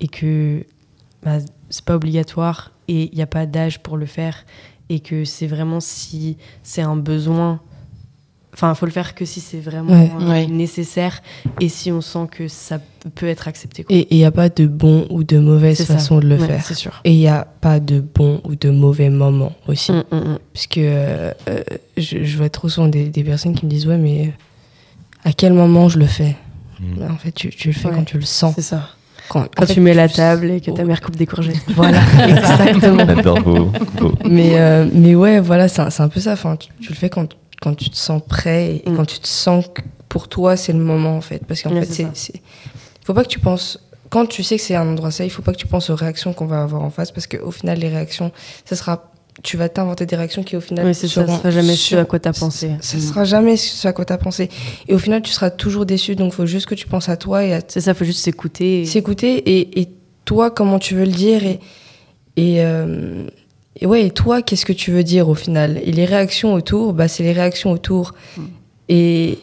[0.00, 0.64] et que
[1.22, 1.38] bah,
[1.70, 4.44] c'est pas obligatoire et il n'y a pas d'âge pour le faire
[4.88, 7.60] et que c'est vraiment si c'est un besoin.
[8.54, 10.10] Enfin, il faut le faire que si c'est vraiment Ouais.
[10.20, 10.46] euh, Ouais.
[10.48, 11.22] nécessaire
[11.60, 12.80] et si on sent que ça
[13.14, 13.84] peut être accepté.
[13.84, 13.94] quoi.
[13.94, 15.84] Et il n'y a pas de bon ou de mauvaise ça.
[15.94, 16.64] façon de le Ouais, faire.
[16.64, 17.00] C'est sûr.
[17.04, 19.92] Et il n'y a pas de bon ou de mauvais moment aussi.
[19.92, 20.38] Mm, mm, mm.
[20.54, 21.62] Puisque euh, euh,
[21.96, 24.32] je, je vois trop souvent des, des personnes qui me disent Ouais, mais
[25.24, 26.36] à quel moment je le fais?
[26.80, 27.02] Mm.
[27.12, 27.94] En fait, tu, tu le fais Ouais.
[27.94, 28.54] quand tu le sens.
[28.56, 28.88] C'est ça.
[29.28, 30.86] Quand, en Quand fait, tu mets la table et que ta Oh.
[30.86, 31.56] mère coupe des courgettes.
[31.68, 33.04] Voilà, exactement.
[33.06, 36.32] J'adore vos, vos- mais, euh, mais ouais, voilà, c'est un, c'est un peu ça.
[36.32, 37.28] Enfin, tu, tu le fais quand,
[37.60, 38.96] quand tu te sens prêt et Mm.
[38.96, 41.44] quand tu te sens que pour toi, c'est le moment, en fait.
[41.46, 42.40] Parce qu'en Ouais, fait, c'est-
[43.04, 43.78] Faut pas que tu penses.
[44.10, 45.94] Quand tu sais que c'est un endroit safe, il faut pas que tu penses aux
[45.96, 47.10] réactions qu'on va avoir en face.
[47.10, 48.32] Parce qu'au final, les réactions,
[48.64, 49.12] ça sera.
[49.42, 50.84] Tu vas t'inventer des réactions qui, au final.
[50.86, 51.06] Oui, ça.
[51.06, 52.70] seront Ce sera jamais ce sur- à quoi t'as pensé.
[52.80, 54.48] Ça sera jamais ce à quoi t'as pensé.
[54.88, 56.16] Et au final, tu seras toujours déçu.
[56.16, 58.20] Donc, il faut juste que tu penses à toi et à C'est ça, faut juste
[58.20, 58.82] s'écouter.
[58.82, 59.88] et- s'écouter et, et
[60.24, 61.58] toi comment tu veux le dire et
[62.36, 63.24] et, euh,
[63.80, 65.80] et ouais et toi qu'est-ce que tu veux dire au final?
[65.84, 68.12] Et les réactions autour bah c'est les réactions autour
[68.88, 69.38] et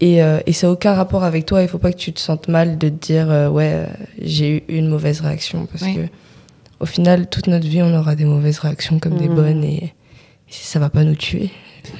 [0.00, 2.20] et, euh, et ça n'a aucun rapport avec toi il faut pas que tu te
[2.20, 3.86] sentes mal de te dire euh, ouais
[4.20, 5.94] j'ai eu une mauvaise réaction parce Oui.
[5.96, 6.00] que
[6.80, 9.34] au final toute notre vie on aura des mauvaises réactions comme des Mhm.
[9.34, 9.92] bonnes et, et
[10.48, 11.50] ça va pas nous tuer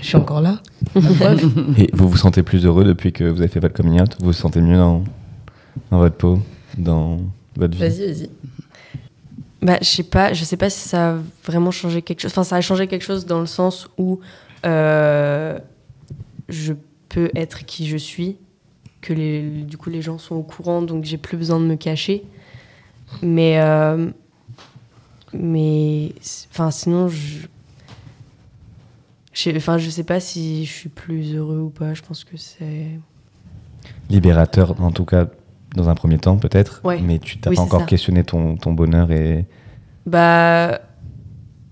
[0.00, 0.62] je suis encore là.
[1.76, 4.16] Et vous vous sentez plus heureux depuis que vous avez fait votre coming out?
[4.18, 5.04] Vous vous sentez mieux dans,
[5.90, 6.38] dans votre peau,
[6.78, 7.18] dans
[7.54, 7.80] votre vie?
[7.80, 8.30] Vas-y vas-y
[9.60, 12.30] Bah, je sais pas, je sais pas si ça a vraiment changé quelque chose.
[12.30, 14.20] Enfin, ça a changé quelque chose dans le sens où
[14.64, 15.58] euh,
[16.48, 16.72] je
[17.10, 18.38] peux être qui je suis,
[19.02, 21.76] que les, du coup les gens sont au courant, donc j'ai plus besoin de me
[21.76, 22.22] cacher.
[23.22, 24.08] Mais, euh,
[25.34, 26.12] mais,
[26.50, 27.48] enfin, sinon, je,
[29.56, 31.94] enfin, je sais pas si je suis plus heureux ou pas.
[31.94, 32.98] Je pense que c'est.
[34.10, 35.26] Libérateur, en tout cas,
[35.74, 36.80] dans un premier temps, peut-être.
[36.84, 37.00] Ouais.
[37.00, 37.86] Mais tu t'as Oui, pas encore ça.
[37.86, 39.44] questionné ton, ton bonheur et.
[40.06, 40.80] Bah,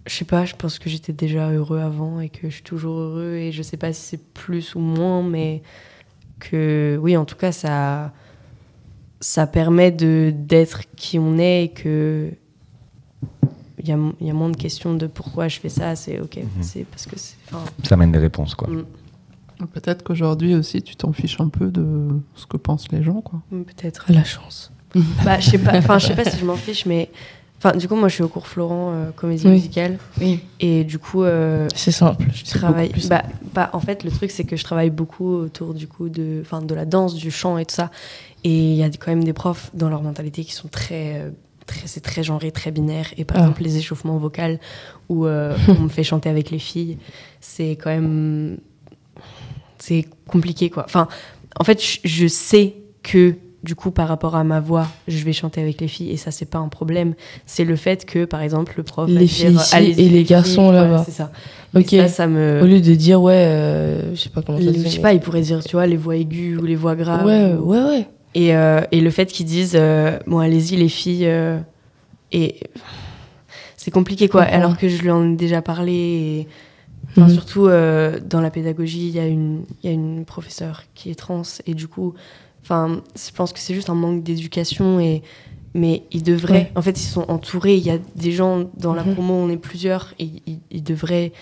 [0.07, 2.97] je sais pas, je pense que j'étais déjà heureux avant et que je suis toujours
[2.99, 5.63] heureux et je sais pas si c'est plus ou moins, mais
[6.41, 8.13] que oui, en tout cas, ça,
[9.21, 12.33] ça permet de d'être qui on est et que
[13.83, 15.97] il y a, il y a moins de questions de pourquoi je fais ça.
[15.97, 17.35] C'est ok, c'est parce que c'est.
[17.53, 18.69] enfin, Ça mène des réponses, quoi.
[18.69, 18.85] mm,
[19.73, 23.41] Peut-être qu'aujourd'hui aussi, tu t'en fiches un peu de ce que pensent les gens, quoi.
[23.51, 24.07] mm, Peut-être.
[24.09, 24.73] la chance
[25.25, 25.77] Bah, je sais pas.
[25.77, 27.11] Enfin, je sais pas si je m'en fiche, mais
[27.59, 29.53] enfin, du coup, moi, je suis au cours Florent euh, comédie Oui.
[29.53, 30.41] musicale Oui.
[30.61, 31.23] et du coup.
[31.23, 33.23] euh, c'est simple je travaille plus bah,
[33.55, 36.61] bah, en fait le truc c'est que je travaille beaucoup autour du coup de enfin
[36.61, 37.91] de la danse du chant et tout ça
[38.45, 41.31] et il y a quand même des profs dans leur mentalité qui sont très euh,
[41.73, 43.41] très c'est très genré très binaire et par Ah.
[43.43, 44.59] exemple les échauffements vocaux
[45.09, 46.99] où euh, on me fait chanter avec les filles
[47.41, 48.59] c'est quand même
[49.79, 51.09] c'est compliqué quoi enfin
[51.59, 55.61] en fait je, sais que du coup par rapport à ma voix je vais chanter
[55.61, 57.15] avec les filles et ça c'est pas un problème
[57.47, 60.67] c'est le fait que par exemple le prof Les dire, filles allez-y, et les garçons
[60.67, 60.99] filles, là-bas.
[60.99, 61.31] ouais, c'est ça
[61.75, 61.95] Ok.
[61.95, 64.65] Et ça ça me Au lieu de dire, ouais, euh, je sais pas comment ça
[64.75, 67.25] je sais pas, il pourrait dire, tu vois, les voix aiguës ou les voix graves.
[67.25, 68.07] Ouais, ou- ouais, ouais.
[68.35, 71.27] Et, euh, et le fait qu'ils disent, euh, bon, allez-y, les filles.
[72.33, 72.61] Et
[73.77, 74.43] c'est compliqué, quoi.
[74.43, 74.57] comprends.
[74.57, 75.93] Alors que je lui en ai déjà parlé.
[75.93, 76.49] Et,
[77.11, 77.35] enfin, Mhm.
[77.35, 81.11] Surtout euh, dans la pédagogie, il y, a une- il y a une professeure qui
[81.11, 81.43] est trans.
[81.67, 82.15] Et du coup,
[82.63, 85.01] enfin, je pense que c'est juste un manque d'éducation.
[85.01, 85.23] Et,
[85.75, 86.53] mais ils devraient.
[86.55, 86.73] Ouais.
[86.77, 87.77] En fait, ils sont entourés.
[87.77, 89.15] Il y a des gens dans la Mhm.
[89.15, 90.15] promo, on est plusieurs.
[90.19, 91.33] Et ils, ils devraient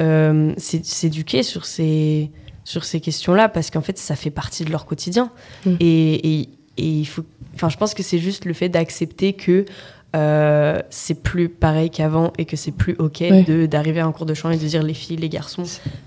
[0.00, 2.30] euh, s'é- s'éduquer sur ces,
[2.64, 5.30] sur ces questions-là parce qu'en fait, ça fait partie de leur quotidien.
[5.66, 5.74] Mm.
[5.80, 6.48] Et, et,
[6.78, 7.24] et il faut.
[7.54, 9.66] Enfin, je pense que c'est juste le fait d'accepter que
[10.16, 13.66] euh, c'est plus pareil qu'avant et que c'est plus ok Ouais.
[13.68, 15.62] d'arriver à un cours de chant et de dire les filles, les garçons,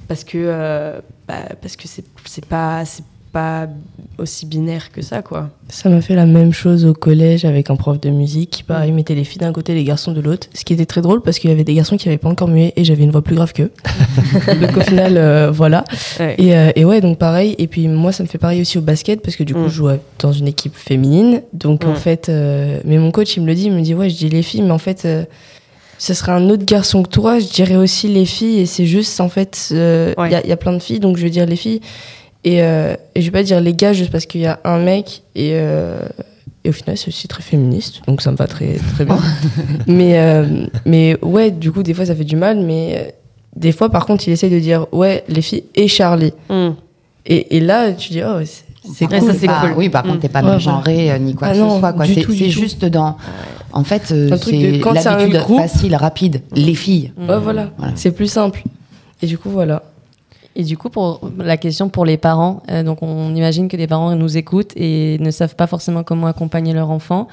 [0.07, 3.03] parce que euh, bah, parce que c'est c'est pas c'est
[3.33, 3.67] pas
[4.19, 5.49] aussi binaire que ça, quoi.
[5.67, 8.91] Ça m'a fait la même chose au collège avec un prof de musique qui, pareil,
[8.91, 10.47] mettait les filles d'un côté et les garçons de l'autre.
[10.53, 12.47] Ce qui était très drôle parce qu'il y avait des garçons qui n'avaient pas encore
[12.47, 13.71] mué et j'avais une voix plus grave qu'eux.
[14.61, 15.83] donc au final, euh, voilà.
[16.19, 16.35] Ouais.
[16.37, 17.55] Et, euh, et ouais, donc pareil.
[17.57, 19.69] Et puis moi, ça me fait pareil aussi au basket parce que du coup, Mm.
[19.69, 19.89] je joue
[20.19, 21.41] dans une équipe féminine.
[21.53, 21.95] Donc en Mm.
[21.95, 24.29] fait, euh, mais mon coach, il me le dit, il me dit, ouais, je dis
[24.29, 25.07] les filles, mais en fait,
[25.97, 28.59] ce serait un autre garçon que toi, je dirais aussi les filles.
[28.59, 30.41] Et c'est juste, en fait, euh, il Ouais.
[30.45, 31.81] y, y a plein de filles, donc je vais dire les filles.
[32.43, 34.79] Et, euh, et je vais pas dire les gars juste parce qu'il y a un
[34.79, 35.23] mec.
[35.35, 35.99] Et, euh,
[36.65, 39.17] et au final, c'est aussi très féministe, donc ça me va très, très bien.
[39.87, 42.59] mais, euh, mais ouais, du coup, des fois, ça fait du mal.
[42.59, 43.11] Mais euh,
[43.55, 46.33] des fois, par contre, il essaye de dire, ouais, les filles et Charlie.
[46.49, 46.69] Mm.
[47.25, 48.63] Et, et là, tu dis, oh, c'est-
[48.93, 49.19] c'est Par cool.
[49.19, 49.73] contre, ça, c'est pas- cool.
[49.77, 50.81] Oui, par contre, t'es pas Ouais, même voilà.
[50.83, 51.95] genré ni quoi Ah que non, ce soit.
[52.35, 53.15] C'est juste dans.
[53.71, 56.41] En fait, euh, Un truc de c'est quand c'est un l'habitude groupe- facile, rapide.
[56.53, 57.11] Les filles.
[57.17, 57.93] Ouais, voilà, Voilà.
[57.95, 58.61] c'est plus simple.
[59.21, 59.83] Et du coup, voilà.
[60.55, 63.87] Et du coup, pour la question pour les parents, euh, donc on imagine que des
[63.87, 67.27] parents nous écoutent et ne savent pas forcément comment accompagner leur enfant.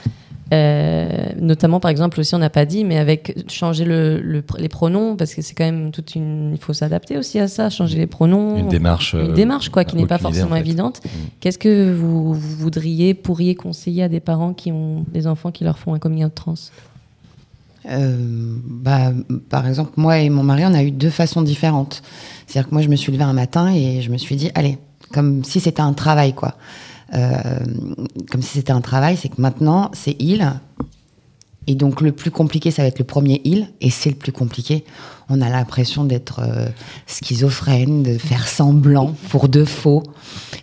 [0.53, 4.69] Euh, notamment, par exemple, aussi, on n'a pas dit, mais avec changer le, le- les
[4.69, 6.51] pronoms, parce que c'est quand même toute une.
[6.55, 8.57] Il faut s'adapter aussi à ça, changer les pronoms.
[8.57, 9.13] Une démarche.
[9.15, 10.61] Une euh, démarche, quoi, qui n'est pas idée, forcément en fait.
[10.61, 11.01] évidente.
[11.05, 11.09] Mm.
[11.39, 15.63] Qu'est-ce que vous, vous voudriez, pourriez conseiller à des parents qui ont des enfants qui
[15.63, 16.55] leur font un coming out trans?
[17.87, 19.13] Euh, bah,
[19.49, 22.03] par exemple, moi et mon mari, on a eu deux façons différentes.
[22.47, 24.79] C'est-à-dire que moi, je me suis levée un matin et je me suis dit, allez,
[25.13, 26.57] comme si c'était un travail, quoi.
[27.15, 27.59] Euh,
[28.31, 30.47] comme si c'était un travail, c'est que maintenant, c'est il.
[31.67, 33.69] Et donc, le plus compliqué, ça va être le premier il.
[33.81, 34.85] Et c'est le plus compliqué.
[35.31, 36.67] On a l'impression d'être euh,
[37.07, 40.03] schizophrène, de faire semblant pour de faux.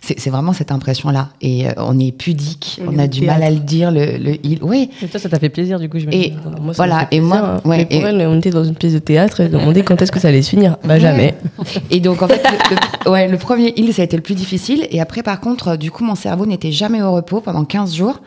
[0.02, 1.28] C'est vraiment cette impression-là.
[1.42, 4.16] Et euh, on est pudique, On on, est a du mal à le dire, le,
[4.16, 4.62] le il.
[4.62, 4.90] Oui.
[5.02, 6.36] Et toi, ça t'a fait plaisir, du coup, je me Et dis.
[6.62, 7.00] Moi, voilà.
[7.00, 7.60] fait Et moi, hein.
[7.68, 10.00] ouais, mais pour et- elle, on était dans une pièce de théâtre et demandait quand
[10.00, 10.76] est-ce que ça allait se finir.
[10.84, 11.34] Bah, jamais.
[11.90, 12.76] Et donc, en fait, le,
[13.06, 14.86] le- ouais, le premier il, ça a été le plus difficile.
[14.90, 18.20] Et après, par contre, du coup, mon cerveau n'était jamais au repos pendant 15 jours.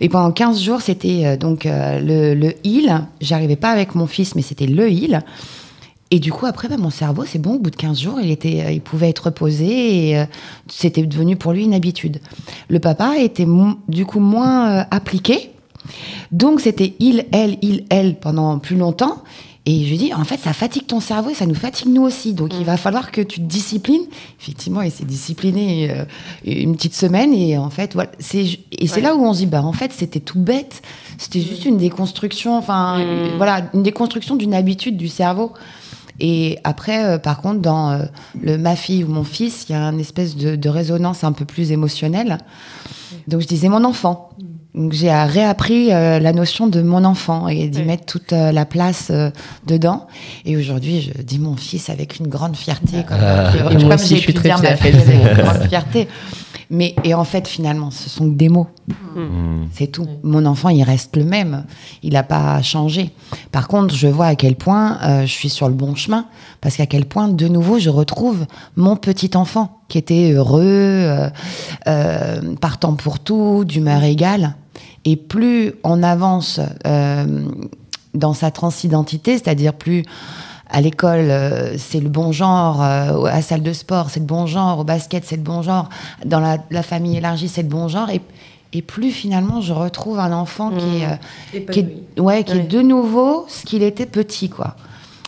[0.00, 2.90] Et pendant 15 jours, c'était euh, donc euh, le, le il.
[3.20, 5.20] J'arrivais pas avec mon fils, mais c'était le il.
[6.10, 8.30] Et du coup, après, bah, mon cerveau, c'est bon, au bout de 15 jours, il,
[8.30, 10.24] était, euh, il pouvait être reposé et euh,
[10.68, 12.20] c'était devenu pour lui une habitude.
[12.68, 13.46] Le papa était
[13.88, 15.52] du coup moins euh, appliqué.
[16.32, 19.22] Donc, c'était il, elle, il, elle pendant plus longtemps.
[19.66, 22.02] Et je lui dis, en fait, ça fatigue ton cerveau et ça nous fatigue nous
[22.02, 22.32] aussi.
[22.32, 24.02] Donc, il va falloir que tu te disciplines.
[24.40, 26.04] Effectivement, il s'est discipliné euh,
[26.44, 27.34] une petite semaine.
[27.34, 28.10] Et en fait, voilà.
[28.18, 30.82] C'est, et c'est là où on se dit, bah, en fait, c'était tout bête.
[31.18, 35.52] C'était juste une déconstruction, enfin, euh, voilà, une déconstruction d'une habitude du cerveau.
[36.20, 38.04] Et après, euh, par contre, dans euh,
[38.40, 41.32] le ma fille ou mon fils, il y a une espèce de, de résonance un
[41.32, 42.38] peu plus émotionnelle.
[43.26, 44.30] Donc je disais mon enfant.
[44.74, 48.64] Donc j'ai réappris euh, la notion de mon enfant et d'y mettre toute euh, la
[48.64, 49.30] place euh,
[49.66, 50.06] dedans.
[50.44, 53.02] Et aujourd'hui, je dis mon fils avec une grande fierté.
[53.06, 53.52] Comme, Ah.
[53.56, 54.78] Et comme moi aussi, j'ai je suis pu très fière.
[54.84, 56.08] une grande fierté.
[56.70, 58.68] Mais et en fait, finalement, ce sont que des mots.
[59.16, 59.64] Mm.
[59.72, 60.06] C'est tout.
[60.22, 61.64] Mon enfant, il reste le même.
[62.02, 63.10] Il n'a pas changé.
[63.50, 66.26] Par contre, je vois à quel point euh, je suis sur le bon chemin.
[66.60, 71.28] Parce qu'à quel point, de nouveau, je retrouve mon petit enfant qui était heureux, euh,
[71.88, 74.54] euh, partant pour tout, d'humeur égale.
[75.04, 77.44] Et plus on avance euh,
[78.14, 80.04] dans sa transidentité, c'est-à-dire plus
[80.72, 84.26] à l'école, euh, c'est le bon genre, euh, à la salle de sport, c'est le
[84.26, 85.88] bon genre, au basket, c'est le bon genre,
[86.24, 88.08] dans la, la famille élargie, c'est le bon genre.
[88.10, 88.20] Et,
[88.72, 91.06] et plus finalement, je retrouve un enfant qui est,
[91.58, 94.76] euh, qui est, ouais, qui est de nouveau ce qu'il était petit, quoi.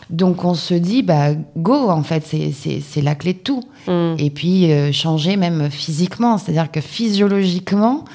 [0.09, 3.63] Donc on se dit, bah, go, en fait, c'est- la clé de tout.
[3.87, 4.15] Mm.
[4.19, 8.05] Et puis euh, changer même physiquement, c'est-à-dire que physiologiquement,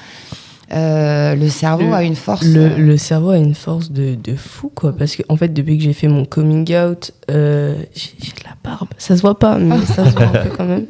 [0.73, 2.45] euh, le cerveau Le- a une force.
[2.45, 4.95] Le, euh, le cerveau a une force de, de fou, quoi.
[4.95, 8.55] Parce que, en fait, depuis que j'ai fait mon coming out, euh, j'ai de la
[8.63, 8.89] barbe.
[8.97, 10.85] Ça se voit pas, mais ça se voit un peu quand même.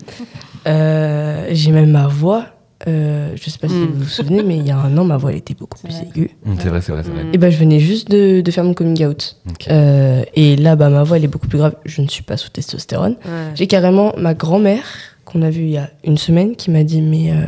[0.68, 2.46] Euh, j'ai même ma voix.
[2.88, 3.88] Euh, je sais pas si Mm.
[3.92, 5.94] vous vous souvenez, mais il y a un an, ma voix elle était beaucoup plus
[6.02, 6.30] aiguë.
[6.46, 7.26] Mm, C'est vrai, c'est vrai, c'est vrai.
[7.34, 9.36] Et ben, je venais juste de, de faire mon coming out.
[9.70, 11.76] Euh, et là, bah, ma voix elle est beaucoup plus grave.
[11.86, 13.18] Je ne suis pas sous testostérone.
[13.26, 13.52] Ouais.
[13.56, 14.84] J'ai carrément ma grand-mère,
[15.26, 17.44] qu'on a vue il y a une semaine, qui m'a dit Mais euh,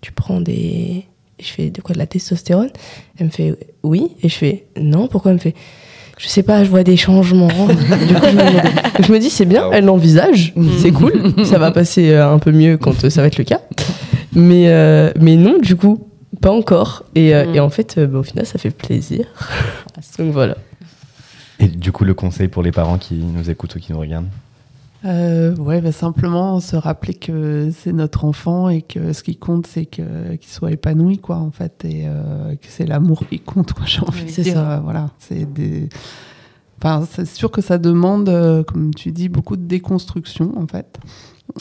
[0.00, 1.04] tu prends des.
[1.42, 2.70] Je fais De quoi De la testostérone?
[3.18, 4.08] Elle me fait Oui.
[4.22, 5.30] Et je fais Non, pourquoi?
[5.30, 5.54] Elle me fait
[6.18, 7.48] Je sais pas, je vois des changements.
[7.48, 12.10] du coup, je me, je dis C'est bien, elle l'envisage, c'est cool, ça va passer
[12.10, 13.60] euh, un peu mieux quand euh, ça va être le cas.
[14.34, 16.06] Mais, euh, mais non, du coup,
[16.40, 17.04] pas encore.
[17.14, 17.54] Et, Mm.
[17.54, 19.26] et en fait, bah, au final, ça fait plaisir.
[20.18, 20.56] Donc voilà.
[21.58, 24.28] Et du coup, le conseil pour les parents qui nous écoutent ou qui nous regardent?
[25.04, 29.66] Euh, ouais, bah, simplement se rappeler que c'est notre enfant et que ce qui compte,
[29.66, 33.72] c'est que- qu'il soit épanoui, quoi, en fait, et euh, que c'est l'amour qui compte,
[33.72, 34.54] quoi, j'ai envie de C'est dire.
[34.54, 34.80] ça.
[34.84, 35.88] voilà, c'est des.
[36.78, 40.98] Enfin, c'est sûr que ça demande, euh, comme tu dis, beaucoup de déconstruction, en fait.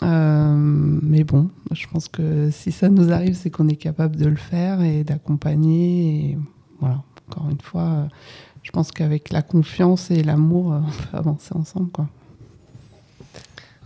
[0.03, 4.25] Euh, mais bon, je pense que si ça nous arrive, c'est qu'on est capable de
[4.27, 6.31] le faire et d'accompagner.
[6.31, 6.37] Et
[6.79, 8.07] voilà, encore une fois,
[8.63, 12.07] je pense qu'avec la confiance et l'amour, on peut avancer ensemble, quoi.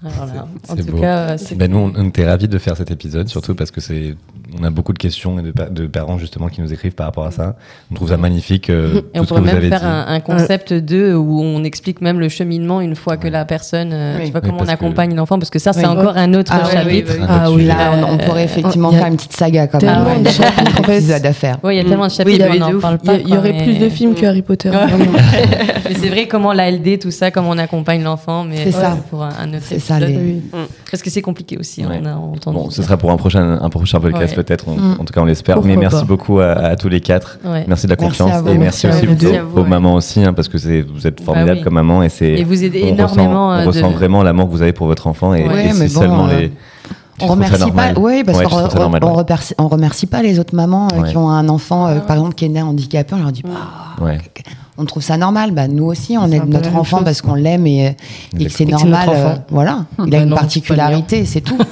[0.03, 0.45] Voilà.
[0.69, 0.97] En tout beau.
[0.99, 3.80] cas, euh, c'est Ben, nous, on, était ravis de faire cet épisode, surtout parce que
[3.80, 4.15] c'est,
[4.59, 7.05] on a beaucoup de questions et de, pa- de parents justement qui nous écrivent par
[7.05, 7.55] rapport à ça.
[7.91, 8.69] On trouve ça magnifique.
[8.69, 11.13] euh, Et on tout ce que pourrait vous même avez faire un, un concept 2
[11.15, 14.25] où on explique même le cheminement une fois que la personne, euh, Oui.
[14.25, 15.85] tu vois, Oui, comment on que- accompagne l'enfant, parce que ça, c'est Oui.
[15.85, 17.13] encore un autre Ah chapitre.
[17.13, 17.25] oui, oui.
[17.30, 17.65] Ah oui.
[17.65, 20.19] Là, on, on Euh, pourrait effectivement faire une petite saga comme tellement ça.
[20.19, 21.57] de chapitres, à faire.
[21.63, 23.19] Oui, il y a tellement de chapitres, oui, on n'en parle Il y, pas.
[23.25, 24.69] il y aurait plus de films que Harry Potter.
[25.89, 28.97] Mais c'est vrai comment la LD, tout ça, comment on accompagne l'enfant, mais C'est ça.
[29.09, 30.24] pour un, autre C'est ça, épisode.
[30.24, 30.60] les- Oui.
[30.91, 31.99] Parce que c'est compliqué aussi, Ouais.
[32.02, 32.57] on a entendu.
[32.57, 34.44] Bon, ce sera pour un prochain, un prochain podcast Ouais.
[34.44, 34.65] peut-être.
[34.68, 34.98] on- Mm.
[34.99, 35.61] En tout cas, on l'espère.
[35.64, 36.03] Mais merci pas.
[36.03, 37.40] beaucoup à, à tous les quatre.
[37.45, 37.65] Ouais.
[37.68, 39.07] Merci de la Merci confiance et merci, aussi
[39.56, 41.64] aux, aux mamans aussi, hein, parce que vous êtes formidables oui.
[41.64, 42.32] comme maman et c'est.
[42.34, 43.49] Et vous aidez on énormément.
[43.49, 45.74] Ressent, euh, on ressent vraiment l'amour que vous avez pour votre enfant et, Ouais, et
[45.74, 46.49] mais c'est bon, seulement euh, les.
[47.20, 49.18] Tu On remercie pas, parce Ouais, qu'on on- normal, on ouais.
[49.22, 51.10] remercie, on remercie pas les autres mamans euh, Ouais.
[51.11, 53.14] qui ont un enfant, euh, par exemple, qui est né handicapé.
[53.14, 54.18] On leur dit, bah, Ouais.
[54.77, 55.51] On trouve ça normal.
[55.51, 57.05] Bah, nous aussi, on aide notre enfant chose.
[57.05, 57.95] parce qu'on l'aime et,
[58.39, 59.09] et que c'est Et que c'est normal.
[59.11, 61.57] euh, voilà, il a Bah une non, particularité, c'est tout.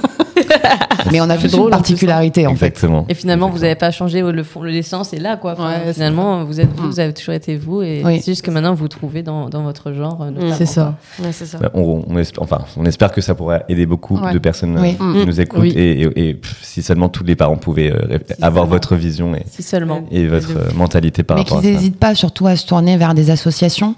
[1.12, 2.68] Mais on a drôle, une particularité en fait.
[2.68, 3.06] Exactement.
[3.10, 5.54] Et finalement, vous n'avez pas changé le fond, l'essence est là, quoi.
[5.54, 8.20] Enfin, Ouais, c'est finalement, vous êtes vous, vous avez toujours été vous, et Oui.
[8.22, 10.22] c'est juste que maintenant vous trouvez dans, dans votre genre.
[10.22, 10.96] euh, notamment, C'est ça.
[11.20, 11.58] Ouais, c'est ça.
[11.58, 14.34] Bah, on, on espère, enfin, on espère que ça pourra aider beaucoup Ouais.
[14.34, 14.96] de personnes euh, Oui.
[14.98, 15.74] qui nous écoutent Oui.
[15.76, 18.66] et, et- et, pff, si seulement tous les parents pouvaient euh, avoir seulement.
[18.76, 20.04] votre vision et, Si seulement.
[20.12, 21.76] et votre euh, mentalité par Mais rapport à qu'ils ça.
[21.78, 23.96] n'hésitent pas surtout à se tourner vers des associations.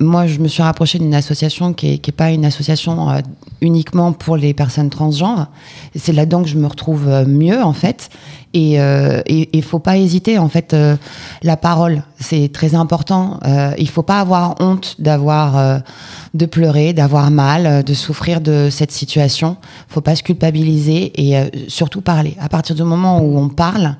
[0.00, 3.08] Moi, je me suis rapprochée d'une association qui n'est qui est pas une association
[3.60, 5.39] uniquement pour les personnes transgenres.
[5.94, 8.10] C'est là-dedans que je me retrouve euh, mieux, en fait.
[8.52, 10.74] Et il euh, faut pas hésiter, en fait.
[10.74, 10.96] euh,
[11.42, 13.38] la parole, c'est très important.
[13.46, 15.78] Euh, il faut pas avoir honte d'avoir, euh,
[16.34, 19.56] de pleurer, d'avoir mal, de souffrir de cette situation.
[19.88, 22.36] faut pas se culpabiliser et surtout parler.
[22.40, 23.96] À partir du moment où on parle,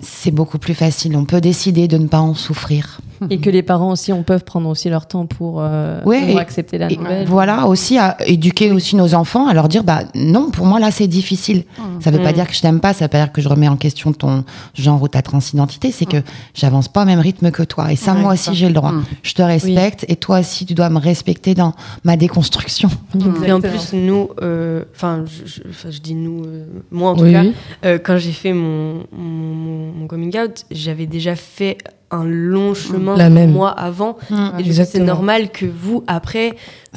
[0.00, 1.16] c'est beaucoup plus facile.
[1.16, 3.00] On peut décider de ne pas en souffrir.
[3.30, 6.38] Et que les parents aussi, on peut prendre aussi leur temps pour, euh, Ouais, pour
[6.38, 7.26] et- accepter la Et nouvelle.
[7.26, 10.90] voilà aussi à éduquer aussi nos enfants, à leur dire bah non, pour moi là
[10.90, 11.64] c'est difficile.
[12.00, 12.34] Ça veut pas Mm.
[12.34, 14.44] dire que je t'aime pas, ça veut pas dire que je remets en question ton
[14.74, 16.18] genre ou ta transidentité, c'est que
[16.54, 17.92] j'avance pas au même rythme que toi.
[17.92, 18.92] Et ça, Ouais, moi aussi j'ai le droit.
[18.92, 19.04] Mm.
[19.22, 21.72] Je te respecte et toi aussi tu dois me respecter dans
[22.04, 22.88] ma déconstruction.
[23.46, 27.16] Et en plus, nous, euh, enfin, je, je- enfin, je dis nous, euh, moi en
[27.16, 27.42] tout Oui, cas,
[27.84, 31.78] euh, quand j'ai fait mon, mon, mon coming out, j'avais déjà fait
[32.10, 33.52] un long chemin La même.
[33.52, 34.16] moi avant.
[34.58, 36.56] Et du coup, c'est normal que vous, après.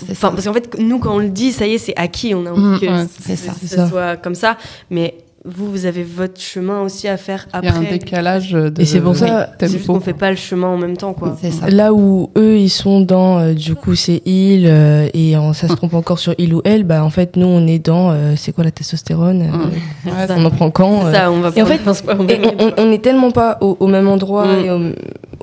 [0.10, 2.34] Enfin, parce qu'en fait, nous, quand on le dit, ça y est, c'est acquis.
[2.34, 3.88] On a envie Mm, que ouais, ça.
[3.90, 4.58] soit comme ça.
[4.90, 7.98] Mais vous, vous avez votre chemin aussi à faire Il y a un après.
[7.98, 10.96] décalage de Et c'est pour ça- C'est juste qu'on fait pas le chemin en même
[10.96, 11.36] temps, quoi.
[11.42, 11.68] C'est ça.
[11.70, 15.74] Là où eux ils sont dans euh, du coup c'est il euh, et ça se
[15.74, 18.52] trompe encore sur il ou elle bah en fait nous on est dans euh, c'est
[18.52, 21.66] quoi la testostérone euh, Ouais, on en prend quand euh, Ça, on va Et en
[21.66, 24.08] pas- fait, on on va- Et on, on- on est tellement pas au, au même
[24.08, 24.66] endroit Mm.
[24.66, 24.80] et au,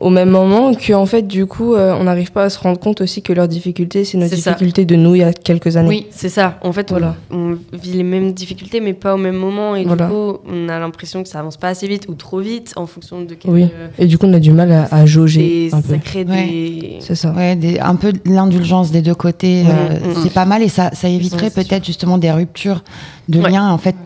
[0.01, 2.79] au même moment que en fait du coup euh, on n'arrive pas à se rendre
[2.79, 4.37] compte aussi que leurs difficultés c'est nos ça.
[4.37, 5.89] difficultés de nous il y a quelques années.
[5.89, 6.59] Oui, c'est ça.
[6.63, 7.17] En fait, Voilà.
[7.31, 9.75] on, on vit les mêmes difficultés, mais pas au même moment.
[9.77, 10.07] Et Voilà.
[10.07, 12.87] du coup, on a l'impression que ça avance pas assez vite ou trop vite en
[12.87, 13.51] fonction de quel.
[13.51, 13.63] Oui.
[13.65, 15.95] euh, Et du coup on a du mal à, à jauger et un peu.
[15.95, 16.97] ça crée des.
[17.01, 17.33] C'est ça.
[17.33, 20.63] Ouais, des- un peu de l'indulgence des deux côtés, Ouais, euh, mm, c'est pas mal
[20.63, 22.83] et ça, ça éviterait Ouais, peut-être justement des ruptures
[23.29, 23.51] de Ouais.
[23.51, 23.69] liens.
[23.71, 23.97] En fait,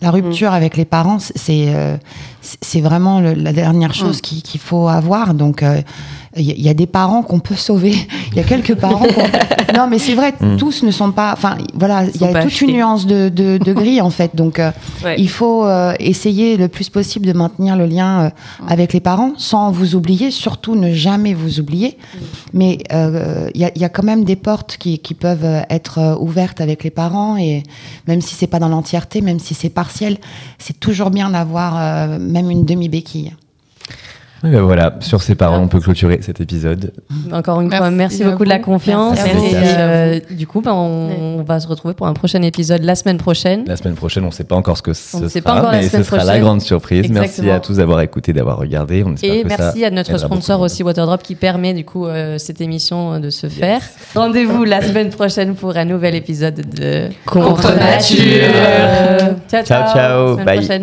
[0.00, 1.96] la rupture avec les parents, c'est euh,
[2.40, 5.34] c'est vraiment le- la dernière chose qu'il qu'il faut avoir.
[5.34, 5.82] Donc, euh,
[6.38, 7.94] il y, a- il y a des parents qu'on peut sauver.
[8.32, 9.06] Il y a quelques parents.
[9.06, 11.32] qu'on- non, mais c'est vrai, tous ne sont pas.
[11.32, 12.66] Enfin, voilà, il y a toute achetés.
[12.66, 14.36] une nuance de, de, de gris en fait.
[14.36, 14.70] Donc, euh,
[15.04, 15.16] Ouais.
[15.18, 18.30] il faut euh, essayer le plus possible de maintenir le lien euh,
[18.68, 21.96] avec les parents sans vous oublier, surtout ne jamais vous oublier.
[22.52, 26.16] Mais euh, il y, y a quand même des portes qui, qui peuvent être euh,
[26.18, 27.62] ouvertes avec les parents et
[28.06, 30.18] même si c'est pas dans l'entièreté, même si c'est partiel,
[30.58, 33.32] c'est toujours bien d'avoir euh, même une demi béquille.
[34.44, 36.92] Et ben voilà, sur ces paroles, on peut clôturer cet épisode.
[37.32, 39.18] Encore une fois, Merci beaucoup de la confiance.
[39.24, 39.46] Merci.
[39.46, 42.94] Et, euh, du coup, ben, on, on va se retrouver pour un prochain épisode la
[42.94, 43.64] semaine prochaine.
[43.66, 45.40] La semaine prochaine, on ne sait pas encore ce que On ce ne sera, sait
[45.40, 46.40] pas encore la mais ce sera la prochaine.
[46.42, 47.08] grande surprise.
[47.10, 49.02] Merci à tous d'avoir écouté, d'avoir regardé.
[49.04, 52.06] On espère Et que ça merci à notre sponsor aussi Waterdrop qui permet du coup
[52.06, 53.80] euh, cette émission euh, de se faire.
[54.14, 58.52] Rendez-vous la semaine prochaine pour un nouvel épisode de Contre nature.
[59.50, 59.64] Ciao ciao.
[59.64, 60.32] Ciao, ciao.
[60.34, 60.58] Semaine Bye.
[60.58, 60.82] prochaine.